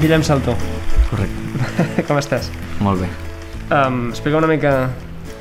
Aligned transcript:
Guillem 0.00 0.22
Saltó, 0.26 0.56
Correcte. 1.10 2.02
com 2.08 2.18
estàs? 2.18 2.50
Molt 2.82 3.04
bé. 3.04 3.08
Um, 3.70 4.08
explica 4.10 4.38
una 4.40 4.50
mica, 4.50 4.74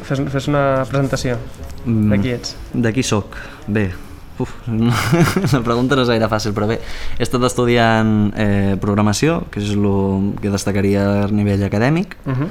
fes, 0.06 0.22
fes 0.32 0.48
una 0.52 0.84
presentació 0.90 1.38
Mm, 1.84 2.10
de 2.14 2.20
qui 2.22 2.32
ets. 2.32 2.56
De 2.72 2.94
qui 2.96 3.04
sóc? 3.04 3.36
Bé, 3.68 3.90
uf, 4.40 4.52
no, 4.68 4.88
la 5.54 5.60
pregunta 5.66 5.98
no 5.98 6.06
és 6.06 6.12
gaire 6.14 6.30
fàcil, 6.32 6.54
però 6.56 6.70
bé, 6.70 6.78
he 7.18 7.26
estat 7.26 7.44
estudiant 7.44 8.32
eh, 8.40 8.76
programació, 8.80 9.42
que 9.52 9.60
és 9.60 9.74
el 9.76 9.88
que 10.40 10.54
destacaria 10.54 11.04
a 11.24 11.28
nivell 11.28 11.66
acadèmic. 11.68 12.16
Uh 12.26 12.38
-huh. 12.38 12.50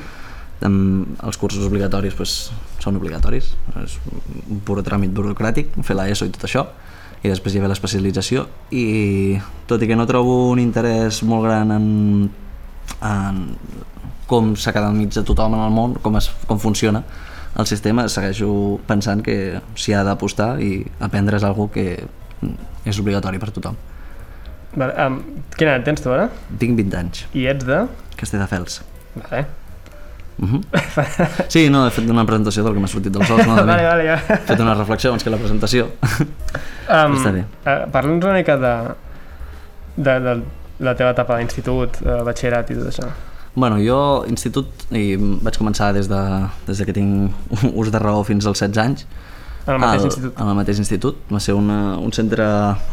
Amb 0.62 1.24
els 1.24 1.36
cursos 1.36 1.64
obligatoris 1.64 2.14
pues, 2.14 2.52
són 2.78 2.96
obligatoris, 2.96 3.56
és 3.82 3.98
un 4.50 4.60
pur 4.60 4.82
tràmit 4.82 5.10
burocràtic, 5.10 5.72
fer 5.82 5.96
l'ESO 5.96 6.26
i 6.26 6.30
tot 6.30 6.44
això, 6.44 6.66
i 7.22 7.30
després 7.30 7.54
hi 7.54 7.62
ha 7.62 7.70
l'especialització, 7.70 8.46
i 8.74 9.38
tot 9.70 9.82
i 9.82 9.88
que 9.90 9.98
no 9.98 10.08
trobo 10.10 10.50
un 10.50 10.62
interès 10.62 11.22
molt 11.26 11.46
gran 11.46 11.70
en, 11.74 11.86
en 13.06 13.42
com 14.30 14.54
s'academitza 14.58 15.22
tothom 15.28 15.54
en 15.54 15.62
el 15.66 15.74
món, 15.74 15.94
com, 16.02 16.16
es, 16.18 16.30
com 16.48 16.58
funciona 16.62 17.02
el 17.58 17.68
sistema, 17.68 18.06
segueixo 18.08 18.80
pensant 18.88 19.22
que 19.24 19.36
s'hi 19.76 19.94
ha 19.94 20.02
d'apostar 20.06 20.56
i 20.64 20.74
aprendre 21.04 21.38
és 21.38 21.46
algo 21.46 21.68
que 21.72 21.86
és 22.88 22.98
obligatori 22.98 23.38
per 23.38 23.52
tothom. 23.52 23.76
Vale, 24.72 24.94
um, 25.04 25.18
quina 25.52 25.74
edat 25.74 25.84
tens 25.90 26.00
tu 26.02 26.10
ara? 26.14 26.30
Tinc 26.58 26.78
20 26.80 26.96
anys, 27.02 27.26
I 27.36 27.44
ets 27.52 27.68
de... 27.68 27.82
Castelldefels. 28.16 28.80
Vale, 29.18 29.44
Uh 30.38 30.48
-huh. 30.48 30.62
Sí, 31.48 31.68
no, 31.70 31.86
he 31.86 31.90
fet 31.90 32.08
una 32.10 32.24
presentació 32.26 32.64
del 32.64 32.74
que 32.74 32.80
m'ha 32.80 32.88
sortit 32.88 33.12
dels 33.12 33.30
ous, 33.30 33.46
no? 33.46 33.54
De 33.60 33.62
vale, 33.62 33.82
vale 33.82 34.04
ja. 34.04 34.16
He 34.34 34.46
fet 34.46 34.60
una 34.60 34.74
reflexió 34.74 35.10
abans 35.10 35.22
que 35.22 35.30
la 35.30 35.36
presentació. 35.36 35.88
Um, 36.88 37.16
Està 37.16 37.32
bé. 37.32 37.44
Uh, 37.64 37.90
Parla'ns 37.92 38.24
una 38.24 38.34
mica 38.34 38.56
de, 38.56 38.94
de, 39.96 40.20
de 40.20 40.42
la 40.80 40.94
teva 40.94 41.10
etapa 41.10 41.36
d'institut, 41.38 42.00
uh, 42.02 42.24
batxillerat 42.24 42.70
i 42.70 42.74
tot 42.74 42.88
això. 42.88 43.08
bueno, 43.54 43.76
jo, 43.76 44.24
institut, 44.28 44.66
i 44.90 45.16
vaig 45.16 45.58
començar 45.58 45.92
des 45.92 46.08
de, 46.08 46.48
des 46.66 46.78
de 46.78 46.84
que 46.84 46.92
tinc 46.92 47.32
ús 47.80 47.90
de 47.92 47.98
raó 47.98 48.24
fins 48.24 48.46
als 48.46 48.58
16 48.60 48.78
anys. 48.78 49.06
En 49.66 49.74
el 49.74 49.80
mateix 49.80 50.00
al, 50.00 50.06
institut. 50.06 50.40
En 50.40 50.48
el 50.48 50.54
mateix 50.54 50.78
institut. 50.78 51.16
Va 51.30 51.40
ser 51.40 51.54
una, 51.54 51.96
un 51.98 52.12
centre 52.12 52.44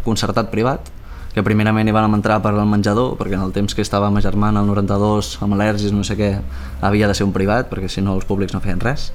concertat 0.05 0.51
privat, 0.51 0.91
que 1.33 1.43
primerament 1.43 1.87
hi 1.87 1.91
van 1.93 2.13
entrar 2.13 2.41
per 2.41 2.51
al 2.55 2.65
menjador, 2.67 3.15
perquè 3.19 3.35
en 3.37 3.43
el 3.45 3.51
temps 3.53 3.75
que 3.75 3.81
estava 3.85 4.09
ma 4.09 4.21
germana, 4.21 4.61
el 4.61 4.67
92, 4.67 5.37
amb 5.45 5.53
al·lèrgies, 5.53 5.91
no 5.93 6.03
sé 6.03 6.17
què, 6.17 6.39
havia 6.81 7.07
de 7.07 7.13
ser 7.13 7.25
un 7.27 7.33
privat, 7.33 7.69
perquè 7.69 7.87
si 7.89 8.01
no 8.01 8.15
els 8.15 8.25
públics 8.25 8.53
no 8.53 8.59
feien 8.61 8.79
res. 8.79 9.11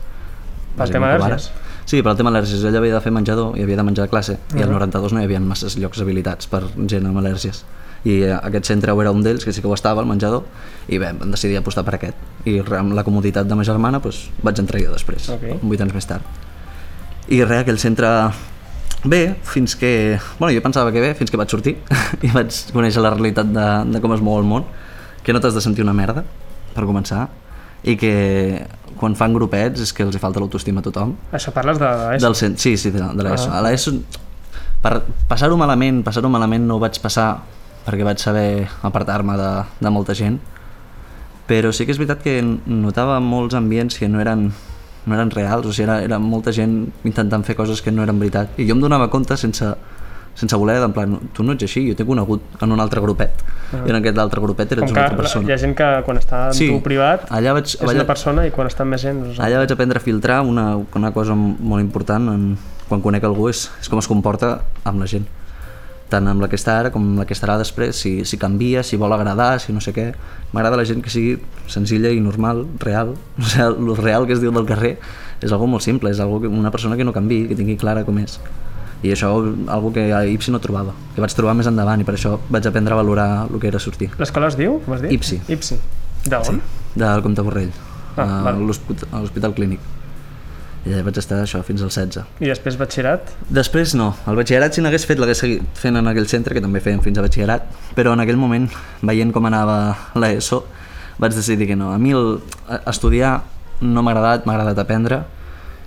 Pel 0.76 0.90
tema 0.90 1.06
Bàsicament, 1.12 1.22
al·lèrgies? 1.22 1.50
Sí, 1.86 2.00
per 2.02 2.10
al 2.12 2.16
tema 2.16 2.30
al·lèrgies. 2.30 2.64
Ella 2.64 2.78
havia 2.78 2.94
de 2.94 3.00
fer 3.04 3.12
menjador 3.12 3.58
i 3.58 3.62
havia 3.62 3.76
de 3.76 3.82
menjar 3.84 4.04
a 4.06 4.08
classe, 4.08 4.38
i 4.54 4.62
al 4.62 4.68
Mhm. 4.70 4.78
92 4.78 5.12
no 5.12 5.20
hi 5.20 5.24
havia 5.24 5.40
masses 5.40 5.76
llocs 5.76 6.00
habilitats 6.00 6.46
per 6.46 6.62
gent 6.86 7.06
amb 7.06 7.18
al·lèrgies. 7.18 7.62
I 8.04 8.22
eh, 8.22 8.32
aquest 8.42 8.66
centre 8.66 8.92
era 9.00 9.10
un 9.10 9.22
d'ells, 9.22 9.44
que 9.44 9.52
sí 9.52 9.60
que 9.60 9.66
ho 9.68 9.74
estava, 9.74 10.00
el 10.02 10.06
menjador, 10.06 10.44
i 10.88 10.98
bé, 10.98 11.12
vam 11.12 11.30
decidir 11.30 11.56
apostar 11.58 11.84
per 11.84 11.94
aquest. 11.94 12.14
I 12.44 12.58
amb 12.60 12.92
la 12.92 13.02
comoditat 13.04 13.46
de 13.46 13.54
ma 13.54 13.64
germana 13.64 13.98
doncs, 13.98 14.30
vaig 14.42 14.58
entrar 14.58 14.80
jo 14.80 14.92
després, 14.92 15.28
Ok. 15.30 15.60
8 15.62 15.80
anys 15.82 15.94
més 15.94 16.06
tard. 16.06 16.22
I 17.28 17.42
res, 17.44 17.60
aquell 17.62 17.78
centre 17.78 18.30
bé, 19.04 19.36
fins 19.44 19.76
que... 19.76 20.18
Bueno, 20.38 20.54
jo 20.56 20.62
pensava 20.64 20.92
que 20.92 21.02
bé, 21.02 21.12
fins 21.18 21.30
que 21.30 21.40
vaig 21.40 21.52
sortir 21.52 21.76
i 22.26 22.32
vaig 22.34 22.52
conèixer 22.74 23.04
la 23.04 23.12
realitat 23.14 23.50
de, 23.52 23.68
de 23.92 24.02
com 24.02 24.14
es 24.16 24.24
mou 24.24 24.38
el 24.40 24.48
món, 24.48 24.66
que 25.24 25.32
no 25.32 25.40
t'has 25.40 25.56
de 25.56 25.62
sentir 25.64 25.84
una 25.84 25.96
merda, 25.96 26.24
per 26.74 26.86
començar, 26.88 27.28
i 27.84 27.96
que 28.00 28.14
quan 28.96 29.16
fan 29.18 29.34
grupets 29.36 29.82
és 29.84 29.92
que 29.92 30.04
els 30.06 30.16
hi 30.16 30.22
falta 30.22 30.40
l'autoestima 30.40 30.80
a 30.80 30.86
tothom. 30.86 31.16
Això 31.36 31.52
parles 31.54 31.80
de 31.80 31.90
l'ESO? 31.90 32.24
Del 32.24 32.38
sí, 32.40 32.76
sí, 32.80 32.92
de, 32.94 33.02
de 33.02 33.26
l'ESO. 33.26 33.50
Ah. 33.50 33.60
A 33.60 33.64
l'ESO, 33.66 33.98
per 34.84 34.98
passar-ho 35.28 35.56
malament, 35.60 36.02
passar-ho 36.06 36.30
malament 36.32 36.64
no 36.68 36.78
ho 36.78 36.82
vaig 36.82 37.00
passar 37.02 37.28
perquè 37.84 38.04
vaig 38.06 38.20
saber 38.22 38.66
apartar-me 38.86 39.36
de, 39.36 39.50
de 39.84 39.92
molta 39.92 40.16
gent, 40.16 40.38
però 41.48 41.72
sí 41.76 41.84
que 41.84 41.92
és 41.92 42.00
veritat 42.00 42.22
que 42.24 42.38
notava 42.40 43.18
molts 43.20 43.56
ambients 43.58 43.98
que 44.00 44.08
no 44.08 44.22
eren, 44.22 44.48
no 45.06 45.14
eren 45.14 45.30
reals, 45.30 45.66
o 45.66 45.72
sigui, 45.72 45.84
era, 45.88 45.98
era 46.02 46.18
molta 46.18 46.52
gent 46.52 46.88
intentant 47.04 47.44
fer 47.44 47.54
coses 47.56 47.82
que 47.82 47.92
no 47.92 48.02
eren 48.02 48.18
veritat. 48.18 48.58
I 48.58 48.66
jo 48.68 48.74
em 48.74 48.80
donava 48.80 49.10
compte 49.12 49.36
sense, 49.36 49.74
sense 50.34 50.56
voler, 50.56 50.80
en 50.82 50.92
plan, 50.92 51.18
tu 51.32 51.44
no 51.46 51.52
ets 51.54 51.62
així, 51.66 51.84
jo 51.90 51.94
t'he 51.94 52.06
conegut 52.08 52.42
en 52.62 52.72
un 52.72 52.80
altre 52.80 53.00
grupet, 53.04 53.30
Ah. 53.74 53.80
i 53.86 53.90
en 53.90 53.96
aquest 53.96 54.18
altre 54.18 54.40
grupet 54.40 54.70
eres 54.72 54.84
Com 54.84 54.92
una 54.92 55.02
altra 55.04 55.16
persona. 55.16 55.48
hi 55.48 55.52
ha 55.52 55.58
gent 55.58 55.74
que 55.74 55.86
quan 56.06 56.18
està 56.18 56.44
amb 56.46 56.54
Sí, 56.54 56.68
tu 56.70 56.80
privat 56.82 57.24
allà 57.30 57.52
vaig, 57.56 57.64
és 57.74 57.80
allà, 57.80 57.94
una 57.94 58.04
persona 58.06 58.46
i 58.46 58.50
quan 58.50 58.68
està 58.68 58.82
amb 58.82 58.90
més 58.94 59.02
gent... 59.02 59.22
Doncs... 59.24 59.38
Allà 59.40 59.58
vaig 59.58 59.72
aprendre 59.72 59.98
a 59.98 60.02
filtrar 60.04 60.42
una, 60.42 60.76
una 60.94 61.10
cosa 61.12 61.34
molt 61.34 61.80
important 61.82 62.28
en, 62.30 62.44
quan 62.88 63.00
conec 63.02 63.24
algú 63.24 63.48
és, 63.48 63.70
és 63.80 63.88
com 63.88 63.98
es 63.98 64.06
comporta 64.06 64.60
amb 64.84 65.00
la 65.00 65.06
gent 65.06 65.26
tant 66.14 66.30
amb 66.30 66.44
la 66.44 66.48
que 66.50 66.58
està 66.58 66.78
ara 66.80 66.92
com 66.94 67.04
amb 67.10 67.22
la 67.22 67.26
que 67.28 67.34
estarà 67.36 67.56
després 67.60 67.98
si, 67.98 68.14
si 68.28 68.38
canvia, 68.40 68.84
si 68.86 68.98
vol 69.00 69.12
agradar, 69.14 69.58
si 69.62 69.74
no 69.74 69.82
sé 69.84 69.94
què 69.96 70.08
m'agrada 70.54 70.78
la 70.80 70.86
gent 70.88 71.02
que 71.04 71.12
sigui 71.12 71.36
senzilla 71.70 72.12
i 72.14 72.20
normal, 72.22 72.64
real 72.82 73.14
o 73.42 73.48
sigui, 73.48 73.66
el 73.66 73.96
real 74.00 74.28
que 74.28 74.36
es 74.36 74.42
diu 74.44 74.54
del 74.54 74.68
carrer 74.68 74.96
és 75.42 75.52
algo 75.52 75.68
molt 75.70 75.84
simple, 75.84 76.12
és 76.14 76.22
algo 76.22 76.40
que, 76.42 76.50
una 76.50 76.72
persona 76.74 76.96
que 76.96 77.06
no 77.06 77.14
canvi 77.16 77.44
que 77.50 77.58
tingui 77.58 77.78
clara 77.80 78.06
com 78.06 78.20
és 78.22 78.38
i 79.04 79.10
això 79.12 79.34
algo 79.68 79.90
que 79.92 80.06
a 80.16 80.22
Ipsi 80.32 80.54
no 80.54 80.62
trobava 80.64 80.94
que 81.14 81.20
vaig 81.20 81.34
trobar 81.36 81.52
més 81.58 81.68
endavant 81.68 82.00
i 82.00 82.06
per 82.08 82.14
això 82.16 82.38
vaig 82.48 82.70
aprendre 82.70 82.96
a 82.96 83.02
valorar 83.02 83.28
el 83.50 83.58
que 83.60 83.68
era 83.68 83.82
sortir 83.82 84.08
L'escola 84.16 84.48
es 84.48 84.56
diu? 84.56 84.78
Com 84.86 84.96
has 84.96 85.04
dit? 85.04 85.12
Ipsi. 85.12 85.42
Ipsi. 85.52 85.80
D'on? 86.24 86.62
del 86.94 87.26
Comte 87.26 87.44
Borrell 87.44 87.74
Ah, 88.16 88.46
a 88.46 88.52
l'Hospital 88.54 89.54
Clínic 89.56 89.80
i 90.84 90.92
allà 90.92 91.04
vaig 91.06 91.18
estar 91.20 91.40
això 91.40 91.62
fins 91.64 91.82
als 91.84 91.96
16 91.96 92.44
I 92.44 92.50
després 92.50 92.76
batxillerat? 92.80 93.32
Després 93.48 93.94
no, 93.98 94.10
el 94.28 94.36
batxillerat 94.40 94.76
si 94.76 94.84
n'hagués 94.84 95.06
fet 95.08 95.20
l'hagués 95.20 95.40
seguit 95.44 95.80
fent 95.80 95.96
en 96.00 96.10
aquell 96.10 96.28
centre, 96.30 96.54
que 96.56 96.62
també 96.64 96.82
feien 96.84 97.02
fins 97.04 97.18
a 97.18 97.24
batxillerat, 97.24 97.70
però 97.96 98.12
en 98.14 98.24
aquell 98.24 98.40
moment, 98.40 98.68
veient 99.02 99.32
com 99.32 99.48
anava 99.48 99.78
l'ESO, 100.18 100.64
vaig 101.18 101.36
decidir 101.36 101.68
que 101.70 101.78
no. 101.78 101.92
A 101.94 101.98
mi 101.98 102.12
el, 102.12 102.36
estudiar 102.90 103.38
no 103.80 104.02
m'ha 104.02 104.12
agradat, 104.12 104.46
m'ha 104.46 104.58
agradat 104.58 104.82
aprendre, 104.84 105.22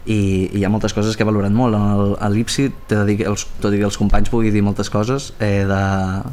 i, 0.07 0.18
i 0.47 0.62
hi 0.62 0.63
ha 0.63 0.72
moltes 0.72 0.96
coses 0.96 1.18
que 1.18 1.25
he 1.25 1.28
valorat 1.28 1.53
molt. 1.53 1.75
A 1.75 2.30
l'IPSI, 2.31 2.69
t'he 2.88 3.00
de 3.02 3.06
dir 3.09 3.18
que 3.22 3.28
els, 3.30 3.44
tot 3.62 3.75
i 3.75 3.81
que 3.81 3.88
els 3.88 4.00
companys 4.00 4.31
pugui 4.31 4.53
dir 4.56 4.63
moltes 4.66 4.90
coses, 4.94 5.34
eh, 5.44 5.66
de, 5.68 5.81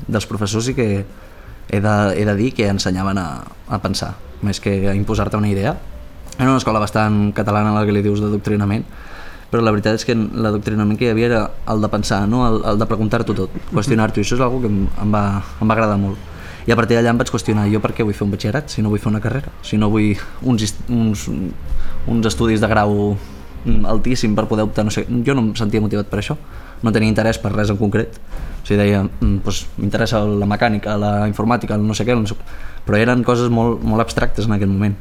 dels 0.06 0.28
professors 0.30 0.70
sí 0.70 0.76
que 0.78 0.88
he 0.94 1.80
de, 1.82 1.96
he 2.14 2.24
de 2.24 2.36
dir 2.38 2.52
que 2.54 2.68
ensenyaven 2.70 3.18
a, 3.18 3.28
a 3.68 3.80
pensar, 3.82 4.14
més 4.46 4.60
que 4.62 4.76
a 4.88 4.94
imposar-te 4.94 5.40
una 5.40 5.50
idea. 5.50 5.74
Era 6.38 6.48
una 6.48 6.58
escola 6.58 6.80
bastant 6.82 7.32
catalana, 7.32 7.72
la 7.74 7.84
que 7.86 7.92
li 7.94 8.02
dius 8.02 8.18
d'adoctrinament, 8.22 8.82
però 9.50 9.62
la 9.62 9.70
veritat 9.70 10.00
és 10.00 10.04
que 10.08 10.16
l'adoctrinament 10.16 10.98
que 10.98 11.06
hi 11.06 11.12
havia 11.12 11.28
era 11.28 11.42
el 11.70 11.84
de 11.84 11.90
pensar, 11.92 12.24
no? 12.26 12.42
el, 12.48 12.56
el 12.72 12.80
de 12.80 12.88
preguntar-t'ho 12.90 13.36
tot, 13.38 13.58
qüestionar-t'ho, 13.70 14.18
i 14.18 14.26
això 14.26 14.34
és 14.34 14.42
una 14.42 14.62
que 14.64 14.70
em, 14.70 14.80
em, 15.04 15.12
va, 15.14 15.22
em 15.62 15.70
va 15.70 15.76
agradar 15.76 16.00
molt. 16.02 16.32
I 16.66 16.74
a 16.74 16.78
partir 16.80 16.98
d'allà 16.98 17.12
em 17.14 17.20
vaig 17.20 17.30
qüestionar, 17.30 17.68
jo 17.70 17.78
per 17.84 17.92
què 17.94 18.02
vull 18.02 18.16
fer 18.18 18.24
un 18.26 18.32
batxillerat 18.34 18.74
si 18.74 18.82
no 18.82 18.90
vull 18.90 18.98
fer 18.98 19.12
una 19.12 19.22
carrera, 19.22 19.54
si 19.62 19.78
no 19.78 19.92
vull 19.94 20.18
uns, 20.42 20.74
uns, 20.88 21.28
uns 22.10 22.30
estudis 22.32 22.64
de 22.64 22.72
grau 22.72 23.14
mm, 23.14 23.86
altíssim 23.94 24.34
per 24.34 24.48
poder 24.50 24.66
optar, 24.66 24.88
no 24.88 24.90
sé, 24.90 25.06
jo 25.06 25.38
no 25.38 25.46
em 25.46 25.54
sentia 25.60 25.84
motivat 25.84 26.10
per 26.10 26.18
això, 26.24 26.34
no 26.82 26.90
tenia 26.90 27.12
interès 27.12 27.38
per 27.38 27.54
res 27.54 27.70
en 27.70 27.78
concret, 27.78 28.18
o 28.18 28.66
sigui, 28.66 28.82
deia, 28.82 29.06
mm, 29.06 29.42
doncs, 29.46 29.66
m'interessa 29.78 30.26
la 30.26 30.50
mecànica, 30.50 30.98
la 30.98 31.16
informàtica, 31.30 31.78
el 31.78 31.86
no 31.86 31.94
sé 31.94 32.08
què, 32.08 32.18
no 32.18 32.26
sé... 32.26 32.34
però 32.84 32.98
eren 32.98 33.22
coses 33.22 33.52
molt, 33.54 33.84
molt 33.86 34.02
abstractes 34.02 34.48
en 34.48 34.58
aquell 34.58 34.72
moment 34.72 34.98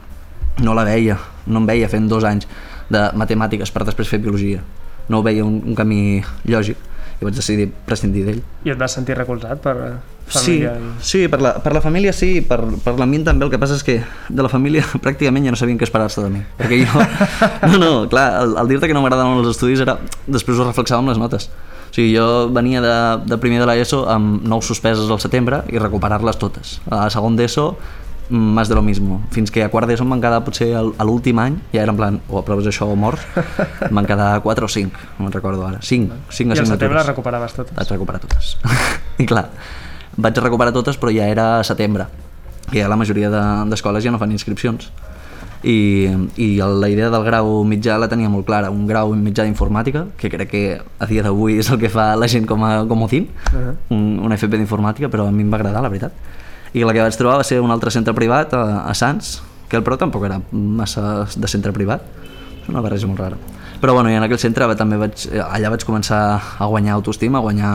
no 0.62 0.74
la 0.78 0.84
veia, 0.86 1.18
no 1.48 1.60
em 1.64 1.66
veia 1.70 1.90
fent 1.90 2.08
dos 2.12 2.24
anys 2.24 2.48
de 2.94 3.08
matemàtiques 3.18 3.72
per 3.74 3.86
després 3.88 4.08
fer 4.12 4.20
biologia. 4.22 4.62
No 5.10 5.24
veia 5.24 5.44
un, 5.46 5.62
un 5.66 5.76
camí 5.76 6.22
lògic. 6.46 6.78
I 7.22 7.26
vaig 7.26 7.36
decidir 7.38 7.70
prescindir 7.88 8.26
d'ell. 8.26 8.42
I 8.68 8.72
et 8.74 8.78
vas 8.80 8.92
sentir 8.92 9.16
recolzat 9.16 9.62
per 9.64 9.76
Sí, 10.24 10.40
família? 10.64 10.72
i- 10.80 11.04
sí 11.04 11.20
per, 11.28 11.40
la, 11.44 11.52
per 11.62 11.74
la 11.76 11.82
família 11.84 12.14
sí, 12.16 12.40
per, 12.48 12.58
per 12.84 12.94
l'ambient 12.96 13.26
també, 13.28 13.44
el 13.46 13.52
que 13.52 13.60
passa 13.60 13.76
és 13.76 13.84
que 13.84 13.98
de 14.30 14.42
la 14.46 14.48
família 14.50 14.82
pràcticament 15.04 15.44
ja 15.46 15.52
no 15.52 15.58
sabien 15.60 15.78
què 15.78 15.84
esperar-se 15.84 16.24
de 16.24 16.30
mi, 16.32 16.40
perquè 16.58 16.78
jo, 16.80 17.02
no, 17.74 17.78
no, 17.78 17.90
clar, 18.10 18.30
el, 18.46 18.54
el 18.62 18.70
dir-te 18.72 18.88
que 18.88 18.96
no 18.96 19.02
m'agradaven 19.04 19.42
els 19.44 19.50
estudis 19.52 19.82
era, 19.84 19.98
després 20.26 20.58
ho 20.60 20.64
reflexava 20.70 21.04
amb 21.04 21.12
les 21.12 21.20
notes, 21.20 21.50
o 21.92 21.92
sigui, 21.98 22.16
jo 22.16 22.48
venia 22.56 22.80
de, 22.82 22.94
de 23.28 23.38
primer 23.44 23.60
de 23.60 23.68
l'ESO 23.68 24.06
amb 24.10 24.48
nou 24.48 24.64
suspeses 24.64 25.12
al 25.12 25.20
setembre 25.20 25.60
i 25.76 25.78
recuperar-les 25.84 26.40
totes, 26.40 26.78
a 26.88 27.10
segon 27.12 27.36
d'ESO 27.36 27.68
mm, 28.30 28.54
més 28.56 28.70
de 28.70 28.76
lo 28.76 28.82
mismo, 28.82 29.22
fins 29.32 29.52
que 29.52 29.64
a 29.64 29.70
quart 29.70 29.88
d'ESO 29.88 30.04
em 30.04 30.10
van 30.10 30.22
quedar 30.22 30.44
potser 30.44 30.74
al- 30.76 30.94
a 30.98 31.04
l'últim 31.04 31.40
any, 31.40 31.56
ja 31.74 31.82
era 31.84 31.92
en 31.92 31.98
plan, 31.98 32.20
o 32.30 32.40
aproves 32.40 32.66
això 32.68 32.88
o 32.92 32.96
mors, 32.96 33.22
em 33.36 33.94
van 33.96 34.06
quedar 34.06 34.42
4 34.42 34.66
o 34.66 34.70
5, 34.70 34.92
no 35.20 35.26
me'n 35.26 35.32
recordo 35.34 35.66
ara, 35.68 35.80
5, 35.82 36.14
5 36.30 36.56
I 36.56 36.60
al 36.60 36.66
setembre 36.68 36.98
les 37.00 37.08
recuperaves 37.08 37.54
totes? 37.54 37.76
vaig 37.76 37.90
recuperar 37.92 38.20
totes. 38.22 38.58
I 39.20 39.26
clar, 39.26 39.50
vaig 40.18 40.38
recuperar 40.38 40.74
totes 40.74 40.98
però 40.98 41.12
ja 41.14 41.28
era 41.28 41.60
a 41.60 41.64
setembre, 41.64 42.06
que 42.72 42.80
ja 42.82 42.88
la 42.90 42.96
majoria 42.96 43.30
de- 43.30 43.70
d'escoles 43.70 44.04
ja 44.04 44.12
no 44.12 44.20
fan 44.20 44.32
inscripcions. 44.32 44.92
I, 45.64 46.10
i 46.36 46.58
la 46.60 46.90
idea 46.92 47.08
del 47.10 47.24
grau 47.24 47.64
mitjà 47.64 47.96
la 47.98 48.10
tenia 48.12 48.28
molt 48.28 48.44
clara, 48.46 48.68
un 48.70 48.84
grau 48.86 49.14
mitjà 49.16 49.46
d'informàtica, 49.46 50.08
que 50.20 50.28
crec 50.30 50.50
que 50.52 50.64
a 51.00 51.06
dia 51.08 51.24
d'avui 51.24 51.56
és 51.62 51.70
el 51.72 51.80
que 51.80 51.88
fa 51.88 52.18
la 52.20 52.28
gent 52.28 52.46
com 52.46 52.64
a 52.68 52.84
comodín, 52.86 53.30
Uh 53.54 53.56
-huh. 53.56 53.76
un, 53.96 54.20
un 54.26 54.32
FP 54.36 54.58
d'informàtica, 54.58 55.08
però 55.10 55.28
a 55.28 55.32
mi 55.32 55.42
em 55.44 55.50
va 55.54 55.56
agradar, 55.56 55.82
la 55.82 55.88
veritat. 55.88 56.12
I 56.74 56.84
la 56.84 56.94
que 56.94 57.02
vaig 57.06 57.18
trobar 57.18 57.38
va 57.38 57.46
ser 57.46 57.60
un 57.62 57.72
altre 57.72 57.92
centre 57.94 58.14
privat 58.18 58.54
a, 58.58 58.64
a 58.90 58.94
Sants, 58.98 59.42
que 59.70 59.78
el 59.78 59.84
Pro 59.84 59.98
tampoc 59.98 60.26
era 60.26 60.40
massa 60.52 61.28
de 61.36 61.48
centre 61.48 61.74
privat, 61.74 62.02
és 62.64 62.70
una 62.70 62.82
barreja 62.82 63.08
molt 63.08 63.20
rara. 63.22 63.38
Però 63.82 63.94
bueno, 63.94 64.10
i 64.10 64.16
en 64.18 64.24
aquell 64.24 64.40
centre 64.40 64.66
va- 64.70 64.78
també 64.80 64.98
vaig, 64.98 65.28
allà 65.44 65.70
vaig 65.74 65.86
començar 65.86 66.20
a 66.58 66.68
guanyar 66.72 66.96
autoestima, 66.96 67.40
a 67.40 67.46
guanyar 67.46 67.74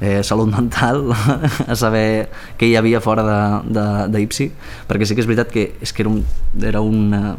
eh, 0.00 0.22
salut 0.22 0.50
mental, 0.50 1.12
a 1.70 1.76
saber 1.76 2.30
què 2.58 2.70
hi 2.70 2.76
havia 2.80 3.02
fora 3.04 3.24
d'Ipsi, 4.10 4.50
perquè 4.88 5.06
sí 5.06 5.14
que 5.14 5.22
és 5.22 5.30
veritat 5.30 5.52
que, 5.52 5.68
és 5.82 5.92
que 5.92 6.02
era, 6.06 6.10
un, 6.10 6.24
era 6.62 6.80
una 6.82 7.36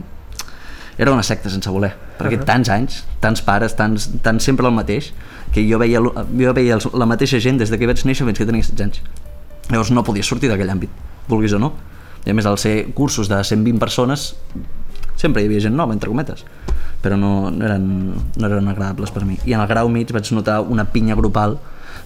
era 0.97 1.11
una 1.11 1.23
secta 1.27 1.49
sense 1.51 1.69
voler, 1.69 1.91
perquè 2.15 2.37
uh 2.37 2.39
-huh. 2.39 2.45
tants 2.47 2.69
anys, 2.69 3.03
tants 3.19 3.41
pares, 3.41 3.75
tants, 3.75 4.09
tants 4.21 4.43
sempre 4.43 4.65
el 4.65 4.71
mateix, 4.73 5.11
que 5.51 5.65
jo 5.69 5.77
veia, 5.77 5.99
jo 5.99 6.53
veia 6.53 6.77
la 6.93 7.05
mateixa 7.05 7.39
gent 7.39 7.57
des 7.57 7.69
de 7.69 7.77
que 7.77 7.85
vaig 7.87 8.05
néixer 8.05 8.25
fins 8.25 8.37
que 8.37 8.45
tenia 8.45 8.61
16 8.61 8.81
anys. 8.81 9.01
Llavors 9.69 9.91
no 9.91 10.03
podia 10.05 10.23
sortir 10.23 10.51
d'aquell 10.51 10.71
àmbit, 10.73 10.91
vulguis 11.29 11.55
o 11.57 11.59
no. 11.61 11.73
I 12.25 12.33
a 12.33 12.37
més, 12.37 12.45
al 12.49 12.57
ser 12.61 12.91
cursos 12.97 13.29
de 13.29 13.37
120 13.43 13.81
persones, 13.81 14.33
sempre 15.15 15.43
hi 15.43 15.49
havia 15.49 15.63
gent 15.67 15.75
nova, 15.77 15.93
entre 15.93 16.09
cometes, 16.09 16.43
però 17.01 17.17
no, 17.17 17.51
no, 17.53 17.65
eren, 17.65 17.87
no 18.13 18.49
eren 18.49 18.69
agradables 18.71 19.13
per 19.13 19.25
mi. 19.25 19.37
I 19.45 19.55
en 19.57 19.63
el 19.63 19.69
grau 19.69 19.89
mig 19.93 20.13
vaig 20.13 20.31
notar 20.33 20.61
una 20.61 20.87
pinya 20.91 21.17
grupal 21.17 21.59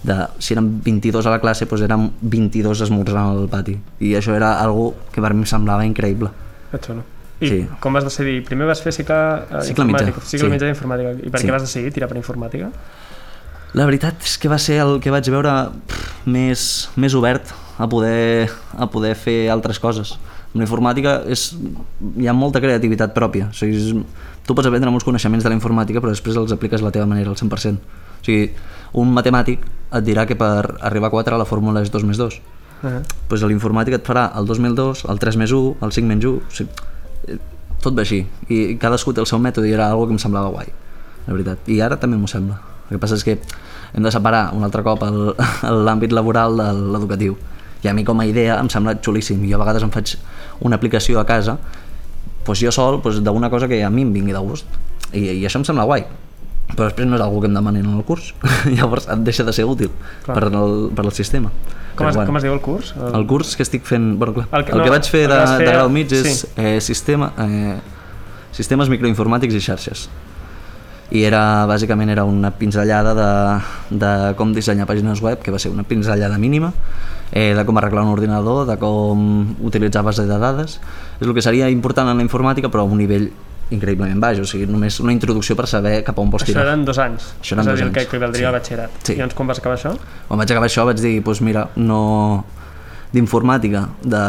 de, 0.03 0.15
si 0.39 0.55
eren 0.55 0.81
22 0.83 1.27
a 1.27 1.35
la 1.35 1.39
classe, 1.43 1.67
doncs 1.67 1.85
eren 1.87 2.09
22 2.21 2.83
esmorzant 2.87 3.31
al 3.35 3.47
pati. 3.51 3.77
I 4.03 4.15
això 4.19 4.35
era 4.35 4.57
algo 4.63 4.93
que 5.13 5.23
per 5.23 5.33
mi 5.35 5.47
semblava 5.49 5.87
increïble. 5.87 6.31
Que 6.71 6.83
xulo. 6.83 7.05
I 7.39 7.47
sí. 7.47 7.59
com 7.79 7.95
vas 7.95 8.03
decidir? 8.03 8.41
Primer 8.47 8.67
vas 8.67 8.81
fer 8.83 8.91
cicle, 8.91 9.15
uh, 9.15 9.61
cicle 9.63 9.85
mitjà, 9.87 10.11
cicle 10.19 10.47
sí. 10.47 10.51
mitjà 10.51 10.67
d'informàtica. 10.67 11.13
I 11.23 11.31
per 11.31 11.39
sí. 11.39 11.47
què 11.47 11.55
vas 11.55 11.63
decidir 11.63 11.93
tirar 11.95 12.09
per 12.11 12.19
informàtica? 12.19 12.67
La 13.77 13.85
veritat 13.85 14.23
és 14.25 14.37
que 14.41 14.49
va 14.49 14.57
ser 14.57 14.79
el 14.81 14.97
que 15.03 15.11
vaig 15.13 15.27
veure 15.29 15.51
pff, 15.87 16.25
més, 16.25 16.63
més 16.97 17.13
obert 17.17 17.51
a 17.77 17.87
poder, 17.89 18.49
a 18.73 18.87
poder 18.89 19.13
fer 19.15 19.49
altres 19.53 19.79
coses. 19.79 20.15
En 20.53 20.63
la 20.63 20.65
informàtica 20.65 21.19
és, 21.29 21.51
hi 22.17 22.27
ha 22.27 22.33
molta 22.33 22.61
creativitat 22.63 23.13
pròpia. 23.13 23.51
O 23.53 23.57
sigui, 23.57 23.77
és, 23.77 24.21
tu 24.47 24.55
pots 24.57 24.67
aprendre 24.67 24.89
molts 24.89 25.05
coneixements 25.05 25.45
de 25.45 25.51
la 25.51 25.57
informàtica 25.57 26.01
però 26.01 26.13
després 26.15 26.39
els 26.41 26.55
apliques 26.55 26.81
a 26.81 26.87
la 26.87 26.93
teva 26.95 27.05
manera 27.09 27.29
al 27.29 27.37
100%. 27.37 27.77
O 28.19 28.25
sigui, 28.25 28.49
un 28.97 29.13
matemàtic 29.13 29.61
et 29.65 30.05
dirà 30.05 30.25
que 30.25 30.37
per 30.39 30.79
arribar 30.81 31.11
a 31.11 31.13
4 31.13 31.37
la 31.37 31.45
fórmula 31.45 31.85
és 31.85 31.93
2 31.93 32.07
més 32.09 32.17
2. 32.17 32.41
Uh 32.79 32.87
-huh. 32.87 33.03
pues 33.27 33.43
l'informàtica 33.43 33.97
et 33.97 34.07
farà 34.07 34.31
el 34.39 34.45
2 34.45 34.59
més 34.59 34.73
2, 34.73 35.05
el 35.09 35.19
3 35.19 35.35
més 35.35 35.51
1, 35.51 35.75
el 35.81 35.91
5 35.91 36.07
menys 36.07 36.25
1... 36.25 36.35
O 36.37 36.41
sigui, 36.49 36.69
tot 37.81 37.95
va 37.95 38.01
així 38.01 38.25
i 38.49 38.77
cadascú 38.79 39.13
té 39.13 39.21
el 39.21 39.27
seu 39.27 39.39
mètode 39.39 39.67
i 39.67 39.73
era 39.73 39.89
algo 39.89 40.07
que 40.07 40.13
em 40.13 40.19
semblava 40.19 40.49
guai 40.49 40.67
la 41.27 41.33
veritat, 41.33 41.59
i 41.67 41.79
ara 41.81 41.99
també 41.99 42.17
m'ho 42.17 42.27
sembla 42.27 42.68
el 42.89 42.97
que 42.97 43.01
passa 43.01 43.17
és 43.19 43.25
que 43.25 43.37
hem 43.93 44.05
de 44.05 44.11
separar 44.11 44.49
un 44.57 44.65
altre 44.65 44.83
cop 44.85 45.03
l'àmbit 45.87 46.13
laboral 46.15 46.57
de 46.57 46.69
l'educatiu. 46.95 47.37
I 47.83 47.87
a 47.87 47.93
mi 47.95 48.03
com 48.03 48.19
a 48.19 48.25
idea 48.27 48.57
em 48.59 48.69
sembla 48.69 48.97
xulíssim. 48.99 49.45
Jo 49.47 49.55
a 49.55 49.63
vegades 49.63 49.85
em 49.85 49.91
faig 49.93 50.17
una 50.65 50.75
aplicació 50.75 51.19
a 51.21 51.25
casa 51.25 51.57
doncs 52.45 52.63
jo 52.63 52.71
sol 52.73 52.99
doncs, 53.03 53.21
d'una 53.23 53.49
cosa 53.49 53.67
que 53.67 53.83
a 53.83 53.89
mi 53.89 54.01
em 54.07 54.13
vingui 54.13 54.33
de 54.33 54.41
gust. 54.41 54.65
I, 55.13 55.39
i 55.39 55.45
això 55.45 55.61
em 55.61 55.67
sembla 55.67 55.85
guai. 55.85 56.05
Però 56.69 56.85
després 56.85 57.07
no 57.09 57.17
és 57.17 57.23
algo 57.23 57.41
que 57.41 57.49
em 57.49 57.55
demanin 57.57 57.85
en 57.85 57.97
el 57.97 58.05
curs. 58.05 58.33
Llavors 58.77 59.07
et 59.09 59.21
deixa 59.25 59.45
de 59.45 59.53
ser 59.53 59.65
útil 59.69 59.91
clar. 60.25 60.35
per 60.35 60.49
el, 60.49 60.89
per 60.95 61.05
al 61.05 61.13
sistema. 61.13 61.53
Com 61.95 62.07
es, 62.07 62.15
bueno, 62.15 62.29
com 62.29 62.39
es 62.39 62.45
diu 62.45 62.53
el 62.55 62.61
curs? 62.63 62.93
El, 62.95 63.13
el 63.19 63.25
curs 63.27 63.55
que 63.57 63.65
estic 63.65 63.85
fent... 63.85 64.13
Bueno, 64.17 64.33
clar, 64.37 64.47
el 64.51 64.65
que, 64.65 64.73
el 64.73 64.79
no, 64.79 64.85
que 64.87 64.93
vaig 64.93 65.09
fer 65.09 65.25
de, 65.27 65.39
fer... 65.57 65.65
de 65.65 65.73
grau 65.73 65.89
mig 65.91 66.13
és 66.15 66.43
sí. 66.43 66.51
eh, 66.55 66.77
sistema, 66.83 67.33
eh, 67.43 67.75
sistemes 68.55 68.91
microinformàtics 68.93 69.57
i 69.57 69.63
xarxes 69.65 70.05
i 71.11 71.23
era, 71.25 71.65
bàsicament 71.69 72.11
era 72.13 72.23
una 72.27 72.51
pinzellada 72.53 73.15
de, 73.17 73.29
de 74.01 74.11
com 74.37 74.53
dissenyar 74.53 74.87
pàgines 74.89 75.23
web, 75.25 75.41
que 75.41 75.51
va 75.51 75.59
ser 75.61 75.71
una 75.73 75.83
pinzellada 75.87 76.37
mínima, 76.37 76.71
eh, 77.31 77.53
de 77.57 77.65
com 77.65 77.77
arreglar 77.77 78.05
un 78.05 78.13
ordinador, 78.13 78.65
de 78.69 78.77
com 78.81 79.55
utilitzar 79.65 80.03
base 80.05 80.27
de 80.29 80.37
dades. 80.41 80.79
És 81.19 81.27
el 81.27 81.33
que 81.33 81.45
seria 81.45 81.69
important 81.69 82.11
en 82.11 82.21
la 82.21 82.25
informàtica, 82.25 82.69
però 82.69 82.85
a 82.85 82.91
un 82.91 83.01
nivell 83.01 83.29
increïblement 83.73 84.21
baix, 84.21 84.39
o 84.41 84.45
sigui, 84.49 84.65
només 84.69 84.97
una 85.03 85.13
introducció 85.13 85.55
per 85.57 85.67
saber 85.69 85.99
cap 86.05 86.17
a 86.17 86.23
on 86.23 86.31
vols 86.33 86.45
tirar. 86.47 86.63
Això 86.63 86.71
eren 86.71 86.85
dos 86.87 87.01
anys, 87.01 87.33
això 87.41 87.55
eren 87.55 87.67
és 87.67 87.71
a 87.71 87.75
dir, 87.77 87.85
el 87.85 87.91
que 87.93 88.05
equivaldria 88.07 88.41
sí. 88.41 88.47
al 88.49 88.55
batxillerat. 88.57 89.01
Sí. 89.03 89.13
I 89.13 89.21
llavors 89.21 89.37
quan 89.37 89.51
vas 89.51 89.61
acabar 89.61 89.77
això? 89.77 89.91
Quan 90.29 90.41
vaig 90.41 90.53
acabar 90.55 90.69
això 90.69 90.85
vaig 90.89 91.03
dir, 91.03 91.19
doncs 91.25 91.43
mira, 91.45 91.67
no 91.77 91.99
d'informàtica, 93.13 93.87
de 94.05 94.19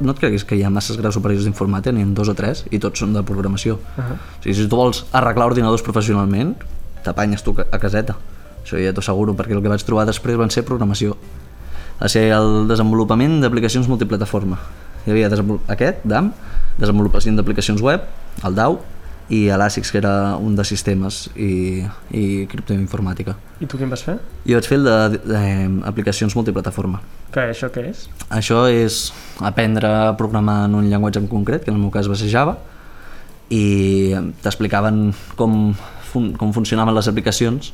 no 0.00 0.12
et 0.12 0.18
creguis 0.20 0.44
que 0.44 0.58
hi 0.58 0.64
ha 0.66 0.70
masses 0.70 0.98
graus 1.00 1.16
superiors 1.16 1.46
d'informàtica, 1.46 1.94
n'hi 1.94 2.04
ha 2.04 2.08
dos 2.16 2.28
o 2.28 2.34
tres, 2.36 2.64
i 2.70 2.80
tots 2.82 3.00
són 3.00 3.14
de 3.16 3.22
programació. 3.22 3.78
Uh 3.96 4.04
-huh. 4.04 4.16
O 4.16 4.42
sigui, 4.42 4.54
si 4.54 4.68
tu 4.68 4.76
vols 4.76 5.06
arreglar 5.12 5.46
ordinadors 5.46 5.82
professionalment, 5.82 6.56
t'apanyes 7.02 7.42
tu 7.42 7.54
a 7.58 7.78
caseta. 7.78 8.16
Això 8.64 8.78
ja 8.82 8.92
t'ho 8.92 9.00
asseguro, 9.00 9.34
perquè 9.34 9.52
el 9.54 9.62
que 9.62 9.68
vaig 9.68 9.82
trobar 9.82 10.06
després 10.06 10.36
van 10.36 10.50
ser 10.50 10.64
programació. 10.64 11.16
Va 12.00 12.08
ser 12.08 12.32
el 12.32 12.68
desenvolupament 12.68 13.40
d'aplicacions 13.40 13.88
multiplataforma. 13.88 14.58
Hi 15.06 15.10
havia 15.10 15.30
aquest, 15.68 15.96
DAM, 16.04 16.32
desenvolupació 16.78 17.32
d'aplicacions 17.32 17.80
web, 17.80 18.02
el 18.44 18.54
DAO, 18.54 18.80
i 19.28 19.48
a 19.50 19.56
l'ASICS, 19.58 19.90
que 19.90 19.98
era 19.98 20.36
un 20.38 20.54
de 20.54 20.64
sistemes 20.64 21.26
i, 21.34 21.82
i 22.14 22.46
criptoinformàtica. 22.50 23.34
I 23.58 23.66
tu 23.66 23.78
quin 23.80 23.90
vas 23.90 24.04
fer? 24.06 24.20
Jo 24.46 24.60
vaig 24.60 24.68
fer 24.70 24.78
el 24.78 25.18
d'aplicacions 25.26 26.36
multiplataforma. 26.38 27.00
Que 27.34 27.48
això 27.50 27.72
què 27.74 27.88
és? 27.90 28.06
Això 28.30 28.66
és 28.70 29.10
aprendre 29.42 29.90
a 29.90 30.14
programar 30.18 30.64
en 30.68 30.78
un 30.78 30.86
llenguatge 30.90 31.24
en 31.24 31.28
concret, 31.30 31.64
que 31.64 31.72
en 31.74 31.78
el 31.78 31.82
meu 31.82 31.90
cas 31.94 32.10
va 32.10 32.18
ser 32.18 32.30
Java, 32.30 32.54
i 33.50 34.14
t'explicaven 34.42 35.10
com, 35.38 35.74
fun 36.12 36.32
com 36.38 36.54
funcionaven 36.54 36.94
les 36.94 37.10
aplicacions 37.10 37.72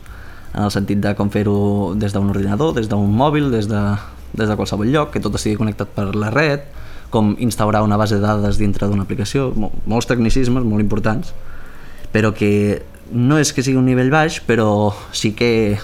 en 0.52 0.64
el 0.66 0.72
sentit 0.72 1.00
de 1.00 1.14
com 1.16 1.31
fer-ho 1.32 1.93
des 1.96 2.12
d'un 2.12 2.28
ordinador, 2.32 2.75
des 2.76 2.88
d'un 2.88 3.12
mòbil, 3.16 3.50
des 3.52 3.69
de, 3.69 3.82
des 4.32 4.49
de 4.49 4.56
qualsevol 4.56 4.88
lloc, 4.93 5.12
que 5.12 5.20
tot 5.20 5.37
estigui 5.37 5.60
connectat 5.60 5.93
per 5.96 6.10
la 6.16 6.32
red, 6.32 6.64
com 7.12 7.35
instaurar 7.38 7.85
una 7.85 7.99
base 8.00 8.17
de 8.17 8.25
dades 8.25 8.59
dintre 8.59 8.88
d'una 8.88 9.05
aplicació, 9.05 9.50
molts 9.55 10.09
tecnicismes 10.09 10.64
molt 10.64 10.82
importants, 10.82 11.35
però 12.12 12.32
que 12.35 12.82
no 13.12 13.38
és 13.38 13.53
que 13.53 13.62
sigui 13.62 13.79
un 13.79 13.87
nivell 13.87 14.11
baix, 14.12 14.41
però 14.49 14.93
sí 15.12 15.35
que 15.37 15.79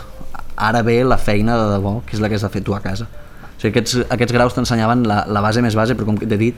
ara 0.57 0.83
ve 0.83 1.03
la 1.05 1.21
feina 1.21 1.57
de 1.61 1.71
debò, 1.77 1.99
que 2.07 2.17
és 2.17 2.23
la 2.25 2.33
que 2.33 2.39
has 2.41 2.45
de 2.47 2.51
fer 2.53 2.65
tu 2.65 2.75
a 2.75 2.81
casa. 2.83 3.07
O 3.07 3.61
sigui, 3.61 3.73
aquests, 3.73 4.05
aquests 4.09 4.35
graus 4.35 4.57
t'ensenyaven 4.57 5.05
la, 5.07 5.23
la 5.29 5.43
base 5.45 5.63
més 5.63 5.77
base, 5.77 5.95
però 5.99 6.09
com 6.09 6.19
t'he 6.19 6.41
dit, 6.41 6.57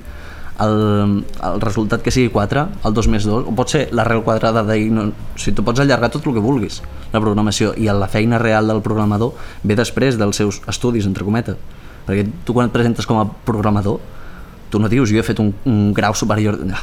el, 0.61 1.25
el 1.47 1.61
resultat 1.63 2.05
que 2.05 2.13
sigui 2.13 2.31
4, 2.33 2.65
el 2.85 2.95
2 2.97 3.09
més 3.13 3.27
2, 3.29 3.49
o 3.49 3.55
pot 3.57 3.73
ser 3.73 3.87
l'arrel 3.97 4.23
quadrada 4.27 4.63
d'ahir, 4.67 4.91
no, 4.95 5.09
o 5.11 5.41
sigui, 5.41 5.57
tu 5.57 5.65
pots 5.67 5.83
allargar 5.83 6.13
tot 6.13 6.27
el 6.29 6.37
que 6.37 6.45
vulguis, 6.45 6.81
la 7.15 7.23
programació, 7.23 7.73
i 7.81 7.89
la 7.91 8.09
feina 8.13 8.39
real 8.39 8.69
del 8.71 8.83
programador 8.85 9.35
ve 9.65 9.77
després 9.79 10.21
dels 10.21 10.41
seus 10.43 10.61
estudis, 10.71 11.09
entre 11.09 11.27
cometes. 11.27 11.59
Perquè 12.07 12.27
tu 12.45 12.57
quan 12.57 12.69
et 12.69 12.75
presentes 12.75 13.09
com 13.09 13.21
a 13.21 13.27
programador, 13.47 14.01
tu 14.71 14.81
no 14.81 14.89
dius, 14.89 15.11
jo 15.11 15.21
he 15.21 15.27
fet 15.27 15.41
un, 15.43 15.53
un 15.67 15.93
grau 15.95 16.15
superior, 16.15 16.59
no, 16.65 16.81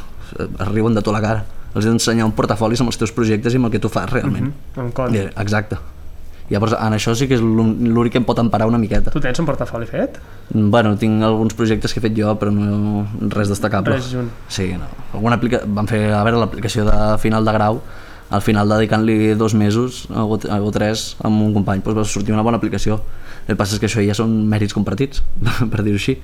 arriben 0.60 0.94
de 0.94 1.02
tota 1.02 1.18
la 1.18 1.24
cara. 1.24 1.46
Els 1.74 1.86
he 1.86 1.92
d'ensenyar 1.92 2.26
un 2.26 2.34
portafolis 2.34 2.82
amb 2.82 2.92
els 2.92 2.98
teus 2.98 3.14
projectes 3.14 3.54
i 3.54 3.60
amb 3.60 3.70
el 3.70 3.76
que 3.76 3.82
tu 3.84 3.90
fas 3.90 4.10
realment. 4.10 4.54
Mm 4.76 4.90
-hmm. 4.90 5.32
Exacte. 5.38 5.78
Llavors, 6.50 6.78
en 6.80 6.94
això 6.96 7.12
sí 7.16 7.28
que 7.28 7.36
és 7.36 7.42
l'únic 7.42 8.14
que 8.14 8.18
em 8.22 8.24
pot 8.24 8.40
emparar 8.40 8.68
una 8.68 8.78
miqueta. 8.78 9.12
Tu 9.12 9.20
tens 9.20 9.40
un 9.40 9.46
portafoli 9.46 9.86
fet? 9.86 10.18
Bueno, 10.54 10.96
tinc 10.96 11.24
alguns 11.28 11.54
projectes 11.54 11.94
que 11.94 12.00
he 12.00 12.06
fet 12.06 12.16
jo, 12.16 12.38
però 12.40 12.52
no 12.52 13.06
res 13.36 13.50
destacable. 13.50 13.98
Res 13.98 14.12
junt. 14.14 14.30
Sí, 14.48 14.72
no. 14.80 14.88
Alguna 15.14 15.36
aplica... 15.36 15.62
Vam 15.66 15.88
fer, 15.88 16.14
a 16.14 16.24
veure, 16.24 16.40
l'aplicació 16.40 16.86
de 16.86 17.18
final 17.20 17.44
de 17.44 17.52
grau, 17.52 17.82
al 18.30 18.42
final 18.42 18.70
dedicant-li 18.70 19.36
dos 19.36 19.54
mesos 19.54 20.06
o, 20.10 20.40
o 20.40 20.72
tres 20.72 21.18
amb 21.22 21.42
un 21.42 21.54
company, 21.54 21.82
doncs 21.84 21.98
va 21.98 22.04
sortir 22.06 22.34
una 22.34 22.44
bona 22.44 22.58
aplicació. 22.58 23.02
El 23.48 23.56
que 23.56 23.60
passa 23.60 23.76
és 23.76 23.80
que 23.80 23.88
això 23.88 24.02
ja 24.08 24.16
són 24.16 24.48
mèrits 24.48 24.74
compartits, 24.74 25.24
per 25.72 25.84
dir-ho 25.84 26.00
així 26.00 26.18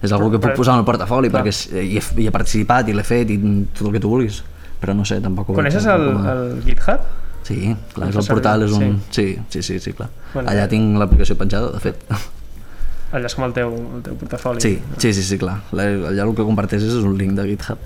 és 0.00 0.12
algo 0.16 0.30
que 0.32 0.40
puc 0.40 0.56
posar 0.56 0.78
en 0.78 0.84
el 0.84 0.88
portafoli 0.88 1.28
clar. 1.28 1.44
perquè 1.44 1.82
hi 1.82 1.98
he, 1.98 2.04
hi 2.22 2.28
he 2.28 2.32
participat 2.34 2.88
i 2.88 2.96
l'he 2.96 3.04
fet 3.04 3.30
i 3.34 3.38
tot 3.76 3.88
el 3.88 3.96
que 3.96 4.02
tu 4.02 4.12
vulguis 4.12 4.40
però 4.80 4.96
no 4.96 5.04
sé, 5.04 5.20
tampoc 5.20 5.52
Coneixes 5.52 5.86
el, 5.92 6.06
el 6.32 6.44
GitHub? 6.64 7.04
Sí, 7.44 7.74
clar, 7.94 8.10
és 8.10 8.18
el 8.20 8.26
portal 8.28 8.64
és 8.66 8.74
un... 8.76 8.98
Sí, 9.12 9.32
sí, 9.52 9.62
sí, 9.66 9.78
sí 9.82 9.92
clar. 9.96 10.08
Bueno, 10.32 10.48
allà 10.52 10.66
tinc 10.70 10.98
l'aplicació 11.00 11.36
penjada, 11.40 11.72
de 11.74 11.80
fet. 11.82 12.04
Allà 13.16 13.26
és 13.26 13.34
com 13.34 13.42
el 13.42 13.54
teu, 13.56 13.72
el 13.96 14.02
teu 14.06 14.16
portafoli. 14.20 14.62
Sí, 14.62 14.76
sí, 15.02 15.12
sí, 15.16 15.24
sí 15.26 15.38
clar. 15.40 15.56
Allà 15.74 16.26
el 16.26 16.34
que 16.36 16.46
comparteixes 16.46 16.94
és 17.00 17.06
un 17.06 17.16
link 17.18 17.34
de 17.38 17.48
GitHub. 17.48 17.80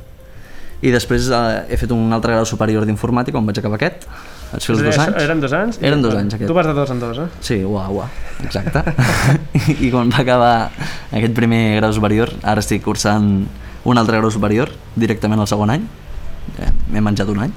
I 0.84 0.92
després 0.92 1.30
eh, 1.32 1.42
he 1.72 1.78
fet 1.80 1.94
un 1.96 2.12
altre 2.12 2.34
grau 2.34 2.44
superior 2.48 2.84
d'informàtica 2.84 3.40
on 3.40 3.46
vaig 3.48 3.60
acabar 3.62 3.78
aquest, 3.80 4.04
els 4.54 4.68
dos 4.68 4.98
anys. 5.02 5.18
Eren 5.22 5.42
dos 5.42 5.54
anys? 5.56 5.78
Eren 5.82 6.02
dos 6.04 6.14
anys, 6.14 6.36
aquest. 6.36 6.48
Tu 6.50 6.56
vas 6.56 6.66
de 6.66 6.74
dos 6.76 6.90
en 6.94 7.02
dos, 7.02 7.18
eh? 7.18 7.26
Sí, 7.44 7.58
uau, 7.64 8.00
uau, 8.00 8.08
exacte. 8.44 8.82
I 9.84 9.90
quan 9.92 10.12
va 10.12 10.22
acabar 10.22 10.54
aquest 11.12 11.36
primer 11.36 11.76
grau 11.80 11.92
superior, 11.96 12.32
ara 12.42 12.64
estic 12.64 12.84
cursant 12.84 13.28
un 13.84 14.00
altre 14.00 14.18
grau 14.20 14.32
superior, 14.32 14.72
directament 14.96 15.42
al 15.42 15.50
segon 15.50 15.74
any, 15.74 15.86
eh, 16.58 16.72
m'he 16.92 17.04
menjat 17.04 17.30
un 17.32 17.44
any, 17.46 17.54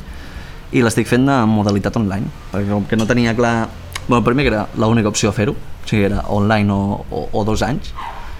i 0.75 0.83
l'estic 0.83 1.07
fent 1.07 1.27
en 1.31 1.49
modalitat 1.51 1.95
online, 1.99 2.27
perquè 2.51 2.71
com 2.71 2.87
que 2.89 2.99
no 2.99 3.07
tenia 3.09 3.35
clar... 3.37 3.57
Bueno, 4.07 4.23
primer 4.23 4.45
que 4.45 4.53
era 4.53 4.67
l'única 4.79 5.09
opció 5.11 5.33
a 5.33 5.35
fer-ho, 5.35 5.51
o 5.51 5.87
sigui, 5.87 6.05
era 6.07 6.21
online 6.31 6.71
o, 6.71 7.01
o, 7.11 7.25
o 7.35 7.43
dos 7.47 7.63
anys, 7.65 7.91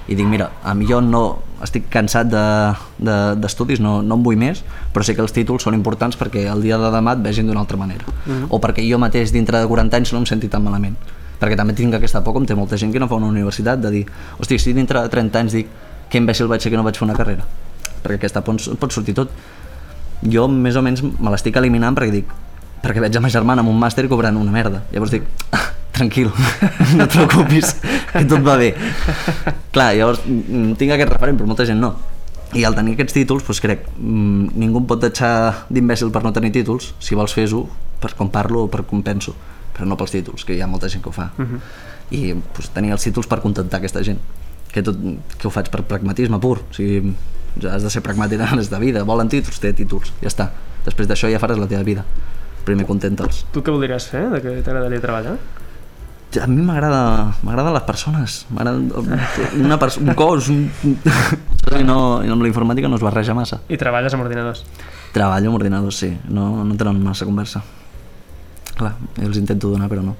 i 0.07 0.15
dic, 0.15 0.27
mira, 0.27 0.51
a 0.63 0.73
mi 0.73 0.87
jo 0.87 1.01
no, 1.03 1.23
estic 1.63 1.89
cansat 1.91 2.29
d'estudis, 2.31 3.77
de, 3.77 3.83
de, 3.83 3.83
no, 3.83 3.97
no 4.05 4.15
en 4.15 4.23
vull 4.23 4.37
més, 4.39 4.61
però 4.93 5.03
sé 5.03 5.17
que 5.17 5.23
els 5.23 5.33
títols 5.35 5.65
són 5.67 5.75
importants 5.75 6.15
perquè 6.19 6.45
el 6.51 6.63
dia 6.63 6.77
de 6.79 6.91
demà 6.93 7.17
et 7.17 7.23
vegin 7.25 7.49
d'una 7.49 7.63
altra 7.65 7.77
manera. 7.77 8.05
Uh 8.07 8.31
mhm. 8.31 8.43
-huh. 8.43 8.47
O 8.49 8.61
perquè 8.61 8.87
jo 8.89 8.97
mateix 8.97 9.31
dintre 9.31 9.59
de 9.59 9.67
40 9.67 9.97
anys 9.97 10.13
no 10.13 10.19
em 10.19 10.25
senti 10.25 10.47
tan 10.47 10.63
malament. 10.63 10.95
Perquè 11.39 11.55
també 11.55 11.73
tinc 11.73 11.93
aquesta 11.93 12.23
por, 12.23 12.33
com 12.33 12.45
té 12.45 12.55
molta 12.55 12.77
gent 12.77 12.91
que 12.93 12.99
no 12.99 13.07
fa 13.07 13.15
una 13.15 13.27
universitat, 13.27 13.79
de 13.79 13.91
dir, 13.91 14.05
hosti, 14.39 14.59
si 14.59 14.73
dintre 14.73 15.01
de 15.01 15.09
30 15.09 15.39
anys 15.39 15.51
dic 15.51 15.67
que 16.09 16.17
imbècil 16.17 16.47
vaig 16.47 16.61
ser 16.61 16.71
que 16.71 16.77
no 16.77 16.83
vaig 16.83 16.97
fer 16.97 17.05
una 17.05 17.15
carrera. 17.15 17.43
Perquè 18.03 18.15
aquesta 18.15 18.41
pot, 18.41 18.61
pot 18.79 18.91
sortir 18.91 19.13
tot. 19.13 19.29
Jo 20.23 20.47
més 20.47 20.75
o 20.75 20.81
menys 20.81 21.03
me 21.03 21.29
l'estic 21.29 21.55
eliminant 21.55 21.95
perquè 21.95 22.11
dic, 22.11 22.25
perquè 22.81 22.99
veig 22.99 23.15
a 23.15 23.19
ma 23.19 23.29
germana 23.29 23.61
amb 23.61 23.69
un 23.69 23.79
màster 23.79 24.07
cobrant 24.07 24.37
una 24.37 24.51
merda. 24.51 24.83
Llavors 24.91 25.11
dic, 25.11 25.23
tranquil, 25.97 26.31
no 26.97 27.03
et 27.03 27.13
preocupis, 27.13 27.75
que 28.17 28.27
tot 28.29 28.43
va 28.45 28.57
bé. 28.59 28.73
Clar, 29.75 29.91
llavors 29.97 30.23
mm, 30.25 30.77
tinc 30.79 30.95
aquest 30.95 31.11
referent, 31.13 31.39
però 31.39 31.49
molta 31.49 31.67
gent 31.67 31.81
no. 31.81 31.93
I 32.55 32.63
al 32.63 32.77
tenir 32.77 32.95
aquests 32.95 33.15
títols, 33.17 33.43
doncs 33.47 33.61
crec, 33.63 33.85
mm, 33.97 34.55
ningú 34.59 34.81
em 34.81 34.87
pot 34.89 35.01
deixar 35.03 35.67
d'imbècil 35.69 36.13
per 36.15 36.23
no 36.23 36.33
tenir 36.35 36.53
títols, 36.55 36.93
si 37.03 37.17
vols 37.19 37.35
fes-ho 37.35 37.65
per 38.01 38.13
com 38.15 38.29
parlo 38.31 38.65
o 38.65 38.71
per 38.71 38.85
com 38.87 39.03
penso, 39.03 39.35
però 39.75 39.87
no 39.89 39.97
pels 39.99 40.15
títols, 40.15 40.45
que 40.47 40.55
hi 40.55 40.61
ha 40.61 40.69
molta 40.69 40.89
gent 40.89 41.03
que 41.03 41.09
ho 41.09 41.15
fa. 41.15 41.31
Uh 41.37 41.45
-huh. 41.45 41.59
I 42.11 42.33
doncs, 42.33 42.69
tenir 42.73 42.91
els 42.91 43.03
títols 43.03 43.27
per 43.27 43.41
contentar 43.41 43.79
aquesta 43.79 44.03
gent, 44.03 44.19
que, 44.71 44.81
tot, 44.81 44.95
que 45.37 45.47
ho 45.47 45.51
faig 45.51 45.69
per 45.69 45.83
pragmatisme 45.83 46.39
pur, 46.39 46.59
o 46.59 46.73
sigui, 46.73 47.13
ja 47.61 47.75
has 47.75 47.83
de 47.83 47.89
ser 47.89 48.01
pragmàtic 48.01 48.39
en 48.39 48.61
de 48.61 48.79
vida, 48.79 49.03
volen 49.03 49.29
títols, 49.29 49.59
té 49.59 49.73
títols, 49.73 50.13
ja 50.21 50.27
està. 50.27 50.51
Després 50.85 51.07
d'això 51.07 51.29
ja 51.29 51.39
faràs 51.39 51.57
la 51.57 51.67
teva 51.67 51.83
vida, 51.83 52.05
primer 52.63 52.85
contenta'ls. 52.85 53.45
Tu 53.51 53.61
què 53.61 53.71
voldries 53.71 54.07
fer? 54.07 54.29
De 54.29 54.41
què 54.41 54.63
t'agradaria 54.63 55.01
treballar? 55.01 55.37
A 56.35 56.47
mi 56.47 56.61
m'agrada 56.61 57.33
m'agraden 57.43 57.73
les 57.75 57.85
persones. 57.87 58.37
Una 58.51 59.79
pers 59.79 59.99
un 60.01 60.13
cos 60.17 60.49
un... 60.53 60.65
I, 61.77 61.83
no, 61.83 62.23
i 62.23 62.31
amb 62.31 62.43
la 62.43 62.47
informàtica 62.47 62.87
no 62.87 62.95
es 62.95 63.03
barreja 63.03 63.35
massa. 63.35 63.59
I 63.67 63.79
treballes 63.79 64.13
amb 64.15 64.23
ordinadors. 64.23 64.63
Treballo 65.15 65.51
amb 65.51 65.59
ordinadors, 65.59 65.99
sí. 65.99 66.13
No, 66.31 66.63
no 66.63 66.77
tenen 66.79 67.01
massa 67.03 67.27
conversa. 67.27 67.63
Clar, 68.77 68.93
jo 69.17 69.27
els 69.27 69.39
intento 69.41 69.73
donar 69.73 69.89
però 69.91 70.05
no. 70.05 70.15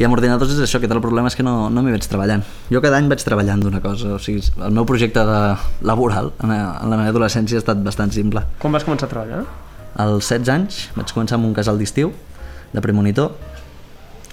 I 0.00 0.06
amb 0.06 0.16
ordinadors 0.16 0.54
és 0.54 0.62
això, 0.64 0.80
que 0.80 0.88
el 0.88 1.02
problema 1.04 1.28
és 1.28 1.36
que 1.36 1.44
no, 1.44 1.68
no 1.68 1.82
m'hi 1.84 1.92
veig 1.92 2.06
treballant. 2.08 2.44
Jo 2.72 2.80
cada 2.80 2.96
any 2.96 3.10
vaig 3.10 3.24
treballant 3.26 3.60
d'una 3.60 3.82
cosa 3.84 4.14
o 4.16 4.20
sigui, 4.22 4.40
el 4.64 4.72
meu 4.76 4.88
projecte 4.88 5.24
de 5.28 5.40
laboral 5.84 6.32
en, 6.40 6.54
en 6.54 6.94
la 6.94 7.00
meva 7.00 7.10
adolescència 7.12 7.60
ha 7.60 7.64
estat 7.64 7.82
bastant 7.84 8.14
simple. 8.16 8.46
Quan 8.62 8.72
vas 8.72 8.88
començar 8.88 9.10
a 9.10 9.12
treballar? 9.12 9.44
als 9.94 10.30
16 10.30 10.48
anys 10.54 10.80
vaig 10.94 11.12
començar 11.14 11.38
amb 11.38 11.48
un 11.48 11.54
casal 11.56 11.78
d'estiu 11.78 12.12
de 12.72 12.80
premonitor 12.80 13.34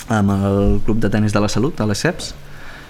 amb 0.10 0.34
el 0.34 0.82
Club 0.86 1.00
de 1.04 1.10
Tenis 1.10 1.34
de 1.34 1.42
la 1.44 1.50
Salut, 1.52 1.80
a 1.82 1.88
les 1.90 2.02
CEPS, 2.04 2.34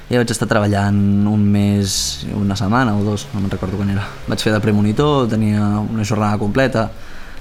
i 0.07 0.15
vaig 0.15 0.31
estar 0.31 0.47
treballant 0.47 0.97
un 1.27 1.43
mes, 1.51 2.25
una 2.37 2.55
setmana 2.55 2.95
o 2.95 3.03
dos, 3.03 3.27
no 3.33 3.41
me'n 3.41 3.51
recordo 3.51 3.79
quan 3.79 3.91
era. 3.91 4.05
Vaig 4.29 4.43
fer 4.43 4.53
de 4.53 4.61
premonitor, 4.63 5.27
tenia 5.27 5.65
una 5.81 6.05
jornada 6.07 6.37
completa, 6.39 6.87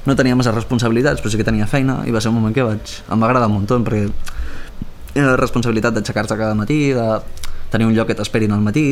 no 0.07 0.17
tenia 0.19 0.39
massa 0.39 0.55
responsabilitats, 0.55 1.23
però 1.23 1.31
sí 1.31 1.39
que 1.39 1.47
tenia 1.47 1.69
feina, 1.71 2.01
i 2.07 2.15
va 2.15 2.23
ser 2.23 2.33
un 2.33 2.41
moment 2.41 2.55
que 2.55 2.65
vaig... 2.67 2.97
em 3.11 3.23
va 3.23 3.29
agradar 3.29 3.51
un 3.51 3.59
munt, 3.59 3.69
perquè 3.87 4.07
era 5.15 5.33
la 5.33 5.37
responsabilitat 5.39 5.95
d'aixecar-se 5.95 6.39
cada 6.39 6.57
matí, 6.59 6.91
de 6.97 7.07
tenir 7.71 7.87
un 7.87 7.95
lloc 7.95 8.11
que 8.11 8.19
t'esperin 8.19 8.55
al 8.57 8.65
matí, 8.65 8.89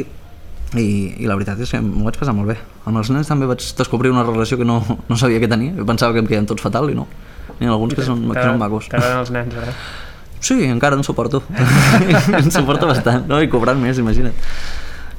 i, 0.75 0.87
i 1.23 1.29
la 1.31 1.37
veritat 1.39 1.61
és 1.63 1.71
que 1.71 1.81
m'ho 1.83 2.07
vaig 2.07 2.19
passar 2.19 2.35
molt 2.35 2.51
bé. 2.51 2.57
Amb 2.87 2.99
els 2.99 3.11
nens 3.15 3.31
també 3.31 3.47
vaig 3.51 3.63
descobrir 3.79 4.11
una 4.15 4.25
relació 4.27 4.59
que 4.59 4.67
no, 4.67 4.81
no 5.11 5.19
sabia 5.19 5.43
que 5.43 5.51
tenia, 5.51 5.75
jo 5.77 5.87
pensava 5.87 6.15
que 6.15 6.23
em 6.23 6.31
quedaven 6.31 6.51
tots 6.51 6.63
fatal 6.63 6.91
i 6.91 6.99
no. 6.99 7.07
N'hi 7.59 7.69
ha 7.69 7.75
alguns 7.75 7.95
que 7.95 8.07
són, 8.07 8.25
que 8.31 8.43
són 8.43 8.59
macos. 8.59 8.91
T'agraden 8.91 9.23
els 9.23 9.31
nens, 9.35 9.55
eh? 9.55 9.75
Sí, 10.45 10.59
encara 10.69 10.97
en 10.97 11.05
suporto. 11.05 11.43
en 12.39 12.51
suporto 12.53 12.87
bastant, 12.87 13.25
no? 13.31 13.41
I 13.41 13.49
cobrant 13.49 13.81
més, 13.81 13.97
imagina't. 14.03 14.37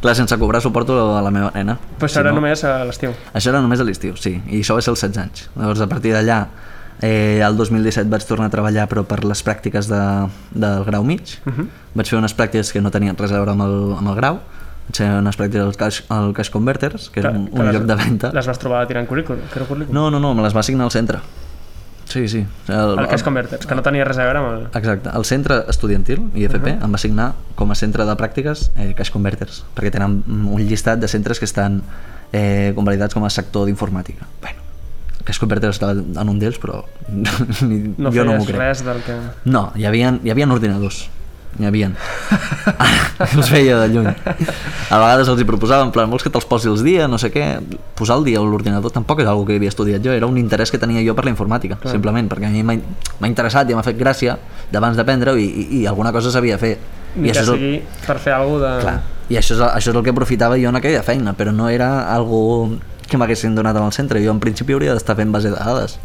Clar, 0.04 0.14
sense 0.14 0.38
cobrar 0.38 0.62
suporto 0.62 1.18
a 1.18 1.22
la 1.26 1.32
meva 1.34 1.50
nena. 1.56 1.80
Però 1.98 2.06
això 2.06 2.20
si 2.20 2.22
era 2.22 2.30
no... 2.30 2.38
només 2.38 2.62
a 2.68 2.78
l'estiu. 2.86 3.16
Això 3.34 3.50
era 3.50 3.62
només 3.64 3.82
a 3.82 3.88
l'estiu, 3.88 4.14
sí. 4.22 4.36
I 4.46 4.60
això 4.62 4.76
va 4.78 4.84
ser 4.86 4.92
als 4.94 5.02
16 5.02 5.22
anys. 5.24 5.48
Llavors, 5.56 5.82
a 5.82 5.88
partir 5.90 6.12
d'allà, 6.14 6.44
eh, 7.02 7.42
el 7.42 7.58
2017 7.58 8.06
vaig 8.12 8.28
tornar 8.30 8.52
a 8.52 8.54
treballar 8.54 8.86
però 8.92 9.02
per 9.10 9.24
les 9.26 9.42
pràctiques 9.48 9.90
de, 9.90 10.02
del 10.54 10.86
grau 10.86 11.08
mig. 11.08 11.40
Uh 11.46 11.54
-huh. 11.54 11.66
Vaig 11.96 12.12
fer 12.12 12.20
unes 12.20 12.38
pràctiques 12.38 12.72
que 12.72 12.82
no 12.82 12.92
tenien 12.92 13.18
res 13.18 13.32
a 13.32 13.40
veure 13.40 13.52
amb 13.52 13.66
el, 13.66 13.96
amb 13.98 14.10
el 14.10 14.16
grau. 14.16 14.40
Vaig 14.90 14.98
fer 14.98 15.10
unes 15.10 15.40
pràctiques 15.40 15.66
al 15.66 15.76
Cash, 15.76 16.04
al 16.10 16.34
cash 16.34 16.52
Converters, 16.52 17.10
que, 17.10 17.22
que 17.22 17.28
era 17.28 17.32
un, 17.32 17.50
un 17.52 17.66
les, 17.66 17.74
lloc 17.74 17.84
de 17.86 17.96
venda. 17.96 18.32
Les 18.32 18.46
vas 18.46 18.60
trobar 18.60 18.86
tirant 18.86 19.08
currículum? 19.08 19.42
Que? 19.52 19.92
No, 19.92 20.12
no, 20.12 20.20
no, 20.20 20.36
me 20.36 20.44
les 20.44 20.54
va 20.54 20.60
assignar 20.60 20.86
al 20.86 20.92
centre. 20.92 21.20
Sí, 22.06 22.28
sí. 22.30 22.46
El, 22.68 23.00
el 23.00 23.08
Cash 23.08 23.24
Converters, 23.26 23.66
que 23.66 23.76
no 23.76 23.84
tenia 23.86 24.06
res 24.06 24.20
a 24.22 24.28
veure 24.28 24.42
amb 24.42 24.50
el... 24.52 24.66
Exacte. 24.78 25.12
El 25.18 25.26
centre 25.26 25.64
estudiantil, 25.72 26.30
IFP, 26.34 26.62
uh 26.62 26.68
-huh. 26.68 26.84
em 26.86 26.92
va 26.94 27.00
assignar 27.02 27.34
com 27.56 27.72
a 27.72 27.76
centre 27.76 28.06
de 28.06 28.16
pràctiques 28.16 28.70
eh, 28.78 28.94
Cash 28.94 29.12
Converters, 29.12 29.64
perquè 29.76 29.92
tenen 29.92 30.24
un 30.28 30.62
llistat 30.62 31.00
de 31.00 31.08
centres 31.08 31.40
que 31.40 31.46
estan 31.46 31.82
eh, 32.32 32.72
convalidats 32.76 33.14
com 33.14 33.26
a 33.26 33.30
sector 33.30 33.66
d'informàtica. 33.66 34.26
Bueno, 34.42 34.60
Cash 35.24 35.40
Converters 35.40 35.76
estava 35.76 35.94
en 35.94 36.30
un 36.30 36.40
d'ells, 36.40 36.60
però 36.60 36.86
no 37.98 38.12
jo 38.12 38.24
no 38.24 38.38
m'ho 38.38 38.46
crec. 38.46 38.58
res 38.58 38.84
del 38.86 39.02
que... 39.02 39.18
No, 39.46 39.72
hi 39.76 39.86
havia, 39.86 40.20
hi 40.24 40.30
havia 40.30 40.48
ordinadors 40.48 41.10
n'hi 41.60 41.68
havia. 41.70 41.92
els 43.38 43.50
veia 43.52 43.78
de 43.82 43.88
lluny. 43.94 44.10
A 44.10 45.00
vegades 45.00 45.30
els 45.32 45.42
hi 45.42 45.48
proposava, 45.48 45.86
en 45.86 45.94
plan, 45.96 46.10
vols 46.12 46.26
que 46.26 46.32
te'ls 46.34 46.48
posi 46.50 46.70
els 46.72 46.84
dia, 46.86 47.08
no 47.12 47.20
sé 47.22 47.32
què. 47.34 47.46
Posar 47.98 48.20
el 48.20 48.28
dia 48.28 48.42
a 48.42 48.46
l'ordinador 48.46 48.94
tampoc 48.94 49.22
és 49.24 49.30
una 49.30 49.48
que 49.48 49.58
havia 49.60 49.72
estudiat 49.72 50.04
jo, 50.04 50.14
era 50.16 50.28
un 50.28 50.38
interès 50.42 50.74
que 50.74 50.82
tenia 50.82 51.04
jo 51.06 51.16
per 51.16 51.26
la 51.28 51.34
informàtica, 51.34 51.80
Clar. 51.82 51.96
simplement, 51.96 52.30
perquè 52.32 52.50
a 52.50 52.54
mi 52.54 52.64
m'ha 52.66 53.30
interessat 53.30 53.70
i 53.70 53.78
m'ha 53.78 53.86
fet 53.86 54.00
gràcia 54.00 54.38
d'abans 54.72 54.98
d'aprendre 54.98 55.36
i, 55.40 55.46
i, 55.46 55.68
i 55.82 55.86
alguna 55.88 56.12
cosa 56.16 56.34
sabia 56.34 56.60
fer. 56.62 56.76
Ni 57.16 57.30
I 57.30 57.32
que 57.32 57.40
això 57.40 57.56
sigui 57.56 57.78
el... 57.78 58.02
per 58.08 58.18
fer 58.20 58.36
alguna 58.36 58.76
de... 58.76 58.82
Clar. 58.84 58.98
I 59.32 59.40
això 59.40 59.56
és, 59.56 59.62
això 59.64 59.94
és 59.94 59.96
el 59.96 60.04
que 60.04 60.12
aprofitava 60.14 60.60
jo 60.60 60.70
en 60.70 60.78
aquella 60.78 61.02
feina, 61.06 61.34
però 61.38 61.54
no 61.56 61.70
era 61.72 62.12
algo 62.14 62.76
que 63.08 63.18
m'haguessin 63.18 63.56
donat 63.56 63.78
en 63.78 63.88
el 63.88 63.96
centre. 63.96 64.22
Jo 64.24 64.34
en 64.36 64.42
principi 64.44 64.76
hauria 64.76 64.94
d'estar 64.94 65.16
fent 65.18 65.32
base 65.34 65.54
de 65.54 65.58
dades. 65.58 65.98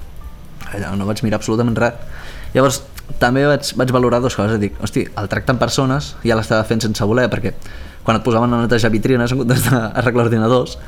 Allà 0.71 0.93
no 0.97 1.09
vaig 1.09 1.23
mirar 1.27 1.41
absolutament 1.41 1.77
res. 1.77 1.99
Llavors, 2.55 2.81
també 3.19 3.47
vaig, 3.47 3.73
vaig 3.77 3.93
valorar 3.93 4.21
dues 4.21 4.37
coses, 4.37 4.61
dic, 4.61 4.77
hosti, 4.83 5.07
el 5.19 5.29
tracte 5.29 5.55
amb 5.55 5.61
persones 5.61 6.15
ja 6.25 6.37
l'estava 6.39 6.65
fent 6.69 6.83
sense 6.85 7.05
voler, 7.05 7.29
perquè 7.33 7.55
quan 8.05 8.17
et 8.17 8.25
posaven 8.25 8.55
a 8.55 8.63
netejar 8.63 8.91
vitrines 8.93 9.33
en 9.33 9.43
comptes 9.43 9.67
d'arreglar 9.67 10.27
ordinadors, 10.27 10.79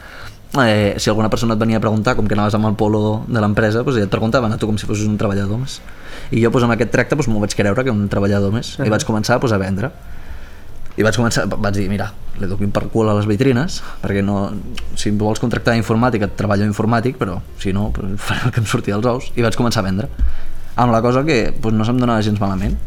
eh, 0.60 0.94
si 0.98 1.10
alguna 1.10 1.30
persona 1.30 1.54
et 1.54 1.60
venia 1.60 1.78
a 1.78 1.80
preguntar 1.80 2.14
com 2.16 2.28
que 2.28 2.34
anaves 2.34 2.54
amb 2.54 2.68
el 2.68 2.76
polo 2.76 3.24
de 3.28 3.40
l'empresa, 3.40 3.82
doncs 3.82 3.98
ja 4.00 4.06
et 4.08 4.12
preguntaven 4.12 4.52
a 4.52 4.58
tu 4.58 4.68
com 4.68 4.78
si 4.78 4.88
fossis 4.88 5.08
un 5.08 5.18
treballador 5.20 5.60
més. 5.60 5.80
I 6.30 6.42
jo 6.42 6.50
doncs, 6.50 6.66
amb 6.68 6.76
aquest 6.76 6.92
tracte 6.92 7.16
doncs, 7.16 7.28
m'ho 7.28 7.40
vaig 7.40 7.54
creure 7.56 7.84
que 7.84 7.92
un 7.92 8.08
treballador 8.08 8.52
més, 8.52 8.74
uh 8.74 8.82
-huh. 8.82 8.86
i 8.86 8.90
vaig 8.90 9.04
començar 9.04 9.38
doncs, 9.40 9.52
a 9.52 9.58
vendre. 9.58 9.90
I 10.96 11.02
vaig 11.02 11.16
començar, 11.16 11.46
vaig 11.48 11.74
dir, 11.74 11.88
mira, 11.88 12.12
li 12.38 12.46
dono 12.46 12.68
per 12.68 12.88
cul 12.88 13.08
a 13.08 13.14
les 13.14 13.26
vitrines, 13.26 13.82
perquè 14.02 14.22
no, 14.22 14.52
si 14.94 15.10
vols 15.10 15.40
contractar 15.40 15.74
informàtic, 15.74 16.22
et 16.22 16.36
treballo 16.36 16.64
informàtic, 16.64 17.16
però 17.16 17.40
si 17.58 17.72
no, 17.72 17.92
doncs, 17.96 18.20
faré 18.20 18.40
el 18.44 18.52
que 18.52 18.60
em 18.60 18.66
sortia 18.66 18.94
dels 18.94 19.06
ous, 19.06 19.32
i 19.34 19.42
vaig 19.42 19.56
començar 19.56 19.80
a 19.80 19.84
vendre 19.84 20.08
amb 20.76 20.92
la 20.92 21.02
cosa 21.04 21.24
que 21.24 21.52
pues, 21.52 21.74
no 21.74 21.84
se'm 21.84 22.00
donava 22.00 22.22
gens 22.24 22.40
malament 22.40 22.78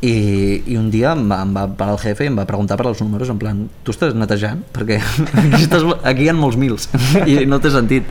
i, 0.00 0.62
i 0.72 0.76
un 0.80 0.88
dia 0.92 1.12
em 1.12 1.26
va, 1.28 1.42
em 1.44 1.52
va 1.56 1.66
parar 1.76 1.96
el 1.96 2.00
jefe 2.00 2.24
i 2.24 2.30
em 2.30 2.38
va 2.38 2.46
preguntar 2.48 2.78
per 2.80 2.86
als 2.88 3.02
números 3.04 3.28
en 3.32 3.40
plan, 3.40 3.66
tu 3.84 3.92
estàs 3.92 4.16
netejant? 4.16 4.62
perquè 4.76 5.00
aquí, 5.44 5.64
estàs, 5.64 5.84
aquí 6.02 6.24
hi 6.24 6.30
ha 6.32 6.36
molts 6.36 6.60
mils 6.60 6.88
i 7.30 7.42
no 7.48 7.60
té 7.60 7.72
sentit 7.74 8.08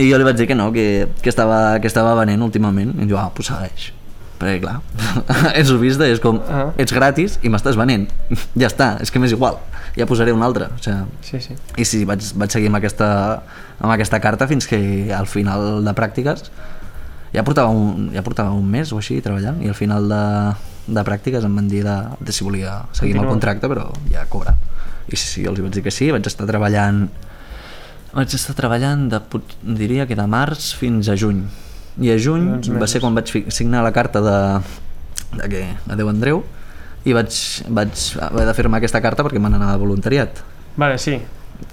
i 0.00 0.08
jo 0.08 0.18
li 0.18 0.26
vaig 0.26 0.38
dir 0.40 0.48
que 0.50 0.56
no, 0.58 0.70
que, 0.74 1.06
que, 1.20 1.30
estava, 1.30 1.78
que 1.80 1.90
estava 1.90 2.16
venent 2.18 2.42
últimament 2.42 2.96
i 2.98 3.10
jo, 3.10 3.20
ah, 3.20 3.28
pues 3.34 3.52
segueix 3.52 3.92
perquè 4.40 4.58
clar, 4.64 4.80
ets 5.60 5.70
vista 5.78 6.08
és 6.10 6.20
com, 6.20 6.40
uh 6.40 6.56
-huh. 6.56 6.72
ets 6.80 6.92
gratis 6.92 7.38
i 7.42 7.52
m'estàs 7.52 7.76
venent 7.78 8.08
ja 8.56 8.66
està, 8.66 8.96
és 9.00 9.10
que 9.10 9.20
m'és 9.20 9.32
igual 9.32 9.60
ja 9.96 10.06
posaré 10.06 10.32
un 10.32 10.42
altre 10.42 10.66
o 10.66 10.78
sigui, 10.80 11.04
sí, 11.22 11.40
sí. 11.40 11.54
i 11.76 11.84
sí, 11.84 12.04
vaig, 12.04 12.24
vaig 12.34 12.50
seguir 12.50 12.68
amb 12.68 12.76
aquesta, 12.76 13.42
amb 13.78 13.92
aquesta 13.92 14.20
carta 14.20 14.48
fins 14.48 14.66
que 14.66 15.12
al 15.14 15.26
final 15.26 15.84
de 15.84 15.94
pràctiques 15.94 16.50
ja 17.34 17.42
portava 17.46 17.74
un, 17.74 18.08
ja 18.14 18.22
portava 18.22 18.54
un 18.54 18.68
mes 18.70 18.92
o 18.94 19.00
així 19.02 19.20
treballant 19.24 19.60
i 19.64 19.70
al 19.72 19.78
final 19.78 20.08
de, 20.08 20.22
de 20.86 21.04
pràctiques 21.06 21.44
em 21.44 21.60
van 21.60 21.68
dir 21.68 21.82
de, 21.86 21.98
de 22.20 22.32
si 22.34 22.46
volia 22.46 22.84
seguir 22.94 23.18
amb 23.18 23.26
el 23.26 23.34
contracte 23.34 23.70
però 23.70 23.90
ja 24.12 24.24
cobrar 24.30 24.56
i 25.08 25.16
sí, 25.16 25.26
sí, 25.26 25.44
els 25.48 25.60
vaig 25.60 25.74
dir 25.74 25.84
que 25.84 25.92
sí, 25.92 26.08
vaig 26.14 26.24
estar 26.28 26.46
treballant 26.48 27.04
vaig 28.14 28.34
estar 28.36 28.54
treballant 28.56 29.08
de, 29.12 29.20
diria 29.76 30.06
que 30.08 30.16
de 30.16 30.26
març 30.30 30.72
fins 30.78 31.10
a 31.10 31.16
juny. 31.18 31.42
I 32.02 32.12
a 32.14 32.18
juny 32.18 32.46
va 32.80 32.88
ser 32.90 33.02
quan 33.02 33.14
vaig 33.16 33.30
signar 33.54 33.82
la 33.84 33.92
carta 33.94 34.22
de, 34.22 34.38
de 35.34 35.48
que 35.50 35.64
adeu 35.90 36.10
Andreu. 36.10 36.42
I 37.04 37.12
vaig, 37.12 37.36
vaig 37.68 38.04
haver 38.24 38.46
de 38.48 38.54
firmar 38.56 38.80
aquesta 38.80 39.02
carta 39.04 39.26
perquè 39.26 39.42
m'han 39.42 39.58
anat 39.58 39.74
a 39.74 39.80
voluntariat. 39.80 40.40
Vale, 40.80 40.96
sí. 40.98 41.18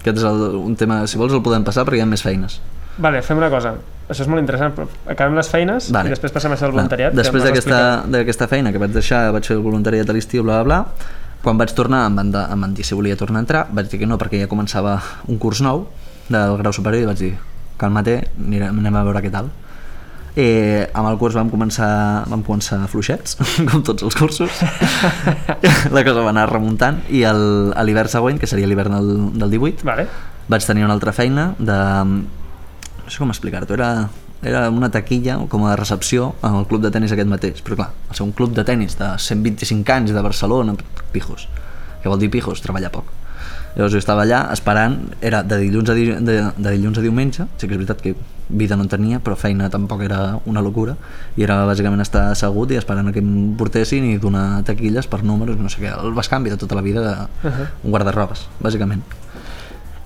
Aquest 0.02 0.18
és 0.18 0.26
el, 0.28 0.42
un 0.60 0.76
tema, 0.78 1.06
si 1.08 1.22
vols 1.22 1.34
el 1.34 1.44
podem 1.46 1.64
passar 1.66 1.86
perquè 1.88 2.02
hi 2.02 2.04
ha 2.04 2.10
més 2.10 2.26
feines. 2.26 2.60
Vale, 3.02 3.22
fem 3.24 3.40
una 3.40 3.50
cosa. 3.54 3.78
Això 4.10 4.26
és 4.26 4.30
molt 4.32 4.42
interessant, 4.42 4.74
però 4.76 4.88
acabem 5.12 5.38
les 5.38 5.48
feines 5.48 5.90
vale. 5.94 6.10
i 6.10 6.16
després 6.16 6.34
passem 6.36 6.52
a 6.52 6.58
fer 6.60 6.68
el 6.68 6.76
voluntariat. 6.76 7.16
Després 7.16 7.46
d'aquesta 7.48 8.48
feina 8.52 8.74
que 8.74 8.82
vaig 8.82 8.96
deixar, 8.96 9.30
vaig 9.36 9.48
fer 9.48 9.56
el 9.56 9.64
voluntariat 9.64 10.10
a 10.10 10.16
l'estiu, 10.16 10.44
bla, 10.44 10.62
bla, 10.66 10.82
bla, 10.82 11.12
quan 11.42 11.58
vaig 11.58 11.74
tornar 11.78 12.06
em 12.10 12.20
van, 12.20 12.34
de, 12.34 12.44
em 12.54 12.68
van 12.68 12.76
dir 12.78 12.86
si 12.86 12.98
volia 12.98 13.18
tornar 13.18 13.42
a 13.42 13.46
entrar, 13.46 13.64
vaig 13.72 13.90
dir 13.90 14.02
que 14.04 14.10
no 14.10 14.20
perquè 14.22 14.44
ja 14.44 14.52
començava 14.52 15.00
un 15.32 15.40
curs 15.42 15.64
nou 15.66 15.88
del 16.30 16.58
grau 16.60 16.76
superior 16.76 17.06
i 17.06 17.10
vaig 17.10 17.24
dir 17.24 17.32
calma-te, 17.82 18.20
anem 18.38 18.96
a 18.96 19.04
veure 19.08 19.24
què 19.24 19.32
tal. 19.34 19.50
Eh, 20.32 20.88
amb 20.96 21.10
el 21.10 21.18
curs 21.20 21.36
vam 21.36 21.50
començar, 21.52 22.24
vam 22.32 22.44
començar 22.46 22.80
fluixets, 22.92 23.36
com 23.70 23.82
tots 23.84 24.06
els 24.08 24.16
cursos. 24.16 24.62
la 25.96 26.04
cosa 26.08 26.22
va 26.22 26.30
anar 26.32 26.46
remuntant 26.52 27.02
i 27.12 27.26
el, 27.28 27.74
a 27.76 27.84
l'hivern 27.84 28.12
següent, 28.12 28.40
que 28.40 28.48
seria 28.48 28.70
l'hivern 28.70 28.96
del, 28.96 29.12
del 29.42 29.58
18, 29.58 29.88
vale. 29.88 30.08
vaig 30.52 30.68
tenir 30.68 30.86
una 30.88 30.96
altra 30.96 31.12
feina 31.16 31.52
de 31.60 31.80
no 33.12 33.18
sé 33.18 33.20
com 33.20 33.32
explicar-t'ho, 33.34 33.76
era, 33.76 34.10
era 34.42 34.70
una 34.72 34.90
taquilla 34.92 35.38
com 35.52 35.66
a 35.68 35.76
recepció 35.76 36.34
al 36.42 36.66
club 36.68 36.86
de 36.86 36.92
tennis 36.96 37.12
aquest 37.12 37.28
mateix, 37.28 37.60
però 37.66 37.76
clar, 37.82 37.90
al 38.08 38.16
ser 38.16 38.24
un 38.24 38.32
club 38.32 38.54
de 38.56 38.64
tennis 38.64 38.96
de 39.00 39.10
125 39.20 39.92
anys 39.92 40.14
de 40.16 40.22
Barcelona, 40.24 40.78
pijos, 41.12 41.50
que 42.02 42.10
vol 42.10 42.22
dir 42.22 42.32
pijos, 42.32 42.64
treballar 42.64 42.92
poc. 42.94 43.10
Llavors 43.76 43.94
jo 43.96 44.00
estava 44.02 44.24
allà 44.24 44.46
esperant, 44.52 44.98
era 45.24 45.42
de 45.48 45.58
dilluns 45.60 45.90
a, 45.92 45.96
di 45.96 46.10
de, 46.12 46.38
de 46.56 46.74
dilluns 46.74 47.00
a 47.00 47.04
diumenge, 47.04 47.48
sí 47.58 47.68
que 47.68 47.76
és 47.76 47.80
veritat 47.80 48.04
que 48.04 48.16
vida 48.52 48.76
no 48.76 48.84
en 48.84 48.92
tenia, 48.92 49.22
però 49.24 49.38
feina 49.40 49.70
tampoc 49.72 50.04
era 50.04 50.40
una 50.46 50.64
locura, 50.64 50.98
i 51.40 51.46
era 51.48 51.62
bàsicament 51.68 52.04
estar 52.04 52.30
assegut 52.34 52.72
i 52.72 52.80
esperant 52.80 53.12
que 53.16 53.24
em 53.24 53.56
portessin 53.60 54.08
i 54.10 54.18
donar 54.20 54.64
taquilles 54.68 55.08
per 55.08 55.22
números, 55.24 55.60
no 55.60 55.72
sé 55.72 55.84
què, 55.84 55.92
el 55.92 56.16
bascanvi 56.16 56.52
de 56.52 56.60
tota 56.60 56.80
la 56.80 56.84
vida 56.84 57.02
de 57.02 57.18
Uh 57.42 57.50
-huh. 57.50 57.68
un 57.84 57.92
guardarrobes, 57.92 58.48
bàsicament. 58.60 59.02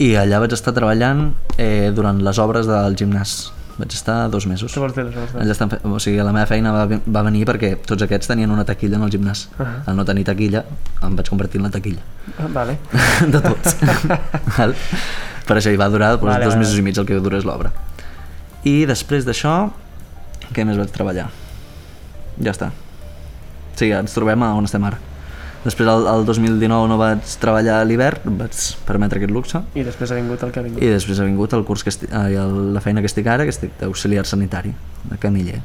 I 0.03 0.15
allà 0.19 0.41
vaig 0.43 0.51
estar 0.55 0.73
treballant 0.75 1.29
eh, 1.57 1.91
durant 1.95 2.17
les 2.23 2.39
obres 2.43 2.67
del 2.67 2.97
gimnàs. 2.99 3.35
Vaig 3.75 3.91
estar 3.91 4.29
dos 4.31 4.45
mesos. 4.47 4.71
Què 4.71 4.79
vols 4.79 4.95
dir? 4.95 5.05
Allà 5.39 5.51
estan 5.51 5.71
fe... 5.71 5.79
O 5.83 5.99
sigui, 5.99 6.19
la 6.23 6.31
meva 6.35 6.47
feina 6.47 6.71
va, 6.71 6.85
va 6.87 7.23
venir 7.27 7.43
perquè 7.47 7.73
tots 7.83 8.03
aquests 8.05 8.27
tenien 8.31 8.51
una 8.51 8.63
taquilla 8.67 8.99
en 8.99 9.03
el 9.07 9.11
gimnàs. 9.11 9.47
Uh 9.55 9.63
-huh. 9.65 9.81
Al 9.91 9.95
no 9.95 10.05
tenir 10.05 10.23
taquilla, 10.27 10.63
em 11.03 11.15
vaig 11.15 11.29
convertir 11.29 11.59
en 11.59 11.67
la 11.67 11.71
taquilla. 11.71 12.01
Ah, 12.39 12.47
Vale. 12.49 12.77
de 13.33 13.41
tots. 13.41 13.75
Val? 14.57 14.75
per 15.45 15.57
això 15.57 15.69
hi 15.71 15.77
va 15.77 15.89
durar 15.89 16.11
doncs, 16.17 16.25
Vale, 16.25 16.45
dos 16.45 16.53
vale. 16.55 16.65
mesos 16.65 16.79
i 16.79 16.81
mig 16.81 16.97
el 16.97 17.05
que 17.05 17.19
durés 17.19 17.43
l'obra. 17.45 17.71
I 18.63 18.85
després 18.85 19.25
d'això, 19.25 19.71
què 20.53 20.65
més 20.65 20.77
vaig 20.77 20.89
treballar? 20.89 21.29
Ja 22.41 22.51
està. 22.51 22.71
Sí, 23.75 23.91
ens 23.91 24.13
trobem 24.13 24.41
a 24.43 24.53
on 24.55 24.65
estem 24.65 24.83
ara. 24.83 24.97
Després, 25.65 25.87
el, 25.89 26.03
el 26.05 26.25
2019 26.27 26.89
no 26.91 26.97
vaig 26.99 27.31
treballar 27.41 27.79
a 27.81 27.85
l'hivern, 27.89 28.35
vaig 28.37 28.57
permetre 28.85 29.17
aquest 29.17 29.33
luxe, 29.33 29.63
I 29.73 29.85
després 29.87 30.11
ha 30.13 30.19
vingut 30.19 30.43
el 30.45 30.51
que 30.53 30.61
ha 30.61 30.65
vingut. 30.65 30.83
i 30.83 30.91
després 30.93 31.17
ha 31.17 31.25
vingut 31.25 31.55
el 31.57 31.63
curs 31.65 31.81
que 31.81 31.89
estic, 31.89 32.11
el, 32.13 32.53
la 32.75 32.83
feina 32.85 33.01
que 33.01 33.09
estic 33.09 33.25
ara, 33.25 33.47
que 33.47 33.53
estic 33.55 33.73
d'auxiliar 33.79 34.27
sanitari, 34.29 34.75
de 35.09 35.17
Camiller, 35.17 35.63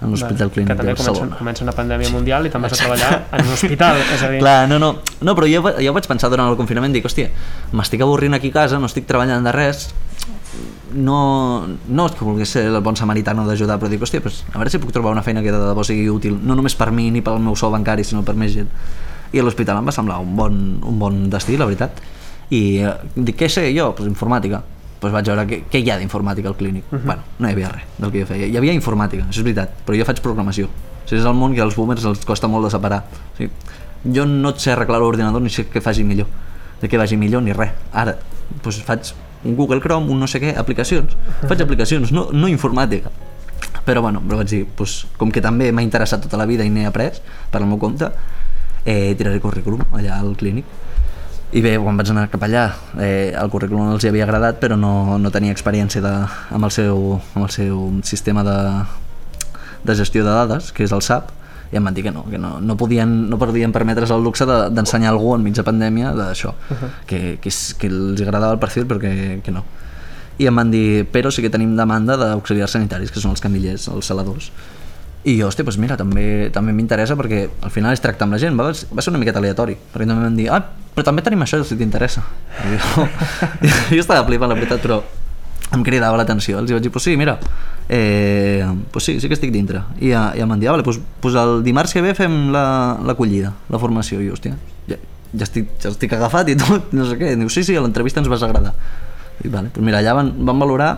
en 0.00 0.10
l'Hospital 0.10 0.48
Vale. 0.48 0.54
Clínic 0.56 0.72
de 0.72 0.76
també 0.80 0.94
comença, 0.96 1.12
Barcelona. 1.12 1.38
comença 1.38 1.62
una 1.62 1.74
pandèmia 1.76 2.10
mundial 2.10 2.48
i 2.48 2.50
te'n 2.50 2.64
vas 2.64 2.74
a 2.74 2.80
treballar 2.80 3.10
en 3.38 3.46
un 3.46 3.54
hospital, 3.54 4.00
és 4.02 4.24
a 4.26 4.30
dir... 4.32 4.40
Clar, 4.42 4.56
no, 4.72 4.80
no, 4.82 4.90
no 4.98 5.34
però 5.38 5.50
jo, 5.50 5.62
jo 5.78 5.92
vaig 5.94 6.08
pensar 6.10 6.30
durant 6.32 6.50
el 6.50 6.58
confinament, 6.58 6.96
dic, 6.96 7.06
hòstia, 7.06 7.30
m'estic 7.76 8.02
avorrint 8.02 8.34
aquí 8.34 8.50
a 8.50 8.56
casa, 8.62 8.80
no 8.82 8.90
estic 8.90 9.06
treballant 9.06 9.46
de 9.46 9.52
res, 9.54 9.92
no, 10.90 11.20
no 11.86 12.08
és 12.10 12.16
que 12.18 12.26
vulgui 12.26 12.48
ser 12.48 12.64
el 12.66 12.80
bon 12.82 12.98
samaritano 12.98 13.46
d'ajudar, 13.46 13.78
però 13.78 13.92
dic, 13.92 14.02
hòstia, 14.02 14.24
pues, 14.24 14.42
a 14.50 14.56
veure 14.58 14.74
si 14.74 14.82
puc 14.82 14.90
trobar 14.96 15.14
una 15.14 15.22
feina 15.22 15.44
que 15.44 15.54
de 15.54 15.62
debò 15.68 15.86
sigui 15.86 16.08
útil, 16.10 16.40
no 16.42 16.58
només 16.58 16.74
per 16.74 16.90
mi 16.90 17.12
ni 17.14 17.22
pel 17.22 17.38
meu 17.38 17.54
sou 17.54 17.70
bancari, 17.70 18.02
sinó 18.02 18.24
per 18.26 18.34
més 18.34 18.56
gent. 18.58 18.74
I 19.32 19.40
a 19.40 19.46
l'hospital 19.46 19.78
em 19.78 19.88
va 19.88 19.94
semblar 19.94 20.18
un 20.22 20.34
bon, 20.36 20.60
un 20.86 20.98
bon 20.98 21.22
destí, 21.30 21.56
la 21.56 21.68
veritat. 21.70 22.02
I 22.50 22.62
eh, 22.82 22.94
dic, 23.14 23.38
què 23.40 23.48
sé 23.48 23.68
jo? 23.76 23.92
Pues 23.96 24.10
informàtica. 24.10 24.62
Pues 25.00 25.14
vaig 25.14 25.30
veure 25.30 25.46
què, 25.48 25.62
què 25.70 25.80
hi 25.80 25.90
ha 25.90 25.98
d'informàtica 26.00 26.50
al 26.50 26.56
clínic. 26.56 26.84
Uh 26.90 26.98
-huh. 26.98 27.06
Bueno, 27.06 27.22
no 27.38 27.48
hi 27.48 27.52
havia 27.52 27.68
res 27.68 27.84
del 27.98 28.12
que 28.12 28.20
jo 28.20 28.26
feia. 28.26 28.46
Hi 28.46 28.56
havia 28.56 28.72
informàtica, 28.72 29.24
això 29.24 29.40
és 29.40 29.44
veritat, 29.44 29.70
però 29.86 29.98
jo 29.98 30.04
faig 30.04 30.20
programació. 30.20 30.66
O 30.66 31.08
sigui, 31.08 31.20
és 31.20 31.26
el 31.26 31.34
món 31.34 31.54
que 31.54 31.62
als 31.62 31.76
boomers 31.76 32.04
els 32.04 32.24
costa 32.24 32.48
molt 32.48 32.64
de 32.64 32.70
separar. 32.70 33.04
O 33.32 33.36
sigui, 33.36 33.50
jo 34.04 34.26
no 34.26 34.50
et 34.50 34.60
sé 34.62 34.72
arreglar 34.72 35.00
l'ordinador 35.00 35.42
ni 35.42 35.50
sé 35.52 35.66
què 35.68 35.82
faci 35.84 36.04
millor 36.06 36.28
de 36.80 36.88
què 36.88 37.00
vagi 37.00 37.18
millor 37.20 37.44
ni 37.44 37.52
res 37.56 37.74
ara 37.92 38.16
doncs 38.64 38.80
faig 38.86 39.12
un 39.44 39.56
Google 39.56 39.80
Chrome, 39.80 40.10
un 40.12 40.20
no 40.20 40.28
sé 40.28 40.40
què, 40.40 40.54
aplicacions 40.56 41.16
faig 41.48 41.64
aplicacions, 41.64 42.12
no, 42.12 42.28
no 42.32 42.48
informàtica 42.48 43.12
però 43.84 44.02
bueno, 44.04 44.22
però 44.24 44.40
vaig 44.40 44.50
dir, 44.52 44.62
doncs, 44.76 45.04
com 45.18 45.32
que 45.32 45.42
també 45.44 45.70
m'ha 45.72 45.84
interessat 45.84 46.22
tota 46.24 46.40
la 46.40 46.46
vida 46.48 46.64
i 46.64 46.72
n'he 46.72 46.86
après 46.88 47.20
per 47.52 47.60
al 47.60 47.68
meu 47.68 47.80
compte, 47.80 48.08
eh, 48.84 49.14
tiraré 49.16 49.40
currículum 49.40 49.82
allà 49.92 50.20
al 50.20 50.36
clínic 50.36 50.64
i 51.52 51.60
bé, 51.64 51.74
quan 51.82 51.96
vaig 51.98 52.10
anar 52.12 52.28
cap 52.30 52.44
allà 52.46 52.68
eh, 53.02 53.34
el 53.34 53.50
currículum 53.50 53.90
els 53.96 54.04
hi 54.04 54.08
havia 54.12 54.24
agradat 54.24 54.60
però 54.62 54.76
no, 54.78 55.18
no 55.18 55.32
tenia 55.34 55.50
experiència 55.50 56.02
de, 56.04 56.12
amb, 56.54 56.64
el 56.64 56.70
seu, 56.70 57.20
amb 57.34 57.44
el 57.44 57.50
seu 57.50 57.80
sistema 58.06 58.44
de, 58.46 58.58
de 59.84 59.96
gestió 59.96 60.24
de 60.24 60.30
dades, 60.30 60.70
que 60.72 60.84
és 60.84 60.92
el 60.94 61.02
SAP, 61.02 61.32
i 61.70 61.78
em 61.78 61.86
van 61.86 61.94
dir 61.94 62.04
que 62.06 62.12
no, 62.14 62.24
que 62.30 62.38
no, 62.38 62.58
no, 62.60 62.76
podien, 62.76 63.30
no 63.30 63.38
podien 63.38 63.72
permetre's 63.72 64.10
el 64.10 64.22
luxe 64.22 64.46
de- 64.46 64.68
d'ensenyar 64.74 65.10
de, 65.10 65.16
algú 65.16 65.34
en 65.36 65.44
mitja 65.46 65.64
pandèmia 65.66 66.12
d'això, 66.14 66.54
uh 66.54 66.76
-huh. 66.76 66.90
que, 67.06 67.38
que, 67.42 67.50
que 67.50 67.86
els 67.86 68.20
agradava 68.20 68.52
el 68.52 68.58
perfil 68.58 68.86
però 68.86 68.98
que, 68.98 69.40
que 69.42 69.50
no. 69.50 69.64
I 70.38 70.46
em 70.46 70.56
van 70.56 70.70
dir, 70.70 71.06
però 71.12 71.30
sí 71.30 71.42
que 71.42 71.50
tenim 71.50 71.76
demanda 71.76 72.16
d'auxiliars 72.16 72.70
sanitaris, 72.72 73.10
que 73.10 73.20
són 73.20 73.32
els 73.32 73.40
camillers, 73.40 73.88
els 73.88 74.06
saladors. 74.06 74.52
I 75.24 75.34
jo, 75.36 75.48
hòstia, 75.50 75.66
doncs 75.66 75.76
mira, 75.76 75.98
també 76.00 76.48
també 76.54 76.72
m'interessa 76.72 77.12
perquè 77.18 77.42
al 77.66 77.70
final 77.74 77.92
és 77.92 78.00
tractar 78.00 78.24
amb 78.24 78.32
la 78.32 78.38
gent, 78.40 78.54
va, 78.56 78.70
va 78.72 79.02
ser 79.04 79.10
una 79.12 79.18
miqueta 79.20 79.36
aleatori, 79.42 79.74
perquè 79.92 80.06
també 80.08 80.24
van 80.24 80.36
dir, 80.38 80.46
ah, 80.48 80.62
però 80.94 81.04
també 81.04 81.20
tenim 81.26 81.42
això, 81.44 81.60
si 81.64 81.76
t'interessa. 81.76 82.22
I 82.64 82.78
Jo, 82.80 83.04
jo 83.98 84.00
estava 84.00 84.24
flipant, 84.24 84.48
la 84.48 84.56
veritat, 84.56 84.80
però 84.80 85.02
em 85.76 85.84
cridava 85.86 86.16
l'atenció. 86.18 86.58
Els 86.58 86.72
vaig 86.72 86.82
dir, 86.82 86.90
pues 86.90 87.04
sí, 87.04 87.18
mira, 87.20 87.36
eh, 87.88 88.64
pues 88.90 89.04
sí, 89.04 89.18
sí 89.20 89.28
que 89.28 89.36
estic 89.36 89.52
dintre. 89.52 89.82
I 90.00 90.08
ja, 90.14 90.24
ja 90.34 90.46
em 90.46 90.50
van 90.50 90.58
dir, 90.62 90.70
ah, 90.70 90.72
vale, 90.78 90.82
pues, 90.88 90.98
pues 91.20 91.36
el 91.36 91.60
dimarts 91.68 91.92
que 91.92 92.00
ve 92.02 92.14
fem 92.16 92.48
la- 92.54 92.96
l'acollida, 93.04 93.52
la, 93.68 93.76
la 93.76 93.78
formació. 93.82 94.22
I 94.24 94.28
jo, 94.30 94.34
hòstia, 94.38 94.56
ja, 94.88 94.96
ja, 95.34 95.44
estic, 95.46 95.68
ja 95.84 95.92
estic 95.92 96.16
agafat 96.16 96.48
i 96.48 96.56
tot, 96.58 96.94
no 96.96 97.04
sé 97.06 97.20
què. 97.20 97.36
Diu, 97.38 97.52
sí, 97.52 97.62
sí, 97.62 97.76
a 97.76 97.84
l'entrevista 97.84 98.24
ens 98.24 98.32
vas 98.32 98.42
agradar. 98.42 98.72
I 99.44 99.48
vale, 99.52 99.68
pues 99.72 99.84
mira, 99.84 100.00
allà 100.00 100.16
van, 100.16 100.32
van 100.48 100.58
valorar 100.64 100.94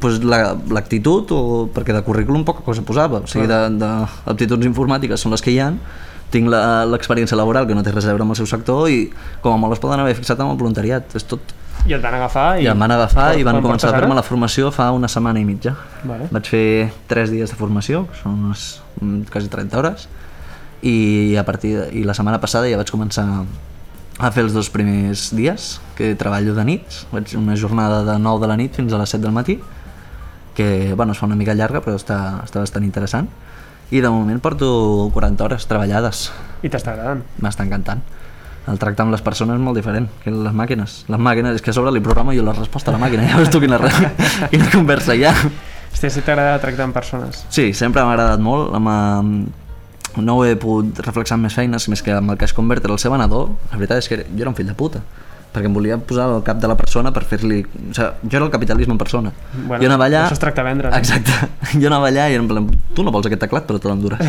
pues, 0.00 0.18
la- 0.24 0.54
l'actitud, 0.70 1.30
o 1.32 1.68
perquè 1.74 1.94
de 1.96 2.02
currículum 2.04 2.44
poca 2.44 2.62
cosa 2.64 2.82
posava. 2.82 3.22
O 3.24 3.26
sigui, 3.30 3.46
d'aptituds 3.48 4.66
informàtiques 4.68 5.20
són 5.22 5.32
les 5.32 5.42
que 5.42 5.50
hi 5.54 5.60
han, 5.60 5.78
tinc 6.30 6.48
la- 6.50 6.84
l'experiència 6.90 7.36
laboral 7.38 7.66
que 7.68 7.74
no 7.74 7.82
té 7.86 7.92
res 7.94 8.04
a 8.04 8.08
veure 8.12 8.22
amb 8.26 8.34
el 8.34 8.36
seu 8.40 8.46
sector 8.50 8.88
i 8.90 9.10
com 9.42 9.52
a 9.54 9.56
molt 9.56 9.76
es 9.76 9.80
poden 9.80 10.00
haver 10.02 10.16
fixat 10.18 10.40
amb 10.40 10.50
el 10.52 10.58
voluntariat, 10.58 11.14
és 11.14 11.24
tot. 11.24 11.40
I 11.86 11.94
et 11.94 12.02
van 12.02 12.14
agafar 12.18 12.58
i... 12.58 12.64
I 12.64 12.70
em 12.72 12.78
van 12.82 12.90
agafar 12.90 13.28
i 13.38 13.44
van 13.46 13.60
començar 13.62 13.92
a 13.92 13.98
fer-me 14.00 14.14
la 14.18 14.24
formació 14.26 14.72
fa 14.74 14.88
una 14.90 15.06
setmana 15.08 15.38
i 15.38 15.44
mitja. 15.46 15.76
Vale. 16.04 16.26
Vaig 16.34 16.48
fer 16.50 16.90
3 17.06 17.30
dies 17.30 17.52
de 17.52 17.56
formació, 17.56 18.06
que 18.10 18.18
són 18.24 18.40
unes 18.48 18.64
mm, 19.00 19.28
quasi 19.30 19.48
30 19.52 19.78
hores, 19.78 20.08
i 20.82 21.36
a 21.38 21.44
partir 21.46 21.76
de, 21.78 21.86
i 22.00 22.02
la 22.04 22.14
setmana 22.14 22.40
passada 22.42 22.66
ja 22.68 22.76
vaig 22.80 22.90
començar 22.90 23.24
a 24.18 24.30
fer 24.32 24.42
els 24.46 24.52
dos 24.56 24.68
primers 24.72 25.28
dies, 25.36 25.76
que 25.94 26.14
treballo 26.18 26.54
de 26.56 26.64
nits, 26.64 27.04
vaig 27.12 27.36
una 27.38 27.54
jornada 27.56 28.02
de 28.04 28.18
9 28.18 28.42
de 28.42 28.50
la 28.50 28.56
nit 28.58 28.74
fins 28.74 28.92
a 28.92 28.98
les 28.98 29.14
7 29.14 29.22
del 29.22 29.32
matí, 29.36 29.58
que 30.56 30.94
bueno, 30.94 31.12
es 31.12 31.18
fa 31.18 31.26
una 31.26 31.36
mica 31.36 31.54
llarga 31.54 31.82
però 31.84 31.94
està, 32.00 32.40
està 32.42 32.62
bastant 32.64 32.82
interessant, 32.82 33.28
i 33.92 34.00
de 34.02 34.10
moment 34.10 34.40
porto 34.42 35.10
40 35.14 35.44
hores 35.44 35.66
treballades, 35.70 36.30
I 36.64 36.70
t'està 36.72 36.96
agradant. 36.96 37.20
m'està 37.44 37.62
encantant. 37.62 38.00
El 38.66 38.80
tracte 38.82 39.04
amb 39.04 39.14
les 39.14 39.22
persones 39.22 39.54
és 39.54 39.62
molt 39.62 39.78
diferent 39.78 40.08
que 40.24 40.32
les 40.34 40.56
màquines. 40.56 40.96
Les 41.06 41.20
màquines, 41.22 41.54
és 41.54 41.62
que 41.62 41.70
a 41.70 41.76
sobre 41.76 41.92
li 41.94 42.02
programo 42.02 42.34
jo 42.34 42.42
la 42.42 42.56
resposta 42.56 42.90
a 42.90 42.96
la 42.96 42.98
màquina, 42.98 43.28
ja 43.28 43.36
veus 43.38 43.52
tu 43.52 43.60
quina, 43.62 43.78
quina 44.50 44.72
conversa 44.72 45.14
hi 45.14 45.22
ha. 45.28 45.34
Hòstia, 45.92 46.10
si 46.10 46.24
t'agrada 46.24 46.58
tractar 46.64 46.88
amb 46.88 46.96
persones. 46.96 47.44
Sí, 47.54 47.70
sempre 47.76 48.02
m'ha 48.02 48.16
agradat 48.16 48.42
molt. 48.42 48.74
Amb, 48.74 49.52
no 50.16 50.34
ho 50.40 50.42
he 50.48 50.56
pogut 50.58 50.98
reflexar 51.04 51.36
amb 51.36 51.46
més 51.46 51.54
feines, 51.54 51.86
més 51.92 52.02
que 52.02 52.16
amb 52.16 52.32
el 52.32 52.40
Cash 52.40 52.56
Converter, 52.56 52.90
el 52.90 52.98
seu 52.98 53.14
venedor, 53.14 53.52
la 53.70 53.78
veritat 53.78 54.02
és 54.02 54.10
que 54.10 54.18
jo 54.24 54.42
era 54.42 54.50
un 54.50 54.58
fill 54.58 54.72
de 54.72 54.74
puta 54.74 55.04
perquè 55.56 55.70
em 55.70 55.76
volia 55.76 55.96
posar 55.96 56.28
al 56.28 56.42
cap 56.44 56.60
de 56.60 56.68
la 56.68 56.76
persona 56.76 57.12
per 57.16 57.24
fer-li... 57.28 57.62
O 57.64 57.94
sigui, 57.96 58.28
jo 58.28 58.36
era 58.36 58.44
el 58.44 58.52
capitalisme 58.52 58.92
en 58.92 59.00
persona. 59.00 59.32
Bueno, 59.56 59.80
jo 59.80 59.88
anava 59.88 60.10
allà... 60.10 60.26
això 60.26 60.36
es 60.36 60.42
tracta 60.42 60.60
de 60.60 60.68
vendre? 60.68 60.92
Exacte. 60.98 61.32
Jo 61.80 61.88
anava 61.88 62.10
allà 62.10 62.28
i 62.30 62.36
en 62.38 62.46
plan, 62.48 62.68
tu 62.96 63.04
no 63.04 63.12
vols 63.14 63.26
aquest 63.28 63.42
teclat, 63.46 63.66
però 63.68 63.80
te 63.80 63.88
l'enduràs. 63.90 64.20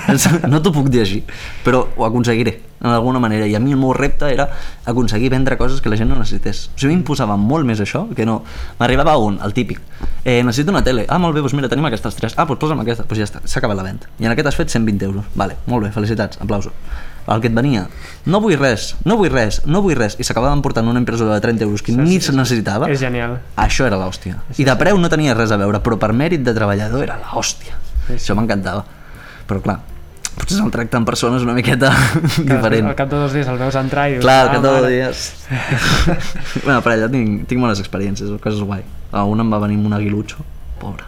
no 0.52 0.62
t'ho 0.62 0.72
puc 0.74 0.88
dir 0.92 1.02
així, 1.02 1.20
però 1.66 1.84
ho 1.96 2.06
aconseguiré, 2.06 2.56
en 2.86 2.94
alguna 2.94 3.18
manera. 3.18 3.46
I 3.46 3.54
a 3.54 3.60
mi 3.60 3.72
el 3.72 3.80
meu 3.80 3.92
repte 3.92 4.30
era 4.32 4.48
aconseguir 4.84 5.30
vendre 5.30 5.58
coses 5.58 5.80
que 5.80 5.90
la 5.90 5.98
gent 5.98 6.10
no 6.10 6.18
necessités. 6.18 6.70
O 6.74 6.78
sigui, 6.78 6.92
a 6.92 6.94
mi 6.94 7.00
em 7.00 7.04
posava 7.06 7.36
molt 7.40 7.66
més 7.68 7.82
això, 7.82 8.06
que 8.14 8.26
no... 8.28 8.42
M'arribava 8.78 9.16
un, 9.18 9.40
el 9.44 9.54
típic. 9.56 9.80
Eh, 10.24 10.42
necessito 10.42 10.72
una 10.72 10.84
tele. 10.86 11.06
Ah, 11.08 11.18
molt 11.22 11.34
bé, 11.34 11.42
doncs 11.44 11.56
mira, 11.58 11.68
tenim 11.72 11.86
aquestes 11.90 12.16
tres. 12.18 12.38
Ah, 12.38 12.46
doncs 12.46 12.62
posa'm 12.62 12.80
aquesta. 12.84 13.04
Doncs 13.06 13.20
ja 13.20 13.28
està, 13.28 13.42
s'ha 13.44 13.60
acabat 13.60 13.78
la 13.78 13.86
venda. 13.86 14.08
I 14.18 14.30
en 14.30 14.34
aquest 14.34 14.52
has 14.52 14.58
fet 14.58 14.72
120 14.72 15.04
euros. 15.10 15.28
Vale, 15.34 15.58
molt 15.66 15.86
bé, 15.86 15.92
felicitats, 15.94 16.40
aplausos. 16.42 16.72
El 17.26 17.40
que 17.42 17.48
et 17.50 17.54
venia, 17.56 17.88
no 18.30 18.38
vull 18.38 18.54
res, 18.54 18.92
no 19.02 19.16
vull 19.18 19.32
res, 19.32 19.58
no 19.66 19.80
vull 19.82 19.96
res, 19.98 20.14
i 20.22 20.26
s'acabaven 20.26 20.60
portant 20.62 20.86
una 20.86 21.00
impressora 21.02 21.34
de 21.34 21.42
30 21.42 21.64
euros 21.66 21.82
que 21.82 21.90
Sí, 21.90 21.98
ni 21.98 22.20
sí, 22.20 22.28
se 22.28 22.34
necessitava. 22.36 22.86
És 22.92 23.02
genial. 23.02 23.40
Això 23.58 23.88
era 23.88 23.98
l'hòstia. 23.98 24.38
I 24.54 24.66
de 24.68 24.76
preu 24.78 24.98
no 25.02 25.10
tenia 25.10 25.34
res 25.34 25.50
a 25.50 25.58
veure, 25.58 25.80
però 25.82 25.98
per 25.98 26.12
mèrit 26.14 26.44
de 26.46 26.54
treballador 26.54 27.02
era 27.02 27.18
l'hòstia. 27.24 27.74
Sí, 28.06 28.12
sí. 28.12 28.20
Això 28.20 28.38
m'encantava. 28.38 28.84
Però 29.50 29.58
clar, 29.62 29.80
potser 30.46 30.62
el 30.64 30.70
tracte 30.74 30.96
amb 31.00 31.08
persones 31.10 31.42
una 31.44 31.54
miqueta 31.56 31.90
Que 32.36 32.46
diferent. 32.54 32.86
Al 32.92 32.96
cap 32.98 33.10
de 33.10 33.16
dos 33.24 33.34
dies 33.34 33.48
el 33.50 33.58
veus 33.58 33.74
entrar 33.82 34.06
i 34.08 34.16
dius... 34.16 34.22
Clar, 34.24 34.38
al 34.46 34.48
"Ah, 34.48 34.52
cap 34.54 34.62
de 34.62 34.68
dos 34.68 34.80
mare". 34.82 34.94
dies... 34.94 35.24
bueno, 36.64 36.80
per 36.86 36.94
allà 36.94 37.10
tinc, 37.12 37.44
tinc 37.50 37.60
bones 37.60 37.82
experiències, 37.82 38.30
coses 38.42 38.62
guai. 38.62 38.84
A 39.12 39.24
un 39.26 39.42
em 39.42 39.52
va 39.52 39.58
venir 39.66 39.76
amb 39.80 39.90
un 39.90 39.98
aguilutxo, 39.98 40.38
pobre. 40.80 41.04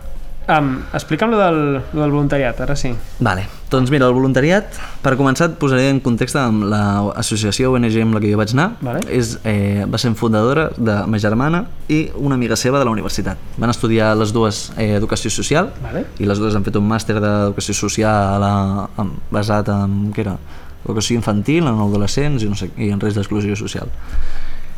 Um, 0.48 0.78
explica'm 0.96 1.28
lo 1.30 1.36
del, 1.36 1.58
lo 1.92 2.00
del 2.00 2.10
voluntariat, 2.10 2.60
ara 2.64 2.72
sí. 2.74 2.94
Vale, 3.20 3.42
doncs 3.68 3.90
mira, 3.92 4.06
el 4.08 4.14
voluntariat, 4.16 4.78
per 5.04 5.12
començar 5.20 5.50
et 5.50 5.58
posaré 5.60 5.90
en 5.92 5.98
context 6.00 6.38
amb 6.40 6.64
l'associació 6.70 7.74
ONG 7.76 7.98
amb 8.00 8.16
la 8.16 8.22
que 8.24 8.30
jo 8.32 8.38
vaig 8.40 8.54
anar, 8.56 8.70
Vale. 8.80 9.02
és, 9.12 9.34
eh, 9.44 9.84
va 9.84 10.00
ser 10.00 10.14
fundadora 10.16 10.70
de 10.78 10.94
ma 11.04 11.20
germana 11.20 11.66
i 11.92 12.06
una 12.16 12.38
amiga 12.40 12.56
seva 12.56 12.78
de 12.80 12.86
la 12.88 12.94
universitat. 12.96 13.36
Van 13.58 13.68
estudiar 13.68 14.14
les 14.16 14.32
dues 14.32 14.72
eh, 14.78 14.94
educació 14.96 15.30
social 15.30 15.68
Vale. 15.82 16.06
i 16.18 16.24
les 16.24 16.40
dues 16.40 16.56
han 16.56 16.64
fet 16.64 16.80
un 16.80 16.88
màster 16.88 17.18
d'educació 17.20 17.76
social 17.76 18.42
a, 18.48 18.88
en, 19.04 19.12
basat 19.30 19.68
en, 19.68 20.14
què 20.16 20.24
era? 20.24 20.38
Educació 20.86 21.18
infantil, 21.18 21.66
en 21.68 21.76
adolescents 21.76 22.40
i, 22.40 22.48
no 22.48 22.56
sé, 22.56 22.70
i 22.78 22.88
en 22.88 23.04
risc 23.04 23.20
d'exclusió 23.20 23.52
social. 23.52 23.92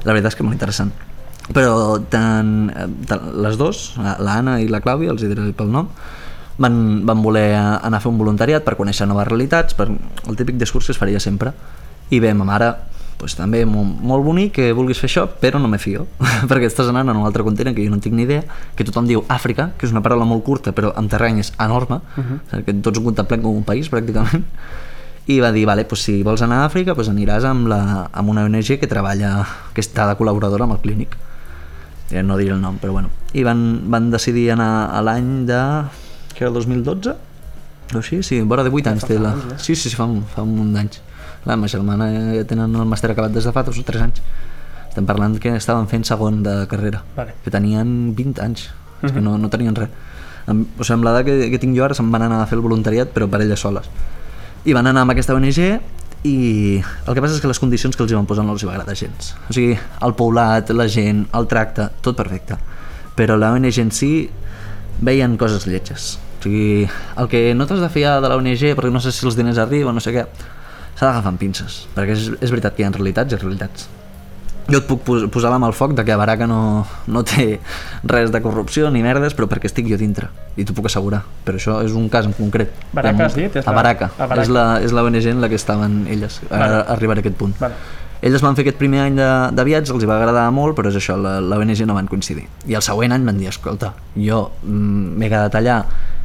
La 0.03 0.17
veritat 0.17 0.33
és 0.33 0.41
que 0.41 0.43
molt 0.43 0.59
interessant. 0.59 0.91
Però 1.55 1.99
tant, 2.11 2.71
eh, 2.71 2.87
tant 3.11 3.31
les 3.43 3.59
dues, 3.59 3.95
l'Anna 3.99 4.61
i 4.63 4.69
la 4.71 4.83
Clàudia, 4.85 5.11
els 5.11 5.23
hi 5.23 5.31
diré 5.31 5.51
pel 5.57 5.71
nom, 5.73 5.89
van, 6.61 6.77
van 7.09 7.23
voler 7.25 7.49
anar 7.57 7.99
a 7.99 8.03
fer 8.03 8.11
un 8.13 8.21
voluntariat 8.21 8.65
per 8.65 8.77
conèixer 8.79 9.09
noves 9.09 9.27
realitats, 9.29 9.75
per 9.75 9.89
el 9.91 10.39
típic 10.39 10.61
discurs 10.61 10.87
que 10.87 10.95
es 10.95 11.01
faria 11.01 11.21
sempre. 11.21 11.53
I 12.11 12.21
bé, 12.21 12.35
ma 12.35 12.45
mare 12.45 12.75
pues, 13.21 13.37
també 13.37 13.65
molt, 13.69 14.01
molt 14.01 14.25
bonic 14.25 14.55
que 14.57 14.71
vulguis 14.77 14.99
fer 14.99 15.11
això, 15.11 15.27
però 15.43 15.61
no 15.61 15.69
me 15.69 15.79
fio, 15.79 16.07
perquè 16.51 16.69
estàs 16.71 16.89
anant 16.91 17.13
a 17.13 17.17
un 17.17 17.27
altre 17.29 17.45
continent 17.47 17.77
que 17.77 17.85
jo 17.85 17.93
no 17.93 18.01
tinc 18.03 18.17
ni 18.17 18.25
idea, 18.25 18.45
que 18.77 18.87
tothom 18.89 19.09
diu 19.09 19.25
Àfrica, 19.29 19.71
que 19.77 19.87
és 19.87 19.95
una 19.95 20.03
paraula 20.05 20.29
molt 20.29 20.45
curta, 20.47 20.73
però 20.77 20.95
amb 20.97 21.11
terreny 21.13 21.43
és 21.43 21.53
enorme, 21.59 22.01
uh 22.17 22.25
-huh. 22.25 22.65
que 22.65 22.75
tots 22.75 22.99
ho 22.99 23.03
contemplem 23.03 23.43
com 23.43 23.57
un 23.57 23.65
país, 23.65 23.91
pràcticament, 23.91 24.45
i 25.27 25.41
va 25.41 25.53
dir, 25.53 25.67
vale, 25.67 25.85
pues, 25.85 26.03
si 26.03 26.23
vols 26.23 26.43
anar 26.43 26.63
a 26.63 26.69
Àfrica, 26.69 26.95
pues, 26.95 27.09
aniràs 27.09 27.45
amb, 27.45 27.69
la, 27.69 28.09
amb 28.13 28.29
una 28.29 28.45
ONG 28.45 28.79
que 28.81 28.87
treballa, 28.87 29.47
que 29.75 29.81
està 29.81 30.09
de 30.09 30.17
col·laboradora 30.17 30.65
amb 30.65 30.73
el 30.73 30.81
clínic. 30.81 31.17
Ja 32.11 32.23
no 32.27 32.37
diré 32.37 32.53
el 32.55 32.61
nom, 32.61 32.79
però 32.83 32.93
bueno. 32.97 33.11
I 33.33 33.45
van, 33.47 33.61
van 33.91 34.11
decidir 34.11 34.49
anar 34.53 34.91
a 34.91 35.01
l'any 35.07 35.47
de... 35.47 35.61
que 36.35 36.45
era 36.45 36.49
el 36.49 36.55
2012? 36.55 37.15
O 37.95 37.99
així? 37.99 38.21
Sí, 38.27 38.41
vora 38.43 38.63
de 38.67 38.71
8 38.71 38.91
anys 38.91 39.07
té 39.07 39.19
la... 39.19 39.35
Sí, 39.59 39.75
sí, 39.77 39.89
sí, 39.91 39.97
fa 39.97 40.05
un, 40.07 40.25
fa 40.27 40.43
un 40.47 40.55
munt 40.57 40.73
d'anys. 40.75 41.01
La 41.47 41.57
ma 41.57 41.69
germana 41.71 42.11
ja 42.37 42.45
tenen 42.45 42.75
el 42.77 42.87
màster 42.87 43.11
acabat 43.15 43.33
des 43.33 43.47
de 43.47 43.53
fa 43.55 43.63
dos 43.67 43.79
o 43.81 43.85
tres 43.87 44.03
anys. 44.05 44.21
Estem 44.91 45.07
parlant 45.07 45.39
que 45.41 45.55
estaven 45.57 45.87
fent 45.89 46.05
segon 46.05 46.43
de 46.43 46.67
carrera, 46.71 47.05
Vale. 47.17 47.35
que 47.45 47.51
tenien 47.55 48.13
20 48.19 48.43
anys, 48.43 48.67
és 49.07 49.13
que 49.15 49.23
no, 49.23 49.37
no 49.39 49.49
tenien 49.49 49.75
res. 49.79 49.89
Em- 50.51 50.65
O 50.79 50.83
sigui, 50.83 50.97
amb 50.99 51.07
l'edat 51.07 51.25
que, 51.29 51.37
que 51.53 51.61
tinc 51.63 51.77
jo 51.79 51.85
ara 51.87 51.95
se'n 51.95 52.11
van 52.11 52.27
anar 52.27 52.41
a 52.43 52.47
fer 52.51 52.59
el 52.59 52.65
voluntariat, 52.67 53.13
però 53.15 53.29
per 53.31 53.41
elles 53.45 53.61
soles. 53.63 53.87
I 54.67 54.75
van 54.77 54.87
anar 54.91 55.07
amb 55.07 55.15
aquesta 55.15 55.35
ONG 55.39 55.61
i 56.27 56.81
el 56.81 57.15
que 57.15 57.23
passa 57.23 57.37
és 57.37 57.41
que 57.41 57.49
les 57.49 57.61
condicions 57.63 57.97
que 57.97 58.05
els 58.05 58.13
hi 58.13 58.19
van 58.19 58.29
posar 58.29 58.45
no 58.45 58.53
els 58.53 58.65
hi 58.65 58.69
va 58.69 58.75
agradar 58.77 58.97
gens. 58.99 59.33
O 59.49 59.57
sigui, 59.57 59.77
el 60.05 60.17
poblat, 60.19 60.73
la 60.77 60.89
gent, 60.91 61.25
el 61.37 61.49
tracte, 61.49 61.89
tot 62.05 62.19
perfecte. 62.19 62.59
Però 63.17 63.39
la 63.41 63.53
ONG 63.57 63.81
en 63.81 63.93
si 63.95 64.13
veien 65.01 65.39
coses 65.41 65.67
lletges. 65.67 66.13
O 66.41 66.45
sigui, 66.45 66.89
el 67.21 67.31
que 67.33 67.45
no 67.57 67.69
t'has 67.69 67.81
de 67.81 67.93
fiar 67.93 68.19
de 68.21 68.29
la 68.29 68.37
ONG 68.41 68.67
perquè 68.77 68.93
no 68.93 69.01
sé 69.01 69.15
si 69.17 69.25
els 69.29 69.39
diners 69.39 69.61
arriben, 69.61 69.97
no 69.97 70.05
sé 70.05 70.13
què, 70.17 70.27
s'ha 70.97 71.07
d'agafar 71.07 71.33
amb 71.33 71.41
pinces, 71.41 71.87
perquè 71.97 72.17
és, 72.17 72.29
és 72.41 72.53
veritat 72.53 72.77
que 72.77 72.85
hi 72.85 72.89
ha 72.89 72.93
realitats 72.93 73.33
i 73.33 73.41
realitats. 73.41 73.89
Jo 74.69 74.79
et 74.79 74.87
puc 74.87 75.01
pos- 75.07 75.25
posar 75.33 75.51
la 75.51 75.59
mà 75.59 75.67
al 75.67 75.73
foc 75.75 75.95
de 75.95 76.05
que 76.05 76.13
a 76.13 76.17
Baraka 76.21 76.47
no, 76.47 76.87
no 77.07 77.23
té 77.25 77.61
res 78.05 78.31
de 78.31 78.41
corrupció 78.43 78.91
ni 78.91 79.03
merdes, 79.03 79.35
però 79.35 79.49
perquè 79.51 79.67
estic 79.71 79.89
jo 79.91 79.97
dintre, 79.97 80.29
i 80.57 80.65
t'ho 80.65 80.75
puc 80.75 80.87
assegurar. 80.87 81.23
Però 81.47 81.57
això 81.59 81.81
és 81.85 81.93
un 81.97 82.09
cas 82.09 82.27
en 82.27 82.33
concret. 82.37 82.71
Baraka 82.93 83.25
has 83.27 83.35
dit? 83.35 83.57
És 83.57 83.67
A 83.67 83.71
la- 83.71 83.77
Baraka. 83.77 84.11
a 84.19 84.27
Baraka. 84.27 84.43
És 84.43 84.49
la, 84.49 84.67
és 84.85 84.93
la 84.93 85.03
ONG 85.03 85.27
en 85.27 85.41
la 85.41 85.49
que 85.49 85.55
estaven 85.57 86.07
elles, 86.09 86.41
a, 86.51 86.59
Vale. 86.59 86.75
a 86.75 86.81
arribar 86.93 87.17
a 87.17 87.21
aquest 87.21 87.37
punt. 87.37 87.55
Vale. 87.59 87.75
Elles 88.23 88.43
van 88.45 88.55
fer 88.55 88.67
aquest 88.67 88.77
primer 88.77 89.01
any 89.01 89.15
de, 89.17 89.29
de 89.57 89.65
viatge, 89.65 89.95
els 89.95 90.03
hi 90.05 90.07
va 90.07 90.19
agradar 90.19 90.51
molt, 90.53 90.77
però 90.77 90.91
és 90.93 90.97
això, 91.01 91.17
la, 91.17 91.39
la 91.41 91.57
ONG 91.57 91.87
no 91.89 91.95
van 91.97 92.07
coincidir. 92.07 92.45
I 92.69 92.75
el 92.77 92.83
següent 92.85 93.13
any 93.17 93.25
van 93.25 93.39
dir, 93.41 93.49
escolta, 93.49 93.95
jo 94.15 94.51
mm, 94.63 95.17
m'he 95.17 95.31
quedat 95.33 95.55
allà 95.57 95.79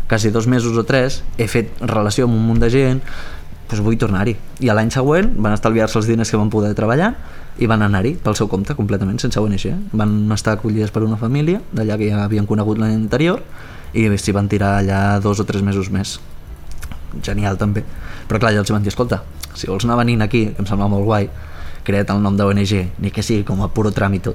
quasi 0.10 0.30
dos 0.30 0.46
mesos 0.46 0.76
o 0.78 0.84
tres, 0.84 1.24
he 1.40 1.48
fet 1.48 1.72
relació 1.82 2.26
amb 2.28 2.36
un 2.36 2.44
munt 2.46 2.60
de 2.60 2.70
gent, 2.70 3.00
doncs 3.70 3.84
vull 3.86 3.98
tornar-hi. 4.00 4.36
I 4.62 4.72
l'any 4.72 4.92
següent 4.94 5.34
van 5.42 5.56
estalviar-se 5.56 6.00
els 6.00 6.10
diners 6.10 6.32
que 6.32 6.40
van 6.40 6.52
poder 6.54 6.74
treballar 6.78 7.14
i 7.58 7.70
van 7.72 7.82
anar-hi 7.86 8.16
pel 8.22 8.36
seu 8.36 8.50
compte, 8.52 8.76
completament, 8.76 9.20
sense 9.22 9.40
ONG. 9.40 9.68
Van 9.96 10.18
estar 10.36 10.58
acollides 10.58 10.92
per 10.92 11.06
una 11.06 11.18
família, 11.18 11.62
d'allà 11.74 11.98
que 11.98 12.10
ja 12.12 12.26
havien 12.26 12.46
conegut 12.46 12.82
l'any 12.82 12.96
anterior, 12.96 13.42
i 13.96 14.10
s'hi 14.18 14.36
van 14.36 14.50
tirar 14.52 14.80
allà 14.82 15.20
dos 15.24 15.40
o 15.40 15.46
tres 15.48 15.64
mesos 15.64 15.90
més 15.90 16.20
genial 17.24 17.56
també 17.56 17.86
però 18.28 18.42
clar, 18.42 18.54
ja 18.56 18.64
els 18.64 18.72
van 18.74 18.84
dir, 18.84 18.92
escolta, 18.94 19.22
si 19.56 19.70
vols 19.70 19.86
anar 19.86 20.00
venint 20.02 20.26
aquí 20.26 20.48
que 20.50 20.64
em 20.64 20.68
sembla 20.68 20.90
molt 20.92 21.06
guai, 21.06 21.30
crea't 21.86 22.10
el 22.16 22.22
nom 22.24 22.38
d'ONG 22.38 23.00
ni 23.02 23.12
que 23.14 23.24
sigui 23.24 23.46
com 23.46 23.62
a 23.62 23.70
puro 23.70 23.92
tràmito 23.94 24.34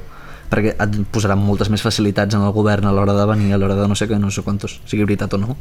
perquè 0.51 0.75
et 0.75 0.97
posaran 1.15 1.39
moltes 1.39 1.71
més 1.71 1.83
facilitats 1.85 2.35
en 2.35 2.43
el 2.43 2.53
govern 2.53 2.89
a 2.89 2.93
l'hora 2.95 3.15
de 3.15 3.27
venir, 3.31 3.53
a 3.55 3.59
l'hora 3.61 3.77
de 3.79 3.87
no 3.89 3.97
sé 3.99 4.09
què, 4.11 4.19
no 4.19 4.33
sé 4.35 4.43
quantos, 4.47 4.81
sigui 4.91 5.07
veritat 5.07 5.37
o 5.37 5.41
no. 5.41 5.57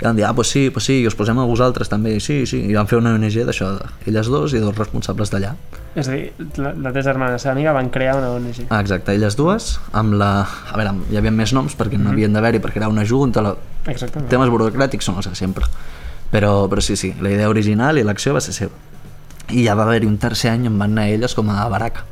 I 0.00 0.04
van 0.04 0.18
dir, 0.18 0.26
ah, 0.28 0.34
pues 0.36 0.52
sí, 0.52 0.68
pues 0.70 0.88
sí, 0.88 1.00
i 1.00 1.08
us 1.08 1.16
posem 1.16 1.38
a 1.40 1.46
vosaltres 1.48 1.88
també, 1.92 2.18
sí, 2.20 2.44
sí, 2.46 2.60
i 2.68 2.76
van 2.76 2.90
fer 2.90 3.00
una 3.00 3.14
ONG 3.16 3.40
d'això, 3.48 3.72
elles 4.06 4.30
dos 4.32 4.54
i 4.54 4.62
dos 4.62 4.76
responsables 4.76 5.32
d'allà. 5.32 5.54
És 5.96 6.10
a 6.10 6.16
dir, 6.16 6.48
la, 6.60 6.74
la 6.74 6.92
teva 6.92 7.06
germana 7.08 7.32
i 7.32 7.38
la 7.38 7.40
seva 7.40 7.54
amiga 7.56 7.72
van 7.72 7.88
crear 7.90 8.18
una 8.20 8.34
ONG. 8.36 8.66
Ah, 8.68 8.82
exacte, 8.84 9.16
elles 9.16 9.38
dues, 9.40 9.76
amb 9.96 10.18
la... 10.20 10.30
A 10.44 10.76
veure, 10.76 10.92
hi 11.10 11.20
havia 11.20 11.32
més 11.32 11.56
noms 11.56 11.78
perquè 11.78 11.96
no 11.96 12.12
havien 12.12 12.36
d'haver-hi, 12.36 12.60
perquè 12.60 12.84
era 12.84 12.92
una 12.92 13.06
junta, 13.08 13.44
la... 13.44 13.56
Exactament. 13.86 14.28
temes 14.28 14.50
burocràtics 14.50 15.06
són 15.08 15.20
els 15.22 15.30
de 15.30 15.38
sempre 15.38 15.68
però, 16.30 16.68
però 16.68 16.82
sí, 16.82 16.96
sí, 16.96 17.14
la 17.20 17.30
idea 17.30 17.48
original 17.48 17.98
i 17.98 18.04
l'acció 18.04 18.34
va 18.34 18.42
ser 18.44 18.54
seva 18.56 18.74
i 19.54 19.62
ja 19.62 19.76
va 19.78 19.84
haver-hi 19.86 20.08
un 20.10 20.18
tercer 20.18 20.50
any 20.50 20.66
on 20.66 20.78
van 20.80 20.96
anar 20.96 21.06
elles 21.14 21.34
com 21.38 21.50
a 21.54 21.62
Baraka 21.70 22.02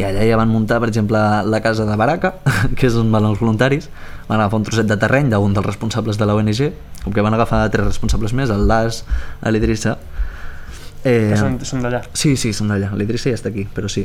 i 0.00 0.04
allà 0.06 0.24
ja 0.24 0.38
van 0.40 0.48
muntar, 0.48 0.80
per 0.80 0.88
exemple, 0.88 1.20
la 1.44 1.60
casa 1.60 1.84
de 1.84 1.96
Baraka 2.00 2.34
que 2.78 2.88
és 2.88 2.96
on 2.96 3.10
van 3.12 3.28
els 3.28 3.40
voluntaris 3.42 3.90
van 4.28 4.38
agafar 4.40 4.60
un 4.60 4.66
trosset 4.68 4.88
de 4.88 4.96
terreny 5.00 5.28
d'un 5.32 5.56
dels 5.56 5.66
responsables 5.66 6.18
de 6.18 6.28
la 6.28 6.36
ONG 6.38 6.62
com 7.04 7.12
que 7.12 7.24
van 7.24 7.36
agafar 7.36 7.66
tres 7.72 7.86
responsables 7.88 8.34
més 8.36 8.52
el 8.54 8.66
Las, 8.70 9.04
l'Idrissa 9.44 9.98
eh, 11.04 11.30
Que 11.32 11.38
són, 11.38 11.58
són 11.64 11.84
d'allà. 11.84 12.02
Sí, 12.12 12.34
sí, 12.40 12.52
són 12.56 12.72
d'allà. 12.72 12.92
L'Idrissa 12.96 13.32
ja 13.32 13.38
està 13.38 13.50
aquí, 13.52 13.66
però 13.74 13.88
sí. 13.92 14.04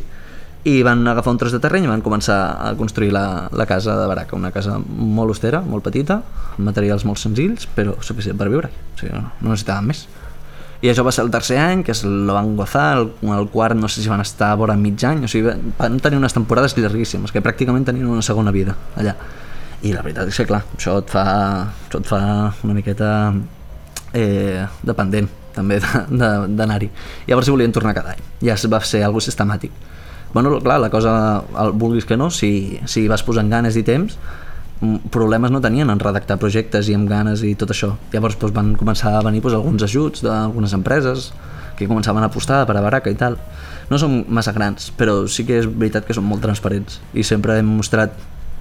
I 0.66 0.80
van 0.86 1.04
agafar 1.08 1.36
un 1.36 1.40
tros 1.42 1.54
de 1.54 1.60
terreny 1.62 1.86
i 1.86 1.92
van 1.92 2.02
començar 2.02 2.38
a 2.58 2.72
construir 2.80 3.12
la, 3.14 3.26
la 3.54 3.68
casa 3.70 3.98
de 4.00 4.08
Baraka, 4.10 4.38
una 4.38 4.50
casa 4.56 4.80
molt 4.80 5.36
austera, 5.36 5.62
molt 5.62 5.86
petita, 5.86 6.22
amb 6.56 6.64
materials 6.66 7.06
molt 7.06 7.22
senzills, 7.22 7.68
però 7.76 7.94
suficient 8.02 8.40
per 8.40 8.50
viure. 8.50 8.72
O 8.96 9.02
sigui, 9.02 9.14
no, 9.14 9.28
no 9.44 9.52
necessitaven 9.52 9.92
més. 9.92 10.08
I 10.86 10.92
això 10.92 11.02
va 11.02 11.10
ser 11.16 11.24
el 11.26 11.32
tercer 11.34 11.56
any, 11.58 11.82
que 11.82 11.96
es 11.96 12.04
lo 12.06 12.36
van 12.36 12.52
gozar, 12.58 13.00
el, 13.00 13.08
el 13.34 13.48
quart 13.50 13.74
no 13.74 13.88
sé 13.90 14.04
si 14.04 14.10
van 14.12 14.22
estar 14.22 14.52
a 14.54 14.58
vora 14.60 14.76
mig 14.78 15.02
any, 15.08 15.24
o 15.26 15.30
sigui, 15.32 15.56
van 15.80 15.96
tenir 16.04 16.20
unes 16.20 16.36
temporades 16.36 16.78
llarguíssimes, 16.78 17.34
que 17.34 17.42
pràcticament 17.42 17.88
tenien 17.88 18.06
una 18.06 18.22
segona 18.22 18.54
vida 18.54 18.76
allà. 18.94 19.16
I 19.82 19.96
la 19.96 20.04
veritat 20.06 20.30
és 20.30 20.38
que, 20.38 20.46
clar, 20.46 20.62
això 20.78 21.00
et 21.02 21.10
fa, 21.10 21.26
això 21.88 22.04
et 22.04 22.10
fa 22.10 22.22
una 22.68 22.78
miqueta 22.78 23.10
eh, 24.14 24.62
dependent 24.86 25.32
també 25.56 25.80
d'anar-hi. 25.82 26.92
Llavors 27.32 27.50
hi 27.50 27.56
volien 27.56 27.74
tornar 27.74 27.96
cada 27.98 28.14
any. 28.14 28.22
Ja 28.46 28.54
es 28.54 28.70
va 28.70 28.84
ser 28.86 29.02
algo 29.08 29.24
sistemàtic. 29.24 29.74
Bueno, 30.36 30.60
clar, 30.60 30.78
la 30.84 30.92
cosa, 30.94 31.16
el, 31.64 31.74
vulguis 31.80 32.06
que 32.06 32.18
no, 32.20 32.30
si, 32.30 32.78
si 32.86 33.08
vas 33.10 33.26
posant 33.26 33.50
ganes 33.50 33.78
i 33.80 33.86
temps, 33.88 34.20
problemes 35.12 35.52
no 35.52 35.62
tenien 35.64 35.90
en 35.90 36.00
redactar 36.02 36.38
projectes 36.42 36.90
i 36.90 36.96
amb 36.98 37.10
ganes 37.10 37.44
i 37.48 37.54
tot 37.56 37.72
això. 37.72 37.94
Llavors 38.14 38.38
doncs, 38.42 38.56
van 38.56 38.74
començar 38.80 39.16
a 39.16 39.24
venir 39.26 39.42
doncs, 39.42 39.56
alguns 39.56 39.86
ajuts 39.88 40.24
d'algunes 40.26 40.76
empreses 40.76 41.32
que 41.76 41.88
començaven 41.88 42.24
a 42.24 42.30
apostar 42.32 42.64
per 42.68 42.78
a 42.78 42.84
Baraka 42.84 43.12
i 43.12 43.18
tal. 43.20 43.38
No 43.90 44.00
són 44.02 44.24
massa 44.28 44.54
grans, 44.56 44.92
però 44.98 45.26
sí 45.28 45.46
que 45.48 45.60
és 45.62 45.68
veritat 45.68 46.08
que 46.08 46.16
són 46.16 46.26
molt 46.28 46.44
transparents 46.44 47.00
i 47.14 47.24
sempre 47.24 47.60
hem 47.60 47.76
mostrat 47.78 48.16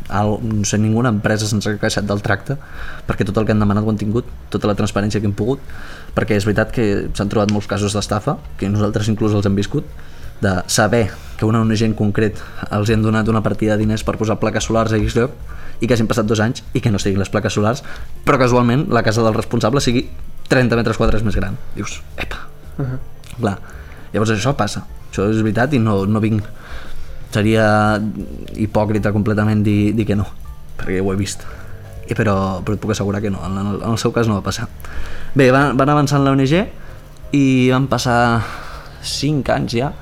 al, 0.08 0.38
no 0.42 0.64
sé, 0.68 0.78
ninguna 0.78 1.08
empresa 1.08 1.46
se'ns 1.48 1.66
ha 1.66 1.76
queixat 1.80 2.04
del 2.04 2.20
tracte 2.24 2.58
perquè 3.08 3.24
tot 3.24 3.38
el 3.40 3.46
que 3.46 3.54
han 3.54 3.62
demanat 3.62 3.86
ho 3.86 3.92
han 3.92 4.00
tingut 4.00 4.28
tota 4.52 4.68
la 4.68 4.74
transparència 4.76 5.20
que 5.20 5.30
hem 5.30 5.36
pogut 5.36 5.62
perquè 6.16 6.36
és 6.36 6.44
veritat 6.44 6.74
que 6.74 7.08
s'han 7.16 7.30
trobat 7.32 7.54
molts 7.54 7.70
casos 7.70 7.96
d'estafa 7.96 8.36
que 8.60 8.68
nosaltres 8.68 9.08
inclús 9.08 9.32
els 9.32 9.48
hem 9.48 9.56
viscut 9.56 9.88
de 10.40 10.54
saber 10.66 11.10
que 11.38 11.46
una 11.46 11.60
ONG 11.60 11.82
en 11.82 11.94
concret 11.94 12.40
els 12.70 12.90
han 12.90 13.02
donat 13.02 13.28
una 13.28 13.42
partida 13.42 13.74
de 13.74 13.84
diners 13.84 14.04
per 14.04 14.16
posar 14.18 14.38
plaques 14.40 14.64
solars 14.64 14.92
a 14.92 15.00
X 15.00 15.16
lloc 15.16 15.34
i 15.80 15.86
que 15.86 15.94
hagin 15.94 16.08
passat 16.10 16.26
dos 16.26 16.40
anys 16.40 16.62
i 16.74 16.80
que 16.80 16.92
no 16.94 17.00
siguin 17.02 17.18
les 17.18 17.30
plaques 17.30 17.54
solars 17.54 17.82
però 18.24 18.38
casualment 18.38 18.86
la 18.94 19.02
casa 19.02 19.22
del 19.22 19.34
responsable 19.34 19.82
sigui 19.82 20.06
30 20.48 20.76
metres 20.76 20.98
quadrats 21.00 21.24
més 21.24 21.36
gran. 21.36 21.56
Dius, 21.74 22.02
epa, 22.16 22.48
Uh 22.74 22.84
-huh. 22.84 22.98
clar. 23.40 23.58
Llavors 24.12 24.30
això 24.30 24.54
passa, 24.54 24.84
això 25.10 25.30
és 25.30 25.42
veritat 25.42 25.72
i 25.74 25.78
no, 25.78 26.06
no 26.06 26.20
vinc. 26.20 26.42
Seria 27.30 28.00
hipòcrita 28.54 29.12
completament 29.12 29.62
dir, 29.62 29.94
dir 29.94 30.06
que 30.06 30.16
no 30.16 30.26
perquè 30.78 31.00
ho 31.00 31.12
he 31.12 31.16
vist. 31.16 31.44
I, 32.04 32.14
però, 32.14 32.60
però 32.60 32.76
et 32.76 32.82
puc 32.82 32.92
assegurar 32.92 33.22
que 33.22 33.30
no, 33.32 33.40
en 33.46 33.56
el, 33.58 33.76
en 33.80 33.90
el 33.94 33.98
seu 33.98 34.12
cas 34.12 34.28
no 34.28 34.36
va 34.36 34.44
passar. 34.44 34.68
Bé, 35.34 35.50
van, 35.50 35.76
van 35.76 35.88
avançar 35.88 36.20
en 36.20 36.26
la 36.26 36.34
ONG 36.34 36.66
i 37.32 37.70
van 37.72 37.88
passar 37.88 38.42
5 39.02 39.52
anys 39.54 39.72
ja 39.72 39.92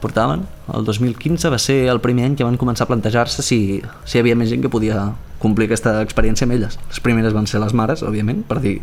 portaven, 0.00 0.44
el 0.74 0.84
2015 0.84 1.50
va 1.52 1.58
ser 1.60 1.76
el 1.92 2.00
primer 2.00 2.26
any 2.28 2.36
que 2.38 2.46
van 2.46 2.58
començar 2.60 2.86
a 2.86 2.90
plantejar-se 2.90 3.44
si, 3.44 3.80
si 4.04 4.18
hi 4.18 4.22
havia 4.22 4.36
més 4.38 4.50
gent 4.50 4.64
que 4.64 4.72
podia 4.72 5.10
complir 5.40 5.68
aquesta 5.68 5.98
experiència 6.04 6.48
amb 6.48 6.56
elles. 6.56 6.78
Les 6.88 7.02
primeres 7.04 7.36
van 7.36 7.48
ser 7.50 7.62
les 7.62 7.74
mares, 7.76 8.04
òbviament 8.06 8.42
per 8.48 8.60
dir 8.64 8.78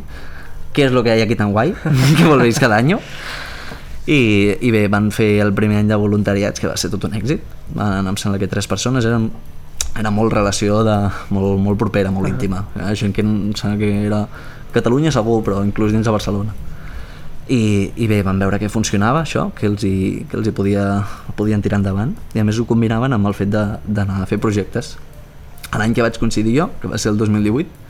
què 0.76 0.88
és 0.88 0.94
lo 0.94 1.04
que 1.04 1.12
hay 1.14 1.24
aquí 1.26 1.36
tan 1.36 1.52
guai 1.56 1.74
que 2.18 2.26
volvéis 2.26 2.62
cada 2.62 2.78
any. 2.78 2.96
I, 4.08 4.20
i 4.64 4.72
bé, 4.72 4.86
van 4.88 5.10
fer 5.12 5.42
el 5.44 5.52
primer 5.54 5.82
any 5.82 5.90
de 5.92 5.98
voluntariats 6.00 6.64
que 6.64 6.70
va 6.70 6.78
ser 6.80 6.92
tot 6.94 7.10
un 7.10 7.18
èxit. 7.18 7.44
Van, 7.76 8.08
em 8.08 8.20
sembla 8.20 8.40
que 8.40 8.48
tres 8.48 8.70
persones 8.70 9.06
eren 9.06 9.32
era 9.98 10.12
molt 10.14 10.32
relació 10.34 10.84
de, 10.86 10.96
molt, 11.34 11.58
molt 11.60 11.82
propera, 11.82 12.14
molt 12.14 12.30
íntima. 12.30 12.64
Hi 12.78 12.96
gent 12.96 13.16
que 13.16 13.26
em 13.26 13.52
sembla 13.58 13.82
que 13.82 13.92
era 14.06 14.22
Catalunya 14.68 15.10
segur, 15.16 15.42
però 15.46 15.64
inclús 15.66 15.94
dins 15.96 16.06
de 16.06 16.14
Barcelona 16.14 16.67
i, 17.50 17.92
i 17.96 18.08
bé, 18.08 18.22
van 18.24 18.40
veure 18.40 18.60
que 18.60 18.70
funcionava 18.70 19.22
això, 19.24 19.50
que 19.56 19.68
els 19.68 19.84
hi, 19.88 20.26
que 20.30 20.38
els 20.38 20.48
hi 20.48 20.52
podia, 20.52 21.04
podien 21.36 21.62
tirar 21.62 21.80
endavant 21.80 22.14
i 22.36 22.40
a 22.40 22.44
més 22.48 22.60
ho 22.60 22.66
combinaven 22.66 23.14
amb 23.14 23.28
el 23.28 23.34
fet 23.38 23.50
de- 23.54 23.78
d'anar 23.88 24.22
a 24.24 24.26
fer 24.30 24.40
projectes 24.40 24.96
l'any 25.78 25.94
que 25.94 26.02
vaig 26.02 26.18
coincidir 26.20 26.56
jo, 26.60 26.70
que 26.82 26.88
va 26.88 26.98
ser 26.98 27.12
el 27.12 27.18
2018 27.18 27.86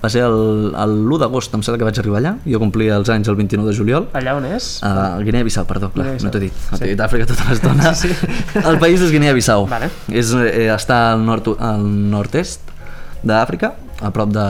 va 0.00 0.08
ser 0.08 0.22
el, 0.24 0.70
el 0.80 0.92
l'1 1.04 1.18
d'agost 1.20 1.52
em 1.54 1.60
sembla 1.62 1.78
que 1.80 1.84
vaig 1.84 1.98
arribar 2.00 2.20
allà 2.22 2.30
jo 2.48 2.60
complia 2.62 2.94
els 2.96 3.08
anys 3.12 3.28
el 3.28 3.36
29 3.36 3.68
de 3.68 3.74
juliol 3.76 4.06
Allà 4.16 4.32
on 4.38 4.46
és? 4.48 4.68
a 4.86 5.18
Guinea-Bissau, 5.20 5.66
perdó, 5.68 5.90
clar, 5.92 6.06
Guinea-Bissau. 6.06 6.28
no 6.28 6.32
t'he 6.32 6.40
dit, 6.46 6.52
no 6.70 6.76
Sí. 6.78 6.82
t'he 6.84 6.88
dit 6.94 7.00
Àfrica 7.04 7.26
tota 7.28 7.44
l'estona. 7.50 7.92
Sí, 7.94 8.08
El 8.70 8.78
país 8.80 9.00
és 9.04 9.10
Guinea-Bissau. 9.12 9.66
Vale. 9.68 9.90
És, 10.08 10.32
eh, 10.32 10.70
està 10.72 11.12
al 11.12 11.24
nord 11.26 11.50
al 11.58 11.84
nord-est 11.84 12.60
d'Àfrica, 13.22 13.74
a 14.00 14.10
prop 14.14 14.32
de, 14.32 14.46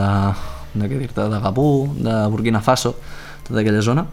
de, 0.75 0.87
dir-te, 0.87 1.27
de 1.33 1.39
Gabú, 1.43 1.67
de 1.99 2.15
Burkina 2.31 2.61
Faso, 2.63 2.95
tota 3.47 3.59
aquella 3.59 3.81
zona. 3.83 4.05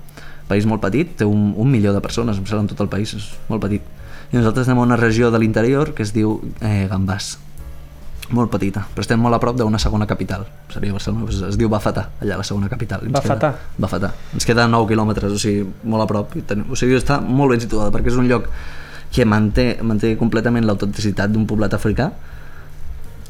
País 0.48 0.66
molt 0.68 0.82
petit, 0.84 1.10
té 1.20 1.26
un, 1.28 1.52
un 1.56 1.68
milió 1.70 1.92
de 1.92 2.00
persones, 2.04 2.38
em 2.38 2.46
sembla, 2.48 2.66
en 2.66 2.70
tot 2.72 2.80
el 2.84 2.88
país, 2.92 3.12
és 3.18 3.28
molt 3.50 3.62
petit. 3.64 3.84
I 4.32 4.36
nosaltres 4.36 4.68
anem 4.68 4.82
a 4.82 4.88
una 4.88 4.96
regió 5.00 5.30
de 5.32 5.40
l'interior 5.40 5.94
que 5.96 6.04
es 6.04 6.12
diu 6.16 6.38
eh, 6.60 6.86
Gambàs, 6.90 7.36
molt 8.36 8.50
petita, 8.52 8.82
però 8.92 9.04
estem 9.04 9.20
molt 9.20 9.36
a 9.36 9.40
prop 9.40 9.56
d'una 9.56 9.80
segona 9.80 10.06
capital. 10.08 10.44
Seria 10.72 10.92
Barcelona, 10.92 11.24
doncs 11.24 11.40
es 11.48 11.56
diu 11.60 11.70
Bafetà, 11.72 12.08
allà 12.20 12.36
la 12.40 12.44
segona 12.44 12.68
capital. 12.68 13.06
Ens? 13.08 13.20
Queda, 13.24 13.52
Bafetà. 13.80 14.10
Ens 14.36 14.48
queda 14.48 14.66
9 14.68 14.90
quilòmetres, 14.90 15.32
o 15.32 15.40
sigui, 15.40 15.64
molt 15.88 16.04
a 16.04 16.08
prop. 16.10 16.36
O 16.68 16.76
sigui, 16.76 16.98
està 16.98 17.20
molt 17.24 17.54
ben 17.54 17.64
situada, 17.64 17.92
perquè 17.94 18.12
és 18.12 18.18
un 18.20 18.28
lloc 18.28 18.50
que 19.14 19.24
manté, 19.24 19.70
manté 19.80 20.12
completament 20.20 20.66
l'autenticitat 20.68 21.32
d'un 21.32 21.46
poblat 21.48 21.76
africà, 21.78 22.10